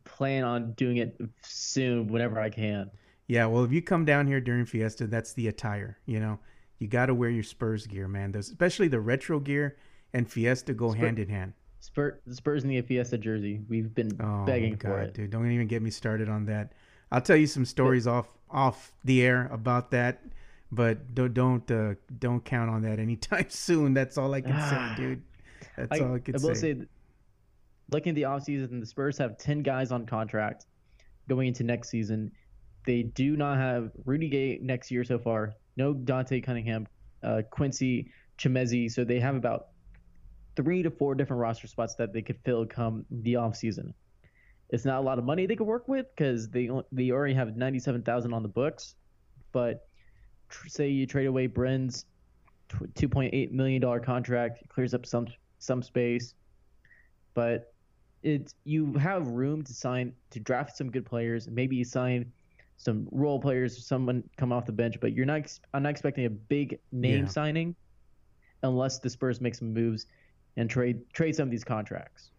plan 0.04 0.44
on 0.44 0.72
doing 0.72 0.98
it 0.98 1.20
soon 1.42 2.06
whenever 2.06 2.38
I 2.38 2.50
can. 2.50 2.90
Yeah, 3.26 3.46
well, 3.46 3.64
if 3.64 3.72
you 3.72 3.82
come 3.82 4.04
down 4.04 4.26
here 4.26 4.40
during 4.40 4.66
Fiesta, 4.66 5.06
that's 5.06 5.32
the 5.32 5.48
attire, 5.48 5.98
you 6.06 6.20
know. 6.20 6.38
You 6.80 6.88
got 6.88 7.06
to 7.06 7.14
wear 7.14 7.30
your 7.30 7.42
Spurs 7.44 7.86
gear, 7.86 8.08
man. 8.08 8.32
Those, 8.32 8.48
especially 8.48 8.88
the 8.88 8.98
retro 9.00 9.38
gear 9.38 9.76
and 10.12 10.28
Fiesta 10.28 10.74
go 10.74 10.90
Spur- 10.90 10.98
hand 10.98 11.18
in 11.20 11.28
hand. 11.28 11.52
Spur, 11.78 12.18
the 12.26 12.34
Spurs 12.34 12.64
need 12.64 12.78
a 12.78 12.82
Fiesta 12.82 13.16
jersey. 13.18 13.60
We've 13.68 13.94
been 13.94 14.10
Oh, 14.20 14.44
begging 14.44 14.74
God, 14.74 14.88
for 14.88 15.00
it. 15.02 15.14
dude! 15.14 15.30
Don't 15.30 15.50
even 15.50 15.66
get 15.68 15.80
me 15.82 15.90
started 15.90 16.28
on 16.28 16.46
that. 16.46 16.72
I'll 17.12 17.20
tell 17.22 17.36
you 17.36 17.46
some 17.46 17.64
stories 17.64 18.06
off 18.06 18.26
off 18.50 18.92
the 19.04 19.22
air 19.22 19.48
about 19.52 19.90
that, 19.92 20.22
but 20.72 21.14
don't 21.14 21.32
don't 21.34 21.70
uh, 21.70 21.94
don't 22.18 22.44
count 22.44 22.68
on 22.70 22.82
that 22.82 22.98
anytime 22.98 23.46
soon. 23.50 23.94
That's 23.94 24.18
all 24.18 24.34
I 24.34 24.40
can 24.40 24.52
Ah. 24.54 24.94
say, 24.96 25.02
dude. 25.02 25.22
That's 25.76 26.00
I, 26.00 26.04
all 26.04 26.14
I 26.14 26.18
can 26.18 26.38
say. 26.38 26.44
I 26.44 26.48
will 26.48 26.54
say. 26.54 26.74
say, 26.74 26.86
looking 27.92 28.10
at 28.10 28.14
the 28.16 28.22
offseason, 28.22 28.80
the 28.80 28.86
Spurs 28.86 29.16
have 29.18 29.36
10 29.38 29.62
guys 29.62 29.90
on 29.92 30.06
contract 30.06 30.66
going 31.28 31.48
into 31.48 31.64
next 31.64 31.88
season. 31.90 32.32
They 32.86 33.02
do 33.02 33.36
not 33.36 33.58
have 33.58 33.90
Rudy 34.06 34.28
Gay 34.28 34.58
next 34.62 34.90
year 34.90 35.04
so 35.04 35.18
far. 35.18 35.54
No 35.76 35.92
Dante 35.94 36.40
Cunningham, 36.40 36.86
uh, 37.22 37.42
Quincy 37.50 38.10
Chimezie. 38.38 38.90
So 38.90 39.04
they 39.04 39.20
have 39.20 39.34
about 39.34 39.68
three 40.56 40.82
to 40.82 40.90
four 40.90 41.14
different 41.14 41.40
roster 41.40 41.66
spots 41.66 41.94
that 41.96 42.12
they 42.12 42.22
could 42.22 42.38
fill 42.44 42.66
come 42.66 43.04
the 43.10 43.34
offseason. 43.34 43.92
It's 44.70 44.84
not 44.84 44.98
a 44.98 45.00
lot 45.00 45.18
of 45.18 45.24
money 45.24 45.46
they 45.46 45.56
could 45.56 45.66
work 45.66 45.88
with 45.88 46.06
because 46.16 46.48
they 46.48 46.70
they 46.92 47.10
already 47.10 47.34
have 47.34 47.56
97,000 47.56 48.32
on 48.32 48.42
the 48.42 48.48
books. 48.48 48.94
But 49.52 49.88
tr- 50.48 50.68
say 50.68 50.88
you 50.88 51.06
trade 51.06 51.26
away 51.26 51.46
Bren's 51.48 52.04
tw- 52.68 52.94
2.8 52.94 53.50
million 53.50 53.80
dollar 53.80 54.00
contract, 54.00 54.62
it 54.62 54.68
clears 54.68 54.94
up 54.94 55.06
some 55.06 55.26
some 55.58 55.82
space, 55.82 56.34
but 57.34 57.72
it's 58.22 58.54
you 58.64 58.92
have 58.94 59.26
room 59.26 59.62
to 59.62 59.74
sign 59.74 60.12
to 60.30 60.40
draft 60.40 60.76
some 60.76 60.90
good 60.90 61.06
players. 61.06 61.48
Maybe 61.48 61.76
you 61.76 61.84
sign 61.84 62.32
some 62.80 63.06
role 63.10 63.38
players, 63.38 63.86
someone 63.86 64.24
come 64.38 64.52
off 64.52 64.64
the 64.64 64.72
bench, 64.72 64.98
but 65.00 65.12
you're 65.12 65.26
not. 65.26 65.42
I'm 65.74 65.82
not 65.82 65.90
expecting 65.90 66.24
a 66.24 66.30
big 66.30 66.78
name 66.92 67.24
Yeah. 67.24 67.28
signing 67.28 67.76
unless 68.62 68.98
the 68.98 69.10
Spurs 69.10 69.38
make 69.38 69.54
some 69.54 69.74
moves 69.74 70.06
and 70.56 70.68
trade 70.70 71.02
trade 71.12 71.36
some 71.36 71.48
of 71.48 71.50
these 71.50 71.62
contracts. 71.62 72.30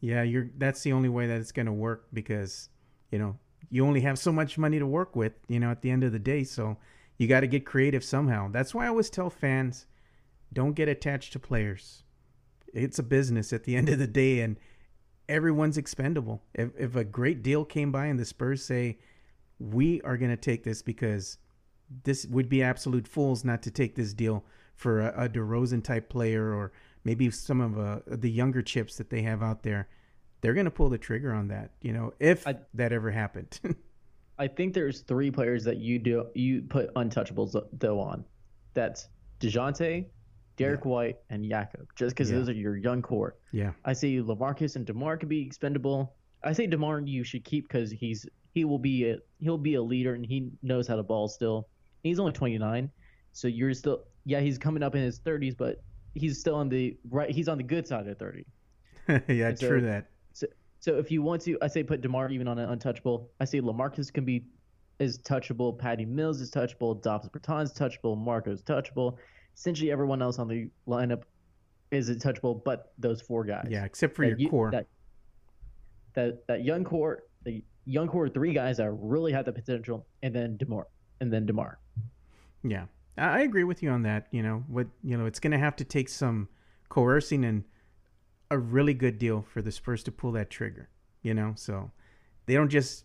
Yeah, 0.00 0.22
you're. 0.22 0.48
That's 0.56 0.82
the 0.82 0.92
only 0.94 1.10
way 1.10 1.26
that 1.26 1.38
it's 1.38 1.52
gonna 1.52 1.72
work 1.74 2.06
because 2.14 2.70
you 3.12 3.18
know 3.18 3.38
you 3.68 3.84
only 3.84 4.00
have 4.00 4.18
so 4.18 4.32
much 4.32 4.56
money 4.56 4.78
to 4.78 4.86
work 4.86 5.14
with. 5.14 5.34
You 5.48 5.60
know, 5.60 5.70
at 5.70 5.82
the 5.82 5.90
end 5.90 6.02
of 6.02 6.12
the 6.12 6.18
day, 6.18 6.44
so 6.44 6.78
you 7.18 7.28
got 7.28 7.40
to 7.40 7.46
get 7.46 7.66
creative 7.66 8.02
somehow. 8.02 8.48
That's 8.50 8.74
why 8.74 8.86
I 8.86 8.88
always 8.88 9.10
tell 9.10 9.28
fans, 9.28 9.84
don't 10.50 10.72
get 10.72 10.88
attached 10.88 11.34
to 11.34 11.38
players. 11.38 12.04
It's 12.72 12.98
a 12.98 13.02
business 13.02 13.52
at 13.52 13.64
the 13.64 13.76
end 13.80 13.90
of 13.90 13.98
the 13.98 14.06
day, 14.06 14.40
and 14.40 14.56
everyone's 15.28 15.76
expendable. 15.76 16.42
If 16.54 16.70
if 16.78 16.96
a 16.96 17.04
great 17.04 17.42
deal 17.42 17.66
came 17.66 17.92
by 17.92 18.06
and 18.06 18.18
the 18.18 18.24
Spurs 18.24 18.64
say, 18.64 18.96
we 19.60 20.00
are 20.02 20.16
gonna 20.16 20.36
take 20.36 20.64
this 20.64 20.82
because 20.82 21.38
this 22.04 22.26
would 22.26 22.48
be 22.48 22.62
absolute 22.62 23.06
fools 23.06 23.44
not 23.44 23.62
to 23.62 23.70
take 23.70 23.94
this 23.94 24.12
deal 24.14 24.44
for 24.74 25.00
a, 25.00 25.26
a 25.26 25.28
DeRozan 25.28 25.84
type 25.84 26.08
player 26.08 26.52
or 26.54 26.72
maybe 27.04 27.30
some 27.30 27.60
of 27.60 27.78
uh, 27.78 28.00
the 28.06 28.30
younger 28.30 28.62
chips 28.62 28.96
that 28.96 29.10
they 29.10 29.22
have 29.22 29.42
out 29.42 29.62
there. 29.62 29.88
They're 30.40 30.54
going 30.54 30.64
to 30.66 30.70
pull 30.70 30.88
the 30.88 30.96
trigger 30.98 31.34
on 31.34 31.48
that, 31.48 31.72
you 31.82 31.92
know, 31.92 32.14
if 32.18 32.46
I- 32.46 32.56
that 32.74 32.92
ever 32.92 33.10
happened. 33.10 33.60
I 34.38 34.48
think 34.48 34.72
there's 34.72 35.00
three 35.02 35.30
players 35.30 35.64
that 35.64 35.76
you 35.76 35.98
do 35.98 36.26
you 36.34 36.62
put 36.62 36.94
untouchables 36.94 37.54
though 37.78 38.00
on. 38.00 38.24
That's 38.72 39.08
Dejounte, 39.40 40.06
Derrick 40.56 40.84
White, 40.86 41.18
and 41.28 41.44
Jakob. 41.44 41.88
Just 41.96 42.14
because 42.16 42.30
Yeah. 42.30 42.38
those 42.38 42.48
are 42.48 42.52
your 42.54 42.76
young 42.76 43.02
core. 43.02 43.36
yeah, 43.52 43.72
I 43.84 43.92
say 43.92 44.14
Lamarcus 44.16 44.76
and 44.76 44.86
Demar 44.86 45.18
could 45.18 45.28
be 45.28 45.42
expendable. 45.42 46.14
I 46.42 46.52
say 46.54 46.66
Demar 46.66 47.00
you 47.00 47.22
should 47.24 47.44
keep 47.44 47.68
because 47.68 47.90
he's 47.90 48.26
he 48.52 48.64
will 48.64 48.78
be 48.78 49.10
a 49.10 49.18
he'll 49.38 49.58
be 49.58 49.74
a 49.74 49.82
leader 49.82 50.14
and 50.14 50.24
he 50.24 50.50
knows 50.62 50.86
how 50.86 50.96
to 50.96 51.02
ball 51.02 51.28
still. 51.28 51.68
He's 52.02 52.18
only 52.18 52.32
29, 52.32 52.90
so 53.32 53.48
you're 53.48 53.74
still 53.74 54.04
yeah 54.24 54.40
he's 54.40 54.58
coming 54.58 54.82
up 54.82 54.94
in 54.94 55.02
his 55.02 55.20
30s, 55.20 55.56
but 55.56 55.82
he's 56.14 56.38
still 56.38 56.56
on 56.56 56.68
the 56.68 56.96
right. 57.10 57.30
He's 57.30 57.48
on 57.48 57.58
the 57.58 57.64
good 57.64 57.86
side 57.86 58.06
of 58.06 58.18
30. 58.18 58.46
yeah, 59.28 59.54
so- 59.54 59.68
true 59.68 59.80
that. 59.82 60.06
So 60.32 60.46
so 60.78 60.96
if 60.96 61.10
you 61.10 61.22
want 61.22 61.42
to, 61.42 61.58
I 61.60 61.66
say 61.66 61.82
put 61.82 62.00
Demar 62.00 62.30
even 62.30 62.48
on 62.48 62.58
an 62.58 62.70
untouchable. 62.70 63.30
I 63.38 63.44
say 63.44 63.60
Lamarcus 63.60 64.12
can 64.12 64.24
be 64.24 64.44
is 64.98 65.18
touchable. 65.18 65.76
Patty 65.78 66.04
Mills 66.04 66.40
is 66.40 66.50
touchable. 66.50 67.00
Dobbs 67.02 67.28
Bertans 67.28 67.76
touchable. 67.76 68.16
Marco's 68.16 68.62
touchable. 68.62 69.16
Essentially 69.56 69.90
everyone 69.90 70.22
else 70.22 70.38
on 70.38 70.48
the 70.48 70.70
lineup 70.86 71.22
is 71.90 72.10
touchable, 72.18 72.62
but 72.64 72.92
those 72.98 73.20
four 73.20 73.44
guys. 73.44 73.66
Yeah, 73.68 73.84
except 73.84 74.16
for 74.16 74.24
that 74.24 74.30
your 74.30 74.38
you- 74.38 74.48
core. 74.48 74.70
That, 74.70 74.86
that 76.14 76.46
that 76.48 76.64
young 76.64 76.84
core, 76.84 77.24
the 77.44 77.62
young 77.90 78.08
core, 78.08 78.28
three 78.28 78.52
guys 78.52 78.76
that 78.76 78.90
really 78.92 79.32
have 79.32 79.44
the 79.44 79.52
potential, 79.52 80.06
and 80.22 80.34
then 80.34 80.56
Demar. 80.56 80.86
and 81.20 81.32
then 81.32 81.44
Demar. 81.44 81.78
Yeah, 82.62 82.86
I 83.18 83.40
agree 83.40 83.64
with 83.64 83.82
you 83.82 83.90
on 83.90 84.02
that. 84.02 84.28
You 84.30 84.42
know 84.42 84.64
what? 84.68 84.86
You 85.02 85.16
know 85.16 85.26
it's 85.26 85.40
going 85.40 85.52
to 85.52 85.58
have 85.58 85.76
to 85.76 85.84
take 85.84 86.08
some 86.08 86.48
coercing 86.88 87.44
and 87.44 87.64
a 88.50 88.58
really 88.58 88.94
good 88.94 89.18
deal 89.18 89.42
for 89.42 89.62
the 89.62 89.72
Spurs 89.72 90.02
to 90.04 90.12
pull 90.12 90.32
that 90.32 90.50
trigger. 90.50 90.88
You 91.22 91.34
know, 91.34 91.52
so 91.56 91.90
they 92.46 92.54
don't 92.54 92.68
just 92.68 93.04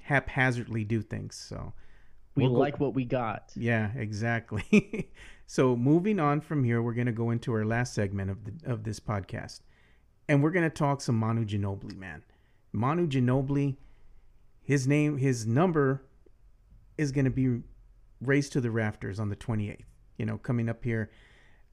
haphazardly 0.00 0.84
do 0.84 1.02
things. 1.02 1.36
So 1.36 1.72
we 2.34 2.44
we'll 2.44 2.52
like 2.52 2.78
go, 2.78 2.86
what 2.86 2.94
we 2.94 3.04
got. 3.04 3.52
Yeah, 3.56 3.90
exactly. 3.96 5.10
so 5.46 5.76
moving 5.76 6.20
on 6.20 6.40
from 6.40 6.64
here, 6.64 6.80
we're 6.80 6.94
going 6.94 7.06
to 7.06 7.12
go 7.12 7.30
into 7.30 7.52
our 7.52 7.64
last 7.64 7.94
segment 7.94 8.30
of 8.30 8.44
the, 8.44 8.72
of 8.72 8.84
this 8.84 9.00
podcast, 9.00 9.60
and 10.28 10.42
we're 10.42 10.50
going 10.50 10.68
to 10.68 10.70
talk 10.70 11.00
some 11.00 11.16
Manu 11.16 11.44
Ginobili, 11.44 11.96
man. 11.96 12.22
Manu 12.72 13.08
Ginobili, 13.08 13.76
his 14.70 14.86
name, 14.86 15.18
his 15.18 15.48
number 15.48 16.00
is 16.96 17.10
going 17.10 17.24
to 17.24 17.30
be 17.30 17.60
raised 18.20 18.52
to 18.52 18.60
the 18.60 18.70
rafters 18.70 19.18
on 19.18 19.28
the 19.28 19.34
28th. 19.34 19.80
You 20.16 20.26
know, 20.26 20.38
coming 20.38 20.68
up 20.68 20.84
here 20.84 21.10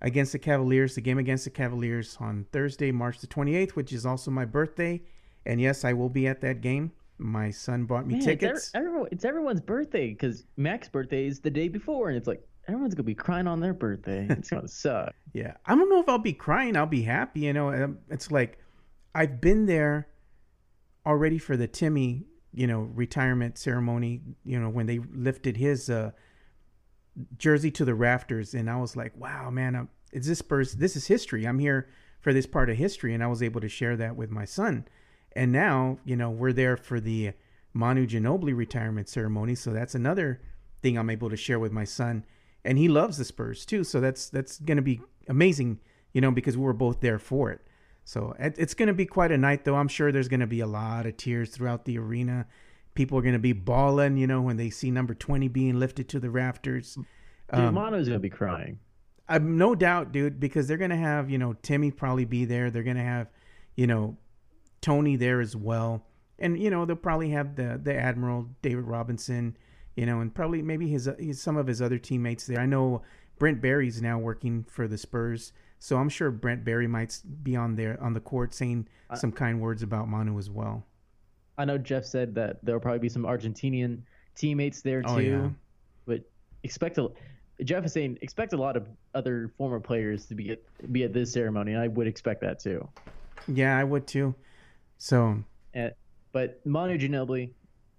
against 0.02 0.32
the 0.32 0.40
Cavaliers, 0.40 0.96
the 0.96 1.02
game 1.02 1.20
against 1.20 1.44
the 1.44 1.52
Cavaliers 1.52 2.18
on 2.20 2.48
Thursday, 2.52 2.92
March 2.92 3.20
the 3.20 3.28
28th, 3.28 3.74
which 3.74 3.94
is 3.94 4.04
also 4.04 4.32
my 4.32 4.46
birthday. 4.46 5.00
And 5.46 5.62
yes, 5.62 5.86
I 5.86 5.94
will 5.94 6.10
be 6.10 6.26
at 6.26 6.42
that 6.42 6.62
game. 6.62 6.92
My 7.20 7.52
son 7.52 7.86
bought 7.86 8.08
me 8.08 8.16
Man, 8.16 8.24
tickets. 8.24 8.70
It's, 8.70 8.72
everyone, 8.74 9.10
it's 9.12 9.26
everyone's 9.26 9.62
birthday 9.62 10.10
because 10.10 10.46
Mac's 10.56 10.90
birthday 10.90 11.28
is 11.28 11.40
the 11.40 11.52
day 11.52 11.68
before, 11.68 12.10
and 12.10 12.18
it's 12.18 12.28
like 12.28 12.42
everyone's 12.68 12.96
gonna 12.96 13.04
be 13.04 13.14
crying 13.14 13.46
on 13.46 13.60
their 13.60 13.76
birthday. 13.76 14.26
It's 14.28 14.50
gonna 14.50 14.68
suck. 14.68 15.14
Yeah, 15.34 15.54
I 15.68 15.76
don't 15.76 15.88
know 15.88 16.00
if 16.00 16.10
I'll 16.10 16.18
be 16.18 16.34
crying. 16.34 16.76
I'll 16.76 16.88
be 16.88 17.04
happy. 17.04 17.42
You 17.42 17.54
know, 17.54 17.72
um, 17.72 18.00
it's 18.10 18.32
like 18.32 18.58
I've 19.14 19.40
been 19.40 19.68
there 19.68 20.08
already 21.06 21.38
for 21.38 21.56
the 21.56 21.68
Timmy, 21.68 22.26
you 22.58 22.68
know, 22.68 22.90
retirement 22.94 23.58
ceremony. 23.58 24.22
You 24.44 24.60
know, 24.60 24.70
when 24.70 24.88
they 24.88 25.00
lifted 25.00 25.58
his 25.58 25.90
uh, 25.90 26.12
jersey 27.38 27.72
to 27.72 27.86
the 27.86 27.96
rafters, 27.96 28.54
and 28.54 28.70
I 28.70 28.78
was 28.78 28.96
like, 28.96 29.16
wow, 29.16 29.50
man, 29.50 29.76
I'm, 29.76 29.90
is 30.12 30.28
this 30.28 30.40
Spurs? 30.40 30.74
This 30.74 30.96
is 30.96 31.08
history. 31.08 31.46
I'm 31.46 31.60
here 31.60 31.88
for 32.20 32.34
this 32.34 32.48
part 32.48 32.70
of 32.70 32.78
history, 32.78 33.14
and 33.14 33.24
I 33.24 33.28
was 33.28 33.44
able 33.44 33.62
to 33.62 33.70
share 33.70 33.96
that 33.98 34.16
with 34.16 34.32
my 34.32 34.46
son. 34.46 34.88
And 35.34 35.52
now, 35.52 36.00
you 36.04 36.16
know, 36.16 36.32
we're 36.32 36.54
there 36.54 36.76
for 36.76 37.00
the 37.00 37.34
Manu 37.74 38.08
Ginobili 38.08 38.56
retirement 38.56 39.08
ceremony, 39.08 39.54
so 39.54 39.72
that's 39.72 39.94
another 39.94 40.42
thing 40.82 40.98
I'm 40.98 41.12
able 41.12 41.30
to 41.30 41.38
share 41.38 41.60
with 41.60 41.72
my 41.72 41.84
son, 41.84 42.26
and 42.66 42.78
he 42.78 42.88
loves 42.88 43.18
the 43.18 43.26
Spurs 43.26 43.66
too. 43.66 43.84
So 43.84 44.00
that's 44.00 44.30
that's 44.30 44.60
going 44.60 44.78
to 44.78 44.82
be 44.82 45.02
amazing, 45.28 45.80
you 46.12 46.22
know, 46.22 46.32
because 46.32 46.58
we 46.58 46.64
were 46.64 46.74
both 46.74 47.02
there 47.02 47.20
for 47.20 47.52
it. 47.52 47.62
So 48.08 48.34
it's 48.40 48.74
going 48.74 48.88
to 48.88 48.94
be 48.94 49.06
quite 49.06 49.32
a 49.34 49.38
night, 49.38 49.66
though. 49.66 49.76
I'm 49.76 49.90
sure 49.90 50.12
there's 50.12 50.30
going 50.30 50.40
to 50.40 50.48
be 50.48 50.62
a 50.62 50.68
lot 50.68 51.06
of 51.06 51.18
tears 51.18 51.50
throughout 51.50 51.84
the 51.84 51.98
arena 51.98 52.48
people 52.98 53.16
are 53.16 53.22
going 53.22 53.34
to 53.34 53.40
be 53.40 53.54
bawling, 53.54 54.18
you 54.18 54.26
know, 54.26 54.42
when 54.42 54.58
they 54.58 54.72
see 54.72 54.90
number 54.90 55.14
20 55.14 55.48
being 55.50 55.80
lifted 55.80 56.10
to 56.10 56.20
the 56.20 56.32
rafters. 56.32 56.96
Dude, 56.96 57.06
um, 57.52 57.76
Manu's 57.76 58.08
going 58.08 58.20
to 58.20 58.20
be 58.20 58.30
crying. 58.30 58.80
I'm 59.30 59.58
no 59.58 59.76
doubt, 59.76 60.12
dude, 60.12 60.40
because 60.40 60.68
they're 60.68 60.78
going 60.78 60.90
to 60.90 60.98
have, 60.98 61.30
you 61.30 61.38
know, 61.38 61.54
Timmy 61.62 61.92
probably 61.92 62.26
be 62.26 62.44
there. 62.44 62.72
They're 62.72 62.84
going 62.84 62.98
to 62.98 63.04
have, 63.04 63.28
you 63.76 63.86
know, 63.86 64.18
Tony 64.82 65.16
there 65.16 65.42
as 65.42 65.56
well. 65.56 66.08
And, 66.40 66.60
you 66.60 66.72
know, 66.72 66.86
they'll 66.86 66.96
probably 66.96 67.30
have 67.30 67.56
the, 67.56 67.80
the 67.82 67.96
Admiral, 67.96 68.48
David 68.64 68.86
Robinson, 68.86 69.56
you 69.96 70.08
know, 70.08 70.20
and 70.22 70.34
probably 70.34 70.64
maybe 70.64 70.88
his, 70.88 71.08
his 71.20 71.40
some 71.40 71.56
of 71.56 71.68
his 71.68 71.84
other 71.84 72.00
teammates 72.00 72.48
there. 72.48 72.60
I 72.60 72.66
know 72.66 73.04
Brent 73.38 73.62
Barry's 73.62 74.02
now 74.02 74.18
working 74.18 74.66
for 74.68 74.88
the 74.88 74.98
Spurs. 74.98 75.54
So 75.80 75.98
I'm 75.98 76.10
sure 76.10 76.32
Brent 76.32 76.64
Barry 76.64 76.88
might 76.88 77.20
be 77.44 77.56
on 77.56 77.76
there 77.76 78.02
on 78.02 78.14
the 78.14 78.20
court 78.20 78.54
saying 78.54 78.88
some 79.16 79.32
kind 79.32 79.62
words 79.62 79.84
about 79.84 80.08
Manu 80.08 80.38
as 80.38 80.50
well. 80.50 80.84
I 81.58 81.66
know 81.66 81.78
Jeff 81.78 82.06
said 82.06 82.36
that 82.36 82.64
there'll 82.64 82.82
probably 82.82 83.00
be 83.00 83.10
some 83.10 83.24
Argentinian 83.24 84.02
teammates 84.36 84.82
there 84.82 85.02
too, 85.02 85.10
oh, 85.10 85.18
yeah. 85.18 85.50
but 86.06 86.22
expect 86.64 86.98
a 86.98 87.10
Jeff 87.64 87.86
is 87.86 87.94
saying 87.94 88.20
expect 88.22 88.54
a 88.54 88.58
lot 88.58 88.78
of 88.78 88.88
other 89.16 89.52
former 89.58 89.80
players 89.80 90.26
to 90.28 90.36
be 90.36 90.52
at 90.52 90.94
be 90.94 91.04
at 91.04 91.14
this 91.14 91.32
ceremony. 91.32 91.76
I 91.76 91.88
would 91.88 92.08
expect 92.08 92.42
that 92.42 92.60
too. 92.60 92.88
Yeah, 93.48 93.78
I 93.78 93.84
would 93.84 94.06
too. 94.08 94.36
So, 95.00 95.44
and, 95.74 95.94
but 96.32 96.60
Manu 96.66 96.98
Ginobili, 96.98 97.52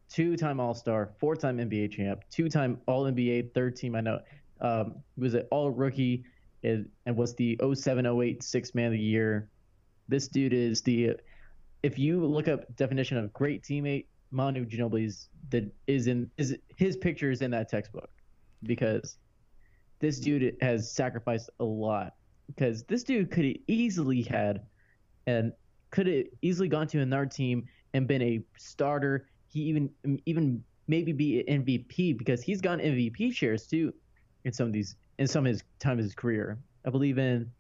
two-time 0.09 0.61
All-Star, 0.61 1.11
four-time 1.19 1.59
NBA 1.59 1.93
champ, 1.93 2.23
two-time 2.31 2.81
All-NBA, 2.87 3.55
third 3.55 3.77
team. 3.77 3.95
I 3.95 4.01
know 4.01 4.21
um, 4.61 4.97
was 5.17 5.35
an 5.35 5.43
All-Rookie 5.51 6.25
and, 6.63 6.89
and 7.07 7.17
was 7.17 7.35
the 7.35 7.59
0708 7.61 8.43
Six 8.43 8.75
Man 8.75 8.87
of 8.87 8.93
the 8.93 8.99
Year. 8.99 9.49
This 10.09 10.29
dude 10.29 10.53
is 10.53 10.83
the 10.83 11.17
if 11.83 11.99
you 11.99 12.25
look 12.25 12.49
up 12.49 12.75
definition 12.77 13.17
of 13.19 13.33
great 13.33 13.63
teammate, 13.63 14.07
Manu 14.31 14.67
Ginobili's 14.67 15.29
that 15.51 15.65
is 15.87 16.07
in 16.07 16.31
is 16.37 16.57
his 16.77 16.97
picture 16.97 17.31
is 17.31 17.41
in 17.41 17.51
that 17.53 17.69
textbook 17.69 18.11
because 18.63 19.19
this 20.01 20.21
dude 20.21 20.57
has 20.61 20.93
sacrificed 20.93 21.51
a 21.61 21.65
lot 21.65 22.15
because 22.47 22.85
this 22.85 23.03
dude 23.03 23.31
could 23.31 23.45
have 23.45 23.57
easily 23.67 24.23
had 24.23 24.63
and 25.27 25.53
could 25.91 26.07
have 26.07 26.25
easily 26.43 26.69
gone 26.69 26.87
to 26.89 27.01
another 27.01 27.27
team 27.27 27.65
and 27.95 28.07
been 28.07 28.23
a 28.23 28.43
starter. 28.57 29.29
He 29.49 29.61
even 29.61 29.91
even 30.27 30.63
maybe 30.89 31.13
be 31.13 31.41
an 31.47 31.65
MVP 31.65 32.19
because 32.19 32.43
he's 32.43 32.61
gotten 32.61 32.85
MVP 32.85 33.33
shares 33.35 33.67
too 33.67 33.93
in 34.45 34.53
some 34.53 34.67
of 34.67 34.73
these 34.73 34.97
in 35.19 35.27
some 35.27 35.47
of 35.47 35.51
his 35.53 35.63
time 35.79 35.99
of 35.99 36.05
his 36.05 36.15
career. 36.15 36.59
I 36.87 36.91
believe 36.91 37.19
in 37.19 37.51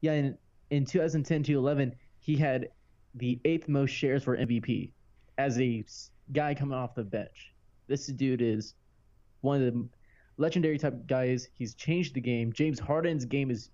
yeah 0.00 0.12
in 0.12 0.38
in 0.70 0.84
2010 0.84 1.42
to 1.44 1.52
11 1.54 1.94
he 2.20 2.36
had 2.36 2.68
the 3.14 3.40
eighth 3.44 3.68
most 3.68 3.90
shares 3.90 4.22
for 4.22 4.36
MVP 4.36 4.92
as 5.38 5.58
a 5.58 5.84
guy 6.32 6.54
coming 6.54 6.76
off 6.76 6.94
the 6.94 7.04
bench. 7.04 7.54
This 7.86 8.06
dude 8.06 8.42
is 8.42 8.74
one 9.40 9.62
of 9.62 9.72
the 9.72 9.88
legendary 10.36 10.78
type 10.78 11.06
guys. 11.06 11.48
He's 11.54 11.74
changed 11.74 12.14
the 12.14 12.20
game. 12.20 12.52
James 12.52 12.78
Harden's 12.78 13.24
game 13.24 13.50
is 13.50 13.70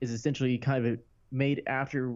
is 0.00 0.10
essentially 0.10 0.58
kind 0.58 0.84
of 0.84 0.98
made 1.30 1.62
after 1.66 2.14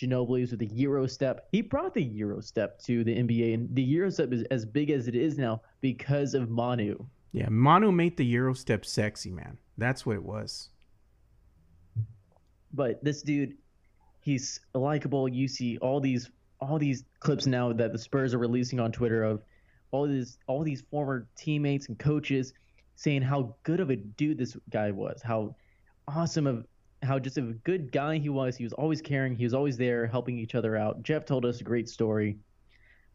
Ginobili's 0.00 0.50
with 0.50 0.60
the 0.60 0.66
Euro 0.74 1.06
step. 1.06 1.48
He 1.52 1.60
brought 1.60 1.92
the 1.92 2.02
Euro 2.02 2.40
step 2.40 2.78
to 2.82 3.04
the 3.04 3.14
NBA, 3.14 3.54
and 3.54 3.74
the 3.74 3.82
Euro 3.82 4.10
step 4.10 4.32
is 4.32 4.44
as 4.44 4.64
big 4.64 4.90
as 4.90 5.08
it 5.08 5.14
is 5.14 5.36
now 5.36 5.60
because 5.80 6.34
of 6.34 6.48
Manu. 6.48 7.04
Yeah, 7.32 7.48
Manu 7.50 7.92
made 7.92 8.16
the 8.16 8.24
Euro 8.26 8.54
step 8.54 8.84
sexy, 8.84 9.30
man. 9.30 9.58
That's 9.76 10.06
what 10.06 10.16
it 10.16 10.22
was. 10.22 10.70
But 12.72 13.02
this 13.04 13.22
dude, 13.22 13.56
he's 14.20 14.60
likable. 14.74 15.28
You 15.28 15.48
see 15.48 15.78
all 15.78 16.00
these 16.00 16.30
all 16.60 16.78
these 16.78 17.04
clips 17.20 17.46
now 17.46 17.72
that 17.72 17.92
the 17.92 17.98
Spurs 17.98 18.34
are 18.34 18.38
releasing 18.38 18.80
on 18.80 18.90
Twitter 18.90 19.22
of 19.22 19.42
all 19.90 20.06
these 20.06 20.38
all 20.46 20.62
these 20.62 20.82
former 20.90 21.28
teammates 21.36 21.88
and 21.88 21.98
coaches 21.98 22.52
saying 22.96 23.22
how 23.22 23.54
good 23.62 23.80
of 23.80 23.90
a 23.90 23.96
dude 23.96 24.38
this 24.38 24.56
guy 24.70 24.90
was, 24.90 25.22
how 25.22 25.54
awesome 26.08 26.46
of 26.46 26.66
how 27.02 27.18
just 27.18 27.38
a 27.38 27.42
good 27.42 27.92
guy 27.92 28.18
he 28.18 28.28
was. 28.28 28.56
He 28.56 28.64
was 28.64 28.72
always 28.72 29.00
caring. 29.00 29.36
He 29.36 29.44
was 29.44 29.54
always 29.54 29.76
there, 29.76 30.06
helping 30.06 30.38
each 30.38 30.54
other 30.54 30.76
out. 30.76 31.02
Jeff 31.02 31.24
told 31.24 31.44
us 31.44 31.60
a 31.60 31.64
great 31.64 31.88
story 31.88 32.38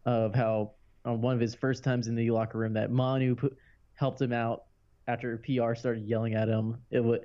of 0.06 0.34
how 0.34 0.72
on 1.06 1.22
one 1.22 1.36
of 1.36 1.42
his 1.42 1.54
first 1.54 1.84
times 1.84 2.08
in 2.08 2.16
the 2.16 2.32
locker 2.32 2.58
room 2.58 2.74
that 2.74 2.92
Manu 2.92 3.36
put, 3.36 3.58
helped 4.04 4.22
him 4.22 4.34
out 4.34 4.64
after 5.08 5.38
PR 5.38 5.76
started 5.76 6.04
yelling 6.04 6.34
at 6.34 6.48
him. 6.48 6.78
It 6.92 7.04
would, 7.04 7.22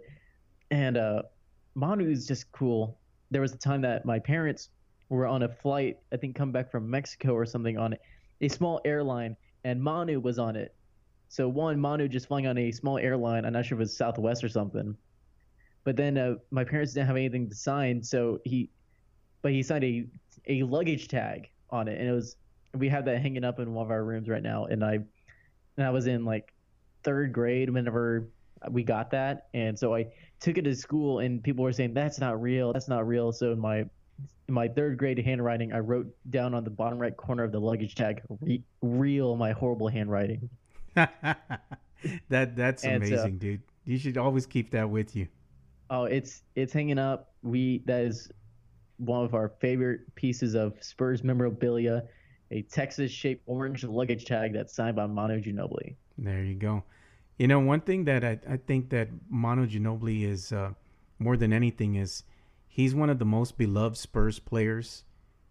and 0.70 0.96
uh, 0.96 1.22
Manu 1.74 2.10
is 2.10 2.26
just 2.26 2.50
cool 2.52 2.98
there 3.30 3.42
was 3.42 3.52
a 3.52 3.58
time 3.58 3.82
that 3.82 4.04
my 4.04 4.18
parents 4.18 4.70
were 5.08 5.26
on 5.26 5.42
a 5.42 5.48
flight, 5.48 5.98
I 6.12 6.16
think 6.16 6.36
come 6.36 6.52
back 6.52 6.70
from 6.70 6.88
Mexico 6.88 7.32
or 7.32 7.46
something 7.46 7.78
on 7.78 7.96
a 8.40 8.48
small 8.48 8.80
airline, 8.84 9.36
and 9.64 9.82
Manu 9.82 10.20
was 10.20 10.38
on 10.38 10.56
it. 10.56 10.74
So 11.28 11.48
one, 11.48 11.78
Manu 11.78 12.08
just 12.08 12.28
flying 12.28 12.46
on 12.46 12.56
a 12.56 12.72
small 12.72 12.98
airline. 12.98 13.44
I'm 13.44 13.52
not 13.52 13.66
sure 13.66 13.76
if 13.76 13.80
it 13.80 13.84
was 13.84 13.96
Southwest 13.96 14.42
or 14.44 14.48
something. 14.48 14.96
But 15.84 15.96
then 15.96 16.16
uh, 16.16 16.34
my 16.50 16.64
parents 16.64 16.94
didn't 16.94 17.06
have 17.06 17.16
anything 17.16 17.48
to 17.48 17.54
sign, 17.54 18.02
so 18.02 18.40
he, 18.44 18.70
but 19.42 19.52
he 19.52 19.62
signed 19.62 19.84
a 19.84 20.06
a 20.46 20.62
luggage 20.62 21.08
tag 21.08 21.50
on 21.70 21.88
it, 21.88 21.98
and 21.98 22.08
it 22.08 22.12
was 22.12 22.36
we 22.74 22.88
have 22.88 23.04
that 23.06 23.20
hanging 23.20 23.44
up 23.44 23.58
in 23.58 23.72
one 23.72 23.84
of 23.86 23.90
our 23.90 24.04
rooms 24.04 24.28
right 24.28 24.42
now. 24.42 24.66
And 24.66 24.84
I, 24.84 24.98
and 25.76 25.86
I 25.86 25.90
was 25.90 26.06
in 26.06 26.24
like 26.24 26.52
third 27.08 27.32
grade 27.32 27.70
whenever 27.70 28.28
we 28.70 28.82
got 28.82 29.10
that, 29.12 29.46
and 29.54 29.78
so 29.78 29.94
I 29.94 30.08
took 30.40 30.58
it 30.58 30.62
to 30.62 30.74
school, 30.74 31.20
and 31.20 31.42
people 31.42 31.64
were 31.64 31.72
saying 31.72 31.94
that's 31.94 32.20
not 32.20 32.42
real, 32.42 32.74
that's 32.74 32.88
not 32.88 33.08
real. 33.08 33.32
So 33.32 33.52
in 33.52 33.58
my 33.58 33.78
in 33.78 34.54
my 34.54 34.68
third 34.68 34.98
grade 34.98 35.18
handwriting, 35.18 35.72
I 35.72 35.78
wrote 35.78 36.06
down 36.28 36.52
on 36.52 36.64
the 36.64 36.70
bottom 36.70 36.98
right 36.98 37.16
corner 37.16 37.44
of 37.44 37.52
the 37.52 37.60
luggage 37.60 37.94
tag, 37.94 38.20
Re- 38.42 38.62
"real," 38.82 39.36
my 39.36 39.52
horrible 39.52 39.88
handwriting. 39.88 40.50
that 40.94 41.08
that's 42.28 42.84
and 42.84 42.96
amazing, 42.96 43.16
so, 43.16 43.38
dude. 43.38 43.62
You 43.86 43.96
should 43.96 44.18
always 44.18 44.44
keep 44.44 44.70
that 44.72 44.90
with 44.90 45.16
you. 45.16 45.28
Oh, 45.88 46.04
it's 46.04 46.42
it's 46.56 46.74
hanging 46.74 46.98
up. 46.98 47.32
We 47.42 47.82
that 47.86 48.02
is 48.02 48.30
one 48.98 49.24
of 49.24 49.34
our 49.34 49.48
favorite 49.60 50.14
pieces 50.14 50.54
of 50.54 50.74
Spurs 50.82 51.24
memorabilia, 51.24 52.04
a 52.50 52.60
Texas-shaped 52.62 53.44
orange 53.46 53.82
luggage 53.84 54.26
tag 54.26 54.52
that's 54.52 54.74
signed 54.74 54.96
by 54.96 55.06
Manu 55.06 55.40
Ginobili. 55.40 55.94
There 56.18 56.42
you 56.42 56.54
go. 56.54 56.82
You 57.38 57.46
know, 57.46 57.60
one 57.60 57.80
thing 57.80 58.04
that 58.04 58.24
I, 58.24 58.38
I 58.48 58.56
think 58.56 58.90
that 58.90 59.08
Manu 59.30 59.66
Ginobili 59.66 60.24
is 60.24 60.52
uh, 60.52 60.72
more 61.18 61.36
than 61.36 61.52
anything 61.52 61.94
is 61.94 62.24
he's 62.66 62.94
one 62.94 63.10
of 63.10 63.18
the 63.18 63.24
most 63.24 63.56
beloved 63.56 63.96
Spurs 63.96 64.38
players 64.40 65.04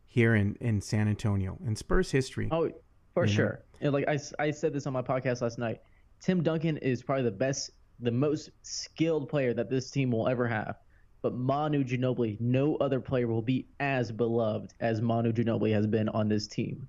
here 0.05 0.35
in, 0.35 0.57
in 0.59 0.81
San 0.81 1.07
Antonio 1.07 1.57
in 1.65 1.75
Spurs 1.75 2.11
history. 2.11 2.49
Oh, 2.51 2.71
for 3.13 3.27
sure. 3.27 3.63
And 3.81 3.93
like 3.93 4.07
I, 4.07 4.19
I 4.39 4.51
said 4.51 4.73
this 4.73 4.85
on 4.85 4.93
my 4.93 5.01
podcast 5.01 5.41
last 5.41 5.57
night. 5.57 5.81
Tim 6.19 6.43
Duncan 6.43 6.77
is 6.77 7.03
probably 7.03 7.23
the 7.23 7.31
best, 7.31 7.71
the 7.99 8.11
most 8.11 8.49
skilled 8.63 9.29
player 9.29 9.53
that 9.53 9.69
this 9.69 9.89
team 9.89 10.11
will 10.11 10.27
ever 10.27 10.47
have. 10.47 10.77
But 11.21 11.35
Manu 11.35 11.83
Ginobili, 11.83 12.39
no 12.39 12.75
other 12.77 12.99
player 12.99 13.27
will 13.27 13.41
be 13.41 13.67
as 13.79 14.11
beloved 14.11 14.73
as 14.79 15.01
Manu 15.01 15.31
Ginobili 15.31 15.73
has 15.73 15.87
been 15.87 16.09
on 16.09 16.27
this 16.27 16.47
team. 16.47 16.87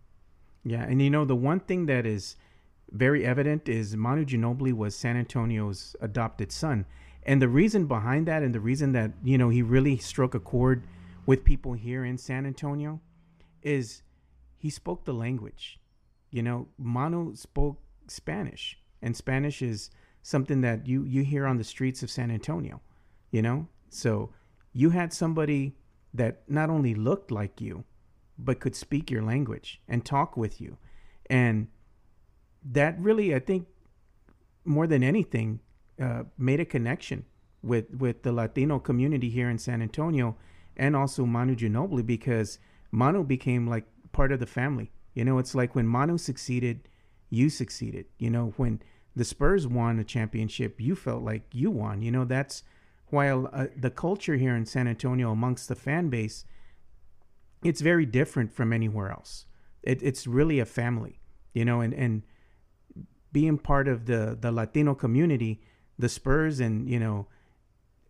Yeah, 0.64 0.82
and 0.82 1.00
you 1.00 1.08
know 1.08 1.24
the 1.24 1.36
one 1.36 1.60
thing 1.60 1.86
that 1.86 2.04
is 2.04 2.36
very 2.92 3.24
evident 3.24 3.68
is 3.68 3.96
Manu 3.96 4.24
Ginobili 4.24 4.72
was 4.72 4.94
San 4.94 5.16
Antonio's 5.16 5.94
adopted 6.00 6.52
son. 6.52 6.86
And 7.22 7.42
the 7.42 7.48
reason 7.48 7.86
behind 7.86 8.26
that 8.26 8.42
and 8.42 8.54
the 8.54 8.60
reason 8.60 8.92
that, 8.92 9.12
you 9.22 9.36
know, 9.36 9.50
he 9.50 9.62
really 9.62 9.98
struck 9.98 10.34
a 10.34 10.40
chord 10.40 10.86
with 11.26 11.44
people 11.44 11.74
here 11.74 12.04
in 12.04 12.16
San 12.16 12.46
Antonio 12.46 13.00
is 13.62 14.02
he 14.56 14.70
spoke 14.70 15.04
the 15.04 15.12
language. 15.12 15.78
You 16.30 16.42
know, 16.42 16.68
Manu 16.78 17.34
spoke 17.34 17.80
Spanish, 18.06 18.78
and 19.02 19.16
Spanish 19.16 19.62
is 19.62 19.90
something 20.22 20.60
that 20.62 20.86
you 20.86 21.04
you 21.04 21.22
hear 21.22 21.46
on 21.46 21.56
the 21.56 21.64
streets 21.64 22.02
of 22.02 22.10
San 22.10 22.30
Antonio, 22.30 22.80
you 23.30 23.42
know? 23.42 23.68
So, 23.88 24.30
you 24.72 24.90
had 24.90 25.12
somebody 25.12 25.76
that 26.12 26.42
not 26.48 26.70
only 26.70 26.94
looked 26.94 27.30
like 27.30 27.60
you, 27.60 27.84
but 28.38 28.60
could 28.60 28.76
speak 28.76 29.10
your 29.10 29.22
language 29.22 29.80
and 29.88 30.04
talk 30.04 30.36
with 30.36 30.60
you. 30.60 30.76
And 31.28 31.68
that 32.64 32.98
really, 32.98 33.34
I 33.34 33.38
think, 33.38 33.66
more 34.64 34.86
than 34.86 35.02
anything, 35.02 35.60
uh, 36.00 36.24
made 36.36 36.60
a 36.60 36.64
connection 36.64 37.24
with 37.62 37.90
with 37.94 38.22
the 38.22 38.32
Latino 38.32 38.78
community 38.78 39.30
here 39.30 39.50
in 39.50 39.58
San 39.58 39.82
Antonio, 39.82 40.36
and 40.76 40.94
also 40.94 41.24
Manu 41.26 41.56
Ginobili 41.56 42.06
because 42.06 42.58
Manu 42.90 43.24
became 43.24 43.66
like 43.66 43.84
part 44.12 44.32
of 44.32 44.40
the 44.40 44.46
family. 44.46 44.92
You 45.14 45.24
know, 45.24 45.38
it's 45.38 45.54
like 45.54 45.74
when 45.74 45.86
Manu 45.86 46.18
succeeded, 46.18 46.88
you 47.30 47.50
succeeded. 47.50 48.06
You 48.18 48.30
know, 48.30 48.54
when 48.56 48.80
the 49.16 49.24
Spurs 49.24 49.66
won 49.66 49.98
a 49.98 50.04
championship, 50.04 50.80
you 50.80 50.94
felt 50.94 51.22
like 51.22 51.42
you 51.52 51.70
won. 51.70 52.02
You 52.02 52.12
know, 52.12 52.24
that's 52.24 52.62
while 53.08 53.48
uh, 53.52 53.66
the 53.76 53.90
culture 53.90 54.36
here 54.36 54.54
in 54.54 54.66
San 54.66 54.86
Antonio 54.86 55.32
amongst 55.32 55.68
the 55.68 55.74
fan 55.74 56.08
base, 56.08 56.44
it's 57.64 57.80
very 57.80 58.06
different 58.06 58.52
from 58.52 58.72
anywhere 58.72 59.10
else. 59.10 59.46
It, 59.82 60.02
it's 60.02 60.26
really 60.26 60.60
a 60.60 60.64
family, 60.64 61.20
you 61.52 61.64
know, 61.64 61.80
and 61.80 61.92
and 61.94 62.22
being 63.38 63.56
part 63.56 63.86
of 63.86 64.06
the 64.06 64.36
the 64.40 64.50
Latino 64.50 64.94
community, 64.96 65.60
the 65.96 66.08
Spurs 66.08 66.58
and 66.58 66.88
you 66.88 66.98
know, 66.98 67.28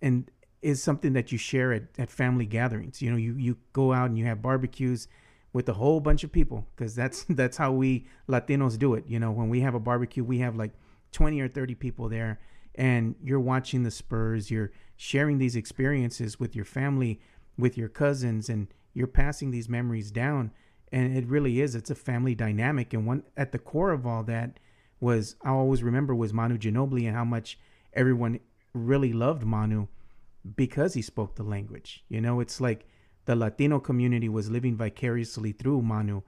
and 0.01 0.31
is 0.63 0.83
something 0.83 1.13
that 1.13 1.31
you 1.31 1.37
share 1.37 1.71
at, 1.73 1.83
at 1.99 2.11
family 2.11 2.47
gatherings. 2.47 3.03
You 3.03 3.11
know, 3.11 3.19
you 3.19 3.35
you 3.35 3.59
go 3.75 3.93
out 3.93 4.09
and 4.09 4.19
you 4.19 4.25
have 4.25 4.41
barbecues 4.41 5.07
with 5.53 5.69
a 5.69 5.75
whole 5.75 6.01
bunch 6.01 6.25
of 6.25 6.33
people 6.33 6.67
because 6.75 6.95
that's 6.95 7.25
that's 7.41 7.59
how 7.59 7.73
we 7.73 8.07
Latinos 8.27 8.79
do 8.79 8.95
it. 8.95 9.05
You 9.07 9.19
know, 9.21 9.31
when 9.31 9.51
we 9.51 9.61
have 9.61 9.75
a 9.75 9.81
barbecue, 9.81 10.25
we 10.25 10.39
have 10.39 10.57
like 10.57 10.73
20 11.13 11.41
or 11.43 11.49
30 11.49 11.75
people 11.75 12.09
there 12.09 12.41
and 12.75 13.15
you're 13.23 13.41
watching 13.53 13.83
the 13.83 13.91
Spurs, 13.91 14.51
you're 14.51 14.73
sharing 14.97 15.37
these 15.37 15.57
experiences 15.57 16.41
with 16.41 16.57
your 16.57 16.65
family, 16.65 17.21
with 17.59 17.77
your 17.77 17.89
cousins 17.89 18.49
and 18.49 18.69
you're 18.95 19.07
passing 19.07 19.51
these 19.51 19.69
memories 19.69 20.11
down 20.11 20.53
and 20.91 21.15
it 21.17 21.27
really 21.27 21.61
is 21.61 21.75
it's 21.75 21.91
a 21.91 21.95
family 21.95 22.35
dynamic 22.35 22.95
and 22.95 23.07
one 23.07 23.23
at 23.37 23.53
the 23.53 23.59
core 23.59 23.91
of 23.91 24.07
all 24.07 24.23
that 24.23 24.59
was 25.01 25.37
I 25.43 25.51
always 25.51 25.83
remember 25.83 26.15
was 26.15 26.33
Manu 26.33 26.59
Ginobili 26.59 27.07
and 27.07 27.17
how 27.17 27.25
much 27.25 27.59
everyone 27.93 28.41
really 28.75 29.13
loved 29.13 29.45
Manu 29.45 29.87
because 30.57 30.95
he 30.95 31.03
spoke 31.03 31.37
the 31.37 31.43
language. 31.43 32.05
You 32.09 32.21
know, 32.21 32.41
it's 32.41 32.61
like 32.61 32.87
the 33.25 33.37
Latino 33.37 33.79
community 33.79 34.29
was 34.29 34.51
living 34.51 34.77
vicariously 34.77 35.53
through 35.53 35.83
Manu, 35.83 36.23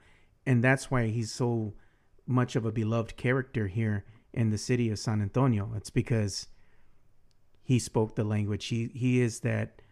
and 0.46 0.62
that's 0.62 0.90
why 0.90 1.08
he's 1.08 1.32
so 1.32 1.74
much 2.26 2.56
of 2.56 2.64
a 2.64 2.72
beloved 2.72 3.16
character 3.16 3.66
here 3.66 4.04
in 4.32 4.50
the 4.50 4.58
city 4.58 4.90
of 4.90 4.98
San 4.98 5.20
Antonio. 5.20 5.72
It's 5.76 5.90
because 5.90 6.48
he 7.62 7.78
spoke 7.78 8.14
the 8.14 8.24
language. 8.24 8.66
He 8.66 8.90
he 8.94 9.20
is 9.20 9.40
that 9.40 9.82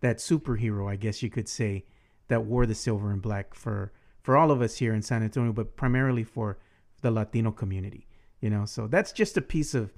that 0.00 0.18
superhero, 0.18 0.90
I 0.90 0.96
guess 0.96 1.22
you 1.22 1.30
could 1.30 1.48
say, 1.48 1.84
that 2.28 2.44
wore 2.44 2.66
the 2.66 2.74
silver 2.74 3.10
and 3.10 3.22
black 3.22 3.54
for 3.54 3.92
for 4.22 4.36
all 4.36 4.50
of 4.50 4.60
us 4.60 4.76
here 4.76 4.94
in 4.94 5.02
San 5.02 5.22
Antonio, 5.22 5.52
but 5.52 5.76
primarily 5.76 6.24
for 6.24 6.58
the 7.00 7.10
Latino 7.10 7.50
community 7.52 8.07
you 8.40 8.50
know? 8.50 8.64
So 8.64 8.86
that's 8.86 9.12
just 9.12 9.36
a 9.36 9.42
piece 9.42 9.74
of 9.74 9.92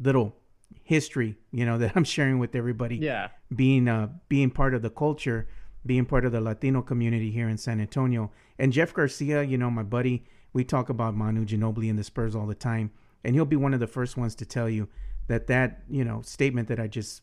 little 0.00 0.36
history 0.82 1.36
you 1.52 1.64
know 1.64 1.78
that 1.82 1.92
i'm 1.94 2.04
sharing 2.04 2.38
with 2.38 2.54
everybody. 2.54 2.96
Yeah. 2.96 3.28
Being 3.54 3.88
uh 3.88 4.08
being 4.28 4.50
part 4.50 4.74
of 4.74 4.82
the 4.82 4.90
culture 4.90 5.48
being 5.86 6.06
part 6.06 6.24
of 6.24 6.32
the 6.32 6.40
latino 6.40 6.80
community 6.82 7.30
here 7.30 7.48
in 7.48 7.58
san 7.58 7.80
antonio. 7.80 8.30
And 8.58 8.72
jeff 8.72 8.92
garcia 8.92 9.42
you 9.42 9.58
know 9.58 9.70
my 9.70 9.82
buddy 9.82 10.24
we 10.52 10.64
talk 10.64 10.88
about 10.88 11.14
manu 11.14 11.44
ginobili 11.44 11.90
and 11.90 11.98
the 11.98 12.04
spurs 12.04 12.34
all 12.34 12.46
the 12.46 12.54
time. 12.54 12.90
And 13.26 13.34
he'll 13.34 13.46
be 13.46 13.56
one 13.56 13.72
of 13.72 13.80
the 13.80 13.86
first 13.86 14.16
ones 14.16 14.34
to 14.36 14.44
tell 14.44 14.68
you 14.68 14.88
that 15.28 15.46
that 15.46 15.82
you 15.88 16.04
know 16.04 16.22
statement 16.22 16.68
that 16.68 16.80
i 16.80 16.86
just 16.86 17.22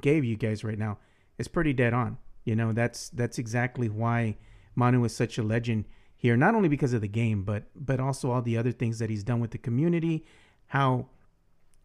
gave 0.00 0.24
you 0.24 0.36
guys 0.36 0.64
right 0.64 0.78
now 0.78 0.98
is 1.38 1.48
pretty 1.48 1.72
dead 1.72 1.94
on. 1.94 2.18
You 2.44 2.56
know 2.56 2.72
that's 2.72 3.10
that's 3.10 3.38
exactly 3.38 3.88
why 3.88 4.36
manu 4.74 5.04
is 5.04 5.14
such 5.14 5.38
a 5.38 5.42
legend 5.42 5.84
here, 6.18 6.36
not 6.36 6.56
only 6.56 6.68
because 6.68 6.92
of 6.92 7.00
the 7.00 7.08
game, 7.08 7.44
but 7.44 7.62
but 7.76 8.00
also 8.00 8.32
all 8.32 8.42
the 8.42 8.58
other 8.58 8.72
things 8.72 8.98
that 8.98 9.08
he's 9.08 9.22
done 9.22 9.38
with 9.38 9.52
the 9.52 9.58
community, 9.58 10.24
how 10.66 11.06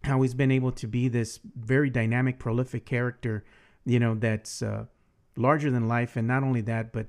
how 0.04 0.22
he's 0.24 0.34
been 0.34 0.52
able 0.52 0.72
to 0.72 0.88
be 0.88 1.08
this 1.08 1.40
very 1.56 1.90
dynamic, 1.90 2.40
prolific 2.40 2.86
character, 2.86 3.46
you 3.86 4.00
know, 4.00 4.16
that's 4.16 4.62
uh, 4.62 4.86
larger 5.38 5.70
than 5.70 5.88
life, 5.88 6.16
and 6.16 6.28
not 6.28 6.44
only 6.44 6.62
that, 6.62 6.92
but 6.92 7.08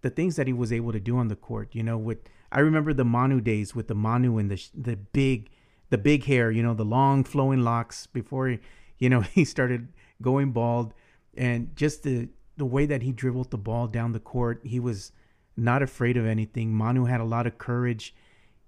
the 0.00 0.10
things 0.10 0.36
that 0.36 0.46
he 0.46 0.52
was 0.52 0.72
able 0.72 0.90
to 0.90 0.98
do 0.98 1.18
on 1.18 1.28
the 1.28 1.36
court. 1.36 1.68
You 1.74 1.82
know, 1.82 1.98
with 1.98 2.18
I 2.50 2.60
remember 2.60 2.94
the 2.94 3.04
Manu 3.04 3.42
days 3.42 3.74
with 3.74 3.88
the 3.88 3.94
Manu 3.94 4.38
and 4.38 4.50
the 4.50 4.68
the 4.74 4.96
big 4.96 5.50
the 5.90 5.98
big 5.98 6.24
hair, 6.24 6.50
you 6.50 6.62
know, 6.62 6.72
the 6.72 6.84
long 6.84 7.24
flowing 7.24 7.60
locks 7.60 8.06
before 8.06 8.48
he, 8.48 8.58
you 8.98 9.10
know, 9.10 9.20
he 9.38 9.44
started 9.44 9.88
going 10.22 10.52
bald, 10.52 10.94
and 11.36 11.76
just 11.76 12.04
the 12.04 12.30
the 12.56 12.64
way 12.64 12.86
that 12.86 13.02
he 13.02 13.12
dribbled 13.12 13.50
the 13.50 13.58
ball 13.58 13.86
down 13.86 14.12
the 14.12 14.20
court, 14.20 14.62
he 14.64 14.80
was 14.80 15.12
not 15.56 15.82
afraid 15.82 16.16
of 16.16 16.26
anything. 16.26 16.74
Manu 16.74 17.04
had 17.04 17.20
a 17.20 17.24
lot 17.24 17.46
of 17.46 17.58
courage. 17.58 18.14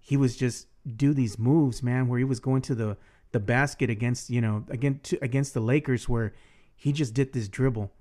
He 0.00 0.16
was 0.16 0.36
just 0.36 0.68
do 0.96 1.12
these 1.12 1.38
moves, 1.38 1.82
man, 1.82 2.08
where 2.08 2.18
he 2.18 2.24
was 2.24 2.40
going 2.40 2.62
to 2.62 2.74
the 2.74 2.96
the 3.32 3.40
basket 3.40 3.90
against 3.90 4.30
you 4.30 4.40
know 4.40 4.64
against 4.68 5.14
against 5.20 5.54
the 5.54 5.60
Lakers, 5.60 6.08
where 6.08 6.32
he 6.76 6.92
just 6.92 7.14
did 7.14 7.32
this 7.32 7.48
dribble. 7.48 7.92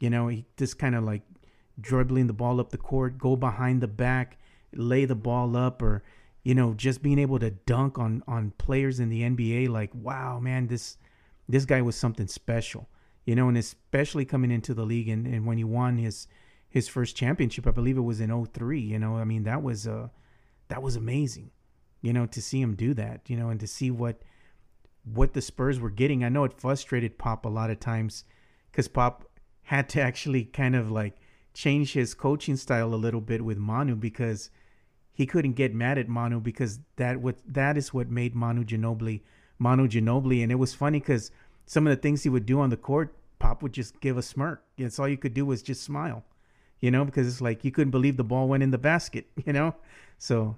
You 0.00 0.10
know, 0.10 0.28
he 0.28 0.44
just 0.56 0.78
kind 0.78 0.94
of 0.94 1.04
like 1.04 1.22
dribbling 1.80 2.26
the 2.26 2.32
ball 2.32 2.60
up 2.60 2.70
the 2.70 2.78
court, 2.78 3.18
go 3.18 3.36
behind 3.36 3.80
the 3.80 3.88
back, 3.88 4.38
lay 4.72 5.04
the 5.04 5.14
ball 5.14 5.56
up, 5.56 5.80
or 5.80 6.02
you 6.42 6.54
know, 6.54 6.74
just 6.74 7.02
being 7.02 7.18
able 7.18 7.38
to 7.38 7.50
dunk 7.50 7.98
on 7.98 8.22
on 8.28 8.52
players 8.58 9.00
in 9.00 9.08
the 9.08 9.22
NBA. 9.22 9.68
Like, 9.68 9.90
wow, 9.94 10.38
man, 10.38 10.66
this 10.66 10.98
this 11.48 11.64
guy 11.64 11.80
was 11.80 11.96
something 11.96 12.26
special. 12.26 12.88
You 13.24 13.34
know, 13.34 13.48
and 13.48 13.56
especially 13.56 14.26
coming 14.26 14.50
into 14.50 14.74
the 14.74 14.84
league 14.84 15.08
and, 15.08 15.26
and 15.26 15.46
when 15.46 15.56
he 15.56 15.64
won 15.64 15.96
his 15.96 16.28
his 16.74 16.88
first 16.88 17.14
championship. 17.14 17.68
I 17.68 17.70
believe 17.70 17.96
it 17.96 18.00
was 18.00 18.20
in 18.20 18.46
03, 18.46 18.80
you 18.80 18.98
know. 18.98 19.16
I 19.16 19.22
mean, 19.22 19.44
that 19.44 19.62
was 19.62 19.86
uh 19.86 20.08
that 20.66 20.82
was 20.82 20.96
amazing. 20.96 21.52
You 22.02 22.12
know, 22.12 22.26
to 22.26 22.42
see 22.42 22.60
him 22.60 22.74
do 22.74 22.94
that, 22.94 23.30
you 23.30 23.36
know, 23.36 23.48
and 23.48 23.60
to 23.60 23.68
see 23.68 23.92
what 23.92 24.22
what 25.04 25.34
the 25.34 25.40
Spurs 25.40 25.78
were 25.78 25.88
getting. 25.88 26.24
I 26.24 26.30
know 26.30 26.42
it 26.42 26.60
frustrated 26.60 27.16
Pop 27.16 27.46
a 27.46 27.48
lot 27.48 27.70
of 27.70 27.78
times 27.78 28.24
cuz 28.72 28.88
Pop 28.88 29.24
had 29.62 29.88
to 29.90 30.00
actually 30.00 30.46
kind 30.46 30.74
of 30.74 30.90
like 30.90 31.14
change 31.54 31.92
his 31.92 32.12
coaching 32.12 32.56
style 32.56 32.92
a 32.92 32.96
little 32.96 33.20
bit 33.20 33.44
with 33.44 33.56
Manu 33.56 33.94
because 33.94 34.50
he 35.12 35.26
couldn't 35.26 35.52
get 35.52 35.72
mad 35.72 35.96
at 35.96 36.08
Manu 36.08 36.40
because 36.40 36.80
that 36.96 37.20
what 37.20 37.38
that 37.46 37.76
is 37.76 37.94
what 37.94 38.10
made 38.10 38.34
Manu 38.34 38.64
Ginobili 38.64 39.20
Manu 39.60 39.86
Ginobili 39.86 40.42
and 40.42 40.50
it 40.50 40.56
was 40.56 40.74
funny 40.74 40.98
cuz 40.98 41.30
some 41.66 41.86
of 41.86 41.96
the 41.96 42.02
things 42.02 42.24
he 42.24 42.28
would 42.28 42.46
do 42.46 42.58
on 42.58 42.70
the 42.70 42.76
court 42.76 43.16
Pop 43.38 43.62
would 43.62 43.72
just 43.72 44.00
give 44.00 44.18
a 44.18 44.22
smirk. 44.22 44.64
It's 44.76 44.98
all 44.98 45.08
you 45.08 45.16
could 45.16 45.34
do 45.34 45.46
was 45.46 45.62
just 45.62 45.84
smile 45.84 46.24
you 46.80 46.90
know, 46.90 47.04
because 47.04 47.26
it's 47.26 47.40
like 47.40 47.64
you 47.64 47.70
couldn't 47.70 47.90
believe 47.90 48.16
the 48.16 48.24
ball 48.24 48.48
went 48.48 48.62
in 48.62 48.70
the 48.70 48.78
basket, 48.78 49.26
you 49.46 49.52
know. 49.52 49.74
So 50.18 50.56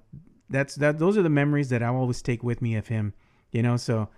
that's 0.48 0.74
that. 0.76 0.98
Those 0.98 1.16
are 1.16 1.22
the 1.22 1.30
memories 1.30 1.68
that 1.70 1.82
I 1.82 1.86
always 1.86 2.22
take 2.22 2.42
with 2.42 2.62
me 2.62 2.76
of 2.76 2.88
him, 2.88 3.14
you 3.52 3.62
know. 3.62 3.76
So 3.76 4.08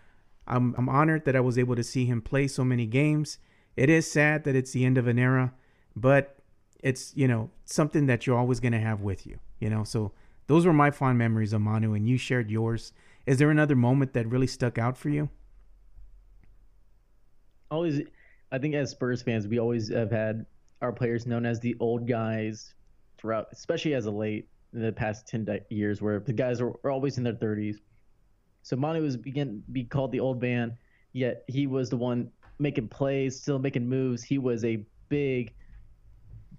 I'm 0.46 0.74
I'm 0.76 0.88
honored 0.88 1.24
that 1.24 1.36
I 1.36 1.40
was 1.40 1.58
able 1.58 1.76
to 1.76 1.84
see 1.84 2.06
him 2.06 2.22
play 2.22 2.48
so 2.48 2.64
many 2.64 2.86
games. 2.86 3.38
It 3.76 3.88
is 3.88 4.10
sad 4.10 4.44
that 4.44 4.56
it's 4.56 4.72
the 4.72 4.84
end 4.84 4.98
of 4.98 5.06
an 5.06 5.18
era, 5.18 5.54
but 5.94 6.38
it's 6.80 7.12
you 7.16 7.28
know 7.28 7.50
something 7.64 8.06
that 8.06 8.26
you're 8.26 8.38
always 8.38 8.60
gonna 8.60 8.80
have 8.80 9.00
with 9.00 9.26
you, 9.26 9.38
you 9.60 9.70
know. 9.70 9.84
So 9.84 10.12
those 10.46 10.64
were 10.66 10.72
my 10.72 10.90
fond 10.90 11.18
memories 11.18 11.52
of 11.52 11.60
Manu, 11.60 11.94
and 11.94 12.08
you 12.08 12.16
shared 12.16 12.50
yours. 12.50 12.92
Is 13.26 13.38
there 13.38 13.50
another 13.50 13.76
moment 13.76 14.14
that 14.14 14.26
really 14.26 14.46
stuck 14.46 14.78
out 14.78 14.96
for 14.96 15.10
you? 15.10 15.28
Always, 17.70 18.00
I 18.50 18.56
think 18.56 18.74
as 18.74 18.90
Spurs 18.90 19.20
fans, 19.20 19.46
we 19.46 19.58
always 19.58 19.90
have 19.90 20.10
had 20.10 20.46
our 20.82 20.92
players 20.92 21.26
known 21.26 21.44
as 21.46 21.60
the 21.60 21.76
old 21.80 22.06
guys 22.06 22.74
throughout, 23.16 23.48
especially 23.52 23.94
as 23.94 24.06
a 24.06 24.10
late 24.10 24.48
in 24.72 24.82
the 24.82 24.92
past 24.92 25.26
10 25.26 25.46
years, 25.70 26.00
where 26.00 26.20
the 26.20 26.32
guys 26.32 26.60
are 26.60 26.70
always 26.90 27.18
in 27.18 27.24
their 27.24 27.32
30s. 27.34 27.76
So 28.62 28.76
Manu 28.76 29.02
was 29.02 29.16
begin 29.16 29.62
be 29.72 29.84
called 29.84 30.12
the 30.12 30.20
old 30.20 30.42
man, 30.42 30.76
yet 31.12 31.44
he 31.48 31.66
was 31.66 31.90
the 31.90 31.96
one 31.96 32.30
making 32.58 32.88
plays, 32.88 33.40
still 33.40 33.58
making 33.58 33.88
moves. 33.88 34.22
He 34.22 34.38
was 34.38 34.64
a 34.64 34.84
big, 35.08 35.54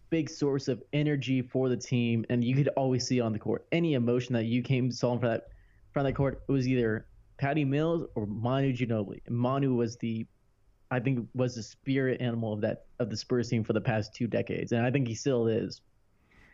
big 0.09 0.29
source 0.29 0.67
of 0.67 0.81
energy 0.93 1.41
for 1.41 1.69
the 1.69 1.77
team, 1.77 2.25
and 2.29 2.43
you 2.43 2.55
could 2.55 2.69
always 2.69 3.05
see 3.05 3.21
on 3.21 3.31
the 3.31 3.39
court 3.39 3.67
any 3.71 3.93
emotion 3.93 4.33
that 4.33 4.45
you 4.45 4.61
came 4.61 4.91
saw 4.91 5.11
in 5.11 5.17
of 5.17 5.21
that 5.21 5.47
of 5.95 6.03
that 6.03 6.15
court. 6.15 6.41
It 6.47 6.51
was 6.51 6.67
either 6.67 7.07
Patty 7.37 7.65
Mills 7.65 8.07
or 8.15 8.25
Manu 8.25 8.73
Ginobili. 8.73 9.21
Manu 9.29 9.73
was 9.73 9.97
the, 9.97 10.25
I 10.91 10.99
think, 10.99 11.27
was 11.35 11.55
the 11.55 11.63
spirit 11.63 12.19
animal 12.21 12.53
of 12.53 12.61
that 12.61 12.85
of 12.99 13.09
the 13.09 13.17
Spurs 13.17 13.49
team 13.49 13.63
for 13.63 13.73
the 13.73 13.81
past 13.81 14.13
two 14.13 14.27
decades, 14.27 14.71
and 14.71 14.85
I 14.85 14.91
think 14.91 15.07
he 15.07 15.15
still 15.15 15.47
is. 15.47 15.81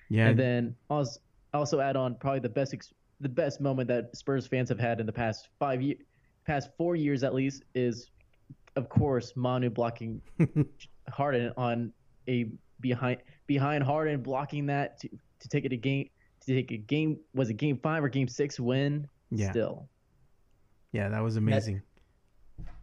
Yeah. 0.09 0.27
And 0.27 0.39
then 0.39 0.75
also 0.89 1.19
also 1.53 1.79
add 1.79 1.95
on 1.95 2.15
probably 2.15 2.39
the 2.41 2.49
best 2.49 2.73
ex- 2.73 2.93
the 3.21 3.29
best 3.29 3.61
moment 3.61 3.87
that 3.87 4.15
Spurs 4.15 4.45
fans 4.45 4.69
have 4.69 4.79
had 4.79 4.99
in 4.99 5.05
the 5.05 5.13
past 5.13 5.49
five 5.57 5.81
years, 5.81 5.99
past 6.45 6.69
four 6.77 6.95
years 6.95 7.23
at 7.23 7.33
least, 7.33 7.63
is 7.73 8.11
of 8.75 8.89
course 8.89 9.33
Manu 9.35 9.69
blocking 9.69 10.21
Harden 11.09 11.53
on 11.55 11.93
a 12.27 12.47
behind 12.81 13.19
behind 13.47 13.83
Harden 13.83 14.21
blocking 14.21 14.65
that 14.65 14.99
to, 14.99 15.09
to 15.39 15.47
take 15.47 15.63
it 15.65 15.71
a 15.71 15.77
game 15.77 16.09
to 16.45 16.53
take 16.53 16.71
a 16.71 16.77
game 16.77 17.17
was 17.33 17.49
it 17.49 17.53
game 17.53 17.79
five 17.81 18.03
or 18.03 18.09
game 18.09 18.27
six 18.27 18.59
win 18.59 19.07
Yeah. 19.31 19.49
still 19.51 19.87
yeah, 20.91 21.09
that 21.09 21.21
was 21.21 21.35
amazing. 21.35 21.81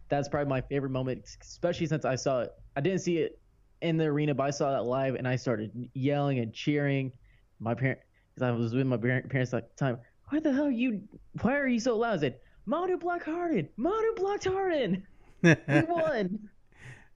That's 0.09 0.27
probably 0.27 0.49
my 0.49 0.61
favorite 0.61 0.91
moment 0.91 1.25
especially 1.41 1.87
since 1.87 2.05
I 2.05 2.15
saw 2.15 2.41
it. 2.41 2.51
I 2.75 2.81
didn't 2.81 2.99
see 2.99 3.17
it 3.17 3.39
in 3.81 3.97
the 3.97 4.05
arena 4.05 4.33
but 4.33 4.43
I 4.43 4.49
saw 4.51 4.71
that 4.71 4.85
live 4.85 5.15
and 5.15 5.27
I 5.27 5.35
started 5.35 5.71
yelling 5.93 6.39
and 6.39 6.53
cheering. 6.53 7.11
My 7.59 7.73
parent 7.73 7.99
because 8.33 8.47
I 8.47 8.51
was 8.51 8.73
with 8.73 8.87
my 8.87 8.97
parents 8.97 9.53
at 9.53 9.69
the 9.69 9.75
time. 9.77 9.97
Why 10.29 10.39
the 10.39 10.51
hell 10.51 10.65
are 10.65 10.71
you 10.71 11.01
why 11.41 11.57
are 11.57 11.67
you 11.67 11.79
so 11.79 11.97
loud? 11.97 12.17
I 12.17 12.21
said 12.21 12.39
Manu 12.65 12.97
blocked 12.97 13.25
Harden 13.25 13.69
Manu 13.77 14.13
blocked 14.15 14.45
Harden. 14.45 15.05
He 15.41 15.55
won. 15.87 16.49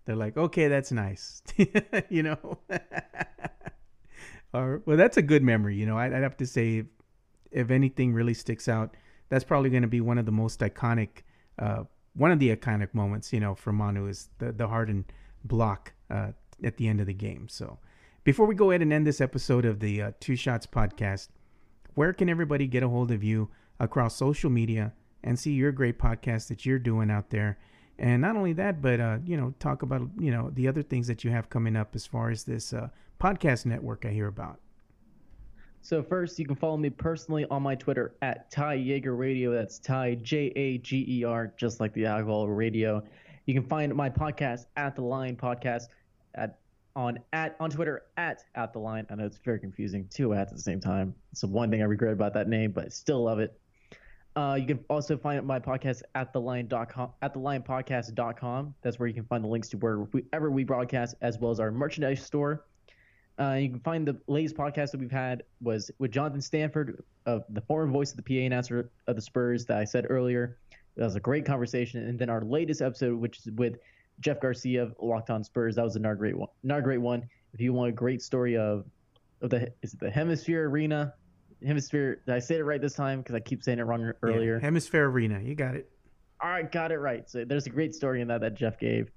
They're 0.08 0.16
like, 0.16 0.38
okay, 0.38 0.70
that's 0.70 0.92
nice, 0.94 1.44
you 2.10 2.24
know. 2.24 2.58
or 4.54 4.82
well, 4.86 4.96
that's 4.96 5.18
a 5.18 5.22
good 5.22 5.44
memory, 5.44 5.76
you 5.76 5.86
know. 5.86 5.98
I'd, 5.98 6.14
I'd 6.14 6.24
have 6.24 6.38
to 6.38 6.46
say, 6.46 6.78
if, 6.78 6.86
if 7.52 7.72
anything 7.72 8.14
really 8.14 8.34
sticks 8.34 8.70
out, 8.70 8.96
that's 9.28 9.44
probably 9.44 9.70
going 9.70 9.82
to 9.82 9.90
be 9.90 10.00
one 10.00 10.18
of 10.18 10.26
the 10.26 10.32
most 10.32 10.62
iconic, 10.62 11.24
uh, 11.60 11.84
one 12.18 12.32
of 12.32 12.40
the 12.40 12.56
iconic 12.56 12.94
moments, 12.94 13.32
you 13.32 13.40
know, 13.40 13.56
for 13.56 13.72
Manu 13.72 14.08
is 14.08 14.30
the 14.40 14.52
the 14.52 14.68
Harden 14.68 15.06
block 15.44 15.94
uh, 16.10 16.32
at 16.64 16.78
the 16.78 16.88
end 16.88 17.00
of 17.00 17.08
the 17.08 17.14
game. 17.14 17.48
So, 17.48 17.78
before 18.24 18.48
we 18.48 18.56
go 18.56 18.72
ahead 18.72 18.82
and 18.82 18.92
end 18.92 19.06
this 19.06 19.22
episode 19.22 19.66
of 19.66 19.80
the 19.80 20.02
uh, 20.02 20.12
Two 20.20 20.36
Shots 20.36 20.66
podcast, 20.66 21.30
where 21.94 22.14
can 22.14 22.30
everybody 22.30 22.68
get 22.68 22.84
a 22.84 22.90
hold 22.90 23.12
of 23.12 23.24
you 23.24 23.50
across 23.80 24.16
social 24.16 24.50
media 24.50 24.94
and 25.24 25.38
see 25.40 25.52
your 25.52 25.72
great 25.72 26.00
podcast 26.00 26.48
that 26.48 26.66
you're 26.66 26.80
doing 26.80 27.12
out 27.12 27.30
there? 27.30 27.58
And 28.00 28.22
not 28.22 28.36
only 28.36 28.54
that, 28.54 28.82
but 28.82 29.00
uh, 29.00 29.18
you 29.26 29.38
know, 29.38 29.54
talk 29.60 29.82
about 29.82 30.10
you 30.20 30.32
know 30.32 30.50
the 30.54 30.68
other 30.68 30.82
things 30.82 31.08
that 31.08 31.24
you 31.24 31.32
have 31.32 31.50
coming 31.50 31.76
up 31.76 31.96
as 31.96 32.06
far 32.06 32.30
as 32.30 32.44
this 32.44 32.74
uh, 32.74 32.90
podcast 33.20 33.66
network 33.66 34.06
I 34.06 34.10
hear 34.10 34.28
about. 34.28 34.60
So 35.82 36.04
first, 36.04 36.38
you 36.38 36.46
can 36.46 36.56
follow 36.56 36.78
me 36.78 36.90
personally 36.90 37.46
on 37.50 37.64
my 37.64 37.76
Twitter 37.76 38.16
at 38.22 38.52
Ty 38.52 38.76
Jaeger 38.76 39.16
Radio. 39.16 39.52
That's 39.52 39.80
Ty 39.80 40.16
J 40.16 40.52
A 40.56 40.78
G 40.80 41.06
E 41.08 41.24
R, 41.24 41.54
just 41.58 41.80
like 41.80 41.94
the 41.94 42.06
alcohol 42.06 42.48
radio. 42.48 43.02
You 43.46 43.54
can 43.54 43.64
find 43.64 43.96
my 43.96 44.10
podcast 44.10 44.66
at 44.76 44.96
the 44.96 45.02
Line 45.02 45.38
Podcast 45.38 45.84
at 46.36 46.60
on 46.96 47.20
at 47.32 47.56
on 47.60 47.70
Twitter 47.70 48.04
at 48.18 48.44
at 48.56 48.74
the 48.74 48.80
Line. 48.80 49.06
I 49.10 49.16
know 49.16 49.26
it's 49.26 49.38
very 49.38 49.60
confusing, 49.60 50.08
two 50.10 50.34
at 50.34 50.52
the 50.52 50.60
same 50.60 50.82
time. 50.82 51.16
It's 51.32 51.42
the 51.42 51.48
one 51.48 51.72
thing 51.72 51.82
I 51.82 51.86
regret 51.86 52.12
about 52.12 52.34
that 52.34 52.50
name, 52.50 52.72
but 52.72 52.86
I 52.86 52.90
still 52.90 53.24
love 53.24 53.40
it. 53.40 53.58
Uh, 54.36 54.54
you 54.54 54.68
can 54.68 54.84
also 54.88 55.18
find 55.18 55.44
my 55.48 55.60
podcast 55.60 56.04
at 56.14 56.32
the 56.32 56.40
line.com 56.40 57.10
at 57.24 57.34
the 57.34 57.40
linepodcast.com. 57.40 58.76
That's 58.84 59.00
where 59.00 59.08
you 59.08 59.16
can 59.16 59.26
find 59.26 59.44
the 59.44 59.48
links 59.48 59.70
to 59.70 59.78
wherever 59.78 60.52
we 60.52 60.64
broadcast, 60.64 61.16
as 61.22 61.40
well 61.40 61.50
as 61.50 61.60
our 61.60 61.72
merchandise 61.72 62.24
store. 62.24 62.67
Uh, 63.40 63.54
you 63.54 63.70
can 63.70 63.80
find 63.80 64.08
the 64.08 64.18
latest 64.28 64.56
podcast 64.56 64.92
that 64.92 65.00
we've 65.00 65.12
had 65.12 65.44
was 65.62 65.92
with 66.00 66.12
Jonathan 66.12 66.42
Stanford, 66.42 67.04
of 67.26 67.44
the 67.50 67.62
former 67.62 67.92
voice 67.92 68.12
of 68.12 68.18
the 68.18 68.24
PA 68.24 68.46
announcer 68.46 68.90
of 69.06 69.16
the 69.16 69.22
Spurs 69.22 69.66
that 69.66 69.78
I 69.78 69.84
said 69.84 70.08
earlier. 70.10 70.58
That 70.96 71.04
was 71.04 71.16
a 71.16 71.20
great 71.20 71.46
conversation. 71.46 72.08
And 72.08 72.18
then 72.18 72.30
our 72.30 72.42
latest 72.42 72.82
episode, 72.82 73.20
which 73.20 73.40
is 73.40 73.52
with 73.52 73.78
Jeff 74.20 74.40
Garcia 74.40 74.84
of 74.84 74.96
Locked 75.00 75.30
On 75.30 75.44
Spurs, 75.44 75.76
that 75.76 75.84
was 75.84 75.96
another 75.96 76.16
great 76.16 76.36
one. 76.36 76.50
Another 76.64 76.82
great 76.82 77.02
one. 77.02 77.30
If 77.54 77.62
you 77.62 77.74
want 77.74 77.90
a 77.90 77.92
great 77.94 78.22
story 78.22 78.58
of 78.58 78.86
of 79.42 79.52
the 79.52 79.72
is 79.84 79.94
it 79.94 80.00
the 80.00 80.10
HemisFair 80.10 80.68
Arena, 80.68 81.14
HemisFair. 81.64 82.18
Did 82.26 82.36
I 82.36 82.40
say 82.40 82.56
it 82.56 82.64
right 82.64 82.82
this 82.82 82.94
time? 82.94 83.20
Because 83.20 83.36
I 83.36 83.40
keep 83.40 83.64
saying 83.64 83.80
it 83.80 83.84
wrong 83.84 84.12
earlier. 84.22 84.60
Yeah, 84.62 84.70
HemisFair 84.70 85.06
Arena, 85.06 85.40
you 85.40 85.56
got 85.56 85.76
it. 85.76 85.92
All 86.42 86.50
right, 86.50 86.72
got 86.72 86.92
it 86.92 86.98
right. 86.98 87.30
So 87.30 87.46
there's 87.46 87.66
a 87.66 87.70
great 87.70 87.96
story 87.96 88.22
in 88.22 88.28
that 88.28 88.42
that 88.42 88.56
Jeff 88.56 88.80
gave. 88.80 89.12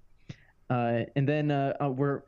Uh, 0.71 1.01
and 1.17 1.29
then 1.29 1.51
uh, 1.51 1.75
uh, 1.83 1.89
we're, 1.89 2.23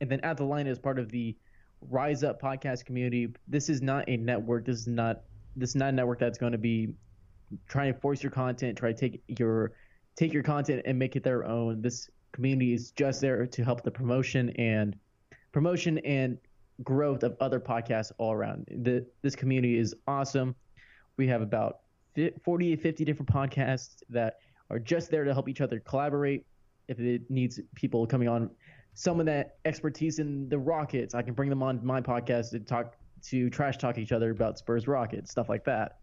and 0.00 0.10
then 0.10 0.20
at 0.20 0.36
the 0.36 0.44
line 0.44 0.66
is 0.66 0.78
part 0.78 0.98
of 0.98 1.10
the 1.10 1.36
Rise 1.80 2.24
Up 2.24 2.40
podcast 2.40 2.84
community. 2.84 3.28
This 3.48 3.68
is 3.68 3.82
not 3.82 4.04
a 4.08 4.16
network. 4.16 4.64
This 4.64 4.78
is 4.78 4.86
not 4.86 5.22
this 5.56 5.70
is 5.70 5.76
not 5.76 5.90
a 5.90 5.92
network 5.92 6.18
that's 6.18 6.38
going 6.38 6.52
to 6.52 6.58
be 6.58 6.94
trying 7.68 7.92
to 7.92 7.98
force 8.00 8.22
your 8.22 8.32
content, 8.32 8.76
try 8.76 8.92
to 8.92 8.98
take 8.98 9.22
your 9.38 9.72
take 10.16 10.32
your 10.32 10.42
content 10.42 10.82
and 10.84 10.98
make 10.98 11.16
it 11.16 11.22
their 11.22 11.44
own. 11.44 11.80
This 11.82 12.10
community 12.32 12.72
is 12.72 12.90
just 12.90 13.20
there 13.20 13.46
to 13.46 13.64
help 13.64 13.82
the 13.82 13.90
promotion 13.90 14.50
and 14.50 14.96
promotion 15.52 15.98
and 15.98 16.38
growth 16.82 17.22
of 17.22 17.36
other 17.40 17.60
podcasts 17.60 18.12
all 18.18 18.32
around. 18.32 18.66
The, 18.70 19.06
this 19.22 19.34
community 19.34 19.78
is 19.78 19.94
awesome. 20.06 20.54
We 21.16 21.26
have 21.28 21.40
about 21.40 21.80
40 22.44 22.76
to 22.76 22.82
50 22.82 23.04
different 23.04 23.30
podcasts 23.30 24.02
that 24.10 24.38
are 24.70 24.78
just 24.78 25.10
there 25.10 25.24
to 25.24 25.32
help 25.32 25.48
each 25.48 25.60
other 25.60 25.80
collaborate. 25.80 26.44
If 26.88 27.00
it 27.00 27.30
needs 27.30 27.60
people 27.74 28.06
coming 28.06 28.28
on, 28.28 28.50
some 28.96 29.20
of 29.20 29.26
that 29.26 29.58
expertise 29.66 30.18
in 30.20 30.48
the 30.48 30.58
Rockets, 30.58 31.14
I 31.14 31.20
can 31.20 31.34
bring 31.34 31.50
them 31.50 31.62
on 31.62 31.84
my 31.84 32.00
podcast 32.00 32.50
to 32.52 32.60
talk 32.60 32.96
to 33.24 33.50
trash 33.50 33.76
talk 33.76 33.98
each 33.98 34.10
other 34.10 34.30
about 34.30 34.58
Spurs 34.58 34.88
Rockets, 34.88 35.30
stuff 35.30 35.50
like 35.50 35.66
that. 35.66 35.98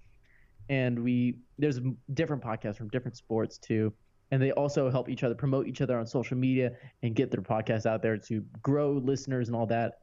And 0.69 1.03
we 1.03 1.39
there's 1.57 1.79
different 2.13 2.43
podcasts 2.43 2.77
from 2.77 2.89
different 2.89 3.17
sports 3.17 3.57
too, 3.57 3.91
and 4.29 4.39
they 4.39 4.51
also 4.51 4.91
help 4.91 5.09
each 5.09 5.23
other 5.23 5.33
promote 5.33 5.67
each 5.67 5.81
other 5.81 5.97
on 5.97 6.05
social 6.05 6.37
media 6.37 6.73
and 7.01 7.15
get 7.15 7.31
their 7.31 7.41
podcast 7.41 7.87
out 7.87 8.03
there 8.03 8.15
to 8.15 8.45
grow 8.61 8.91
listeners 8.91 9.47
and 9.47 9.55
all 9.55 9.65
that. 9.65 9.93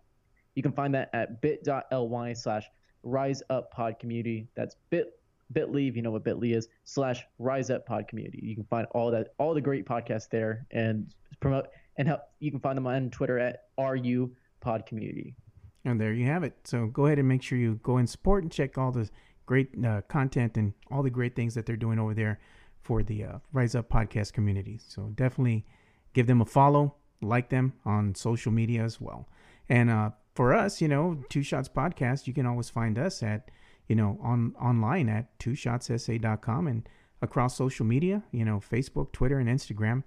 You 0.57 0.63
can 0.65 0.73
find 0.73 0.93
that 0.95 1.11
at 1.13 1.41
bit.ly 1.41 2.33
slash 2.33 2.67
rise 3.05 3.41
up 3.51 3.71
pod 3.71 4.01
community. 4.01 4.49
That's 4.57 4.75
bit 4.91 5.13
bit.ly, 5.53 5.83
if 5.83 5.95
you 5.95 6.03
know 6.03 6.11
what 6.11 6.25
bit.ly 6.25 6.49
is, 6.49 6.67
slash 6.83 7.25
rise 7.39 7.71
up 7.71 7.87
pod 7.87 8.09
community. 8.09 8.41
You 8.43 8.57
can 8.57 8.65
find 8.65 8.89
all 8.91 9.13
that 9.13 9.29
all 9.39 9.55
the 9.55 9.61
great 9.61 9.87
podcasts 9.87 10.29
there 10.29 10.67
and 10.73 11.15
promote 11.39 11.69
and 12.01 12.09
help 12.09 12.23
you 12.39 12.51
can 12.51 12.61
find 12.61 12.79
them 12.79 12.87
on 12.87 13.11
Twitter 13.11 13.39
at 13.39 13.65
RU 13.79 14.35
pod 14.61 14.87
community. 14.87 15.37
And 15.85 16.01
there 16.01 16.15
you 16.15 16.25
have 16.27 16.43
it. 16.43 16.55
So 16.65 16.87
go 16.87 17.05
ahead 17.05 17.19
and 17.19 17.29
make 17.29 17.43
sure 17.43 17.59
you 17.59 17.79
go 17.83 17.99
and 17.99 18.09
support 18.09 18.43
and 18.43 18.51
check 18.51 18.79
all 18.79 18.91
the 18.91 19.09
great 19.45 19.69
uh, 19.85 20.01
content 20.09 20.57
and 20.57 20.73
all 20.91 21.03
the 21.03 21.11
great 21.11 21.37
things 21.37 21.55
that 21.55 21.67
they're 21.67 21.77
doing 21.77 21.99
over 21.99 22.15
there 22.15 22.41
for 22.81 23.03
the 23.03 23.25
uh, 23.25 23.39
Rise 23.53 23.75
Up 23.75 23.91
podcast 23.91 24.33
community. 24.33 24.81
So 24.89 25.13
definitely 25.15 25.67
give 26.15 26.27
them 26.27 26.41
a 26.41 26.47
follow, 26.47 26.95
like 27.21 27.51
them 27.51 27.75
on 27.85 28.15
social 28.15 28.51
media 28.51 28.83
as 28.83 28.99
well. 28.99 29.29
And 29.69 29.91
uh, 29.91 30.11
for 30.35 30.55
us, 30.55 30.81
you 30.81 30.89
know, 30.89 31.23
Two 31.29 31.43
Shots 31.43 31.69
Podcast, 31.69 32.27
you 32.27 32.33
can 32.33 32.47
always 32.47 32.71
find 32.71 32.99
us 32.99 33.23
at, 33.23 33.51
you 33.89 33.95
know, 33.95 34.19
on 34.23 34.55
online 34.59 35.11
at 35.11 35.39
twoshotssa.com 35.39 36.67
and 36.67 36.89
across 37.21 37.57
social 37.57 37.85
media, 37.85 38.23
you 38.33 38.47
know, 38.47 38.59
Facebook, 38.59 39.13
Twitter, 39.13 39.39
and 39.39 39.51
Instagram 39.51 40.03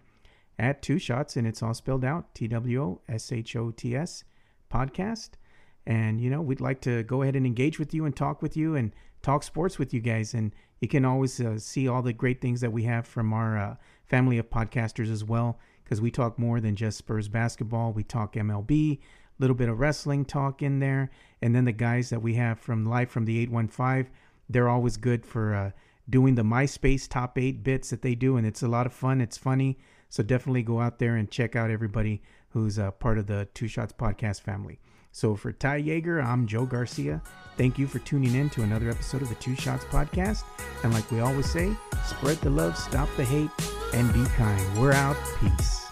at 0.60 0.82
Two 0.82 1.00
Shots, 1.00 1.36
and 1.36 1.48
it's 1.48 1.64
all 1.64 1.74
spelled 1.74 2.06
out 2.06 2.34
T 2.36 2.48
W 2.48 2.84
O 2.84 3.02
S 3.08 3.32
H 3.32 3.56
O 3.56 3.72
T 3.72 3.96
S 3.96 4.24
podcast. 4.72 5.32
And, 5.86 6.22
you 6.22 6.30
know, 6.30 6.42
we'd 6.42 6.62
like 6.62 6.82
to 6.82 7.04
go 7.04 7.22
ahead 7.22 7.36
and 7.36 7.46
engage 7.46 7.78
with 7.78 7.94
you 7.94 8.06
and 8.06 8.16
talk 8.16 8.42
with 8.42 8.56
you 8.56 8.76
and 8.76 8.94
talk 9.22 9.44
sports 9.44 9.78
with 9.78 9.94
you 9.94 10.00
guys. 10.00 10.34
And 10.34 10.54
you 10.80 10.88
can 10.88 11.06
always 11.06 11.40
uh, 11.40 11.60
see 11.60 11.88
all 11.88 12.02
the 12.02 12.14
great 12.14 12.42
things 12.42 12.62
that 12.62 12.72
we 12.72 12.84
have 12.84 13.06
from 13.06 13.34
our 13.34 13.58
uh, 13.58 13.76
family 14.06 14.38
of 14.38 14.50
podcasters 14.50 15.12
as 15.12 15.24
well, 15.24 15.60
because 15.84 16.00
we 16.00 16.12
talk 16.12 16.40
more 16.40 16.62
than 16.62 16.76
just 16.76 16.98
Spurs 16.98 17.28
basketball. 17.28 17.92
We 17.92 18.04
talk 18.04 18.34
MLB, 18.34 19.00
a 19.00 19.00
little 19.40 19.56
bit 19.56 19.70
of 19.70 19.80
wrestling 19.80 20.24
talk 20.26 20.62
in 20.62 20.80
there. 20.80 21.12
And 21.42 21.54
then 21.54 21.66
the 21.66 21.72
guys 21.74 22.10
that 22.10 22.22
we 22.22 22.36
have 22.36 22.60
from 22.60 22.86
Live 22.86 23.10
from 23.10 23.26
the 23.26 23.40
815, 23.40 24.12
they're 24.50 24.70
always 24.70 24.98
good 24.98 25.26
for 25.26 25.54
uh, 25.54 25.72
doing 26.10 26.36
the 26.36 26.44
MySpace 26.44 27.10
top 27.10 27.38
eight 27.38 27.64
bits 27.64 27.90
that 27.90 28.02
they 28.02 28.16
do. 28.16 28.38
And 28.38 28.48
it's 28.48 28.64
a 28.64 28.68
lot 28.68 28.86
of 28.86 28.94
fun. 28.94 29.20
It's 29.20 29.38
funny. 29.38 29.78
So 30.14 30.22
definitely 30.22 30.62
go 30.62 30.80
out 30.80 31.00
there 31.00 31.16
and 31.16 31.28
check 31.28 31.56
out 31.56 31.72
everybody 31.72 32.22
who's 32.50 32.78
uh, 32.78 32.92
part 32.92 33.18
of 33.18 33.26
the 33.26 33.48
Two 33.56 33.68
Shots 33.68 33.92
podcast 33.92 34.42
family. 34.42 34.80
So 35.12 35.36
for 35.36 35.52
Ty 35.52 35.78
Jaeger, 35.78 36.22
I'm 36.22 36.46
Joe 36.46 36.68
Garcia. 36.68 37.20
Thank 37.58 37.80
you 37.80 37.88
for 37.88 37.98
tuning 37.98 38.36
in 38.36 38.52
to 38.52 38.62
another 38.62 38.92
episode 38.92 39.24
of 39.24 39.30
the 39.30 39.36
Two 39.36 39.56
Shots 39.56 39.86
podcast. 39.86 40.44
And 40.84 40.94
like 40.94 41.10
we 41.10 41.20
always 41.20 41.52
say, 41.52 41.76
spread 42.06 42.38
the 42.42 42.52
love, 42.52 42.78
stop 42.78 43.10
the 43.18 43.26
hate, 43.26 43.50
and 43.96 44.14
be 44.14 44.24
kind. 44.36 44.80
We're 44.80 44.92
out. 44.92 45.18
Peace. 45.40 45.88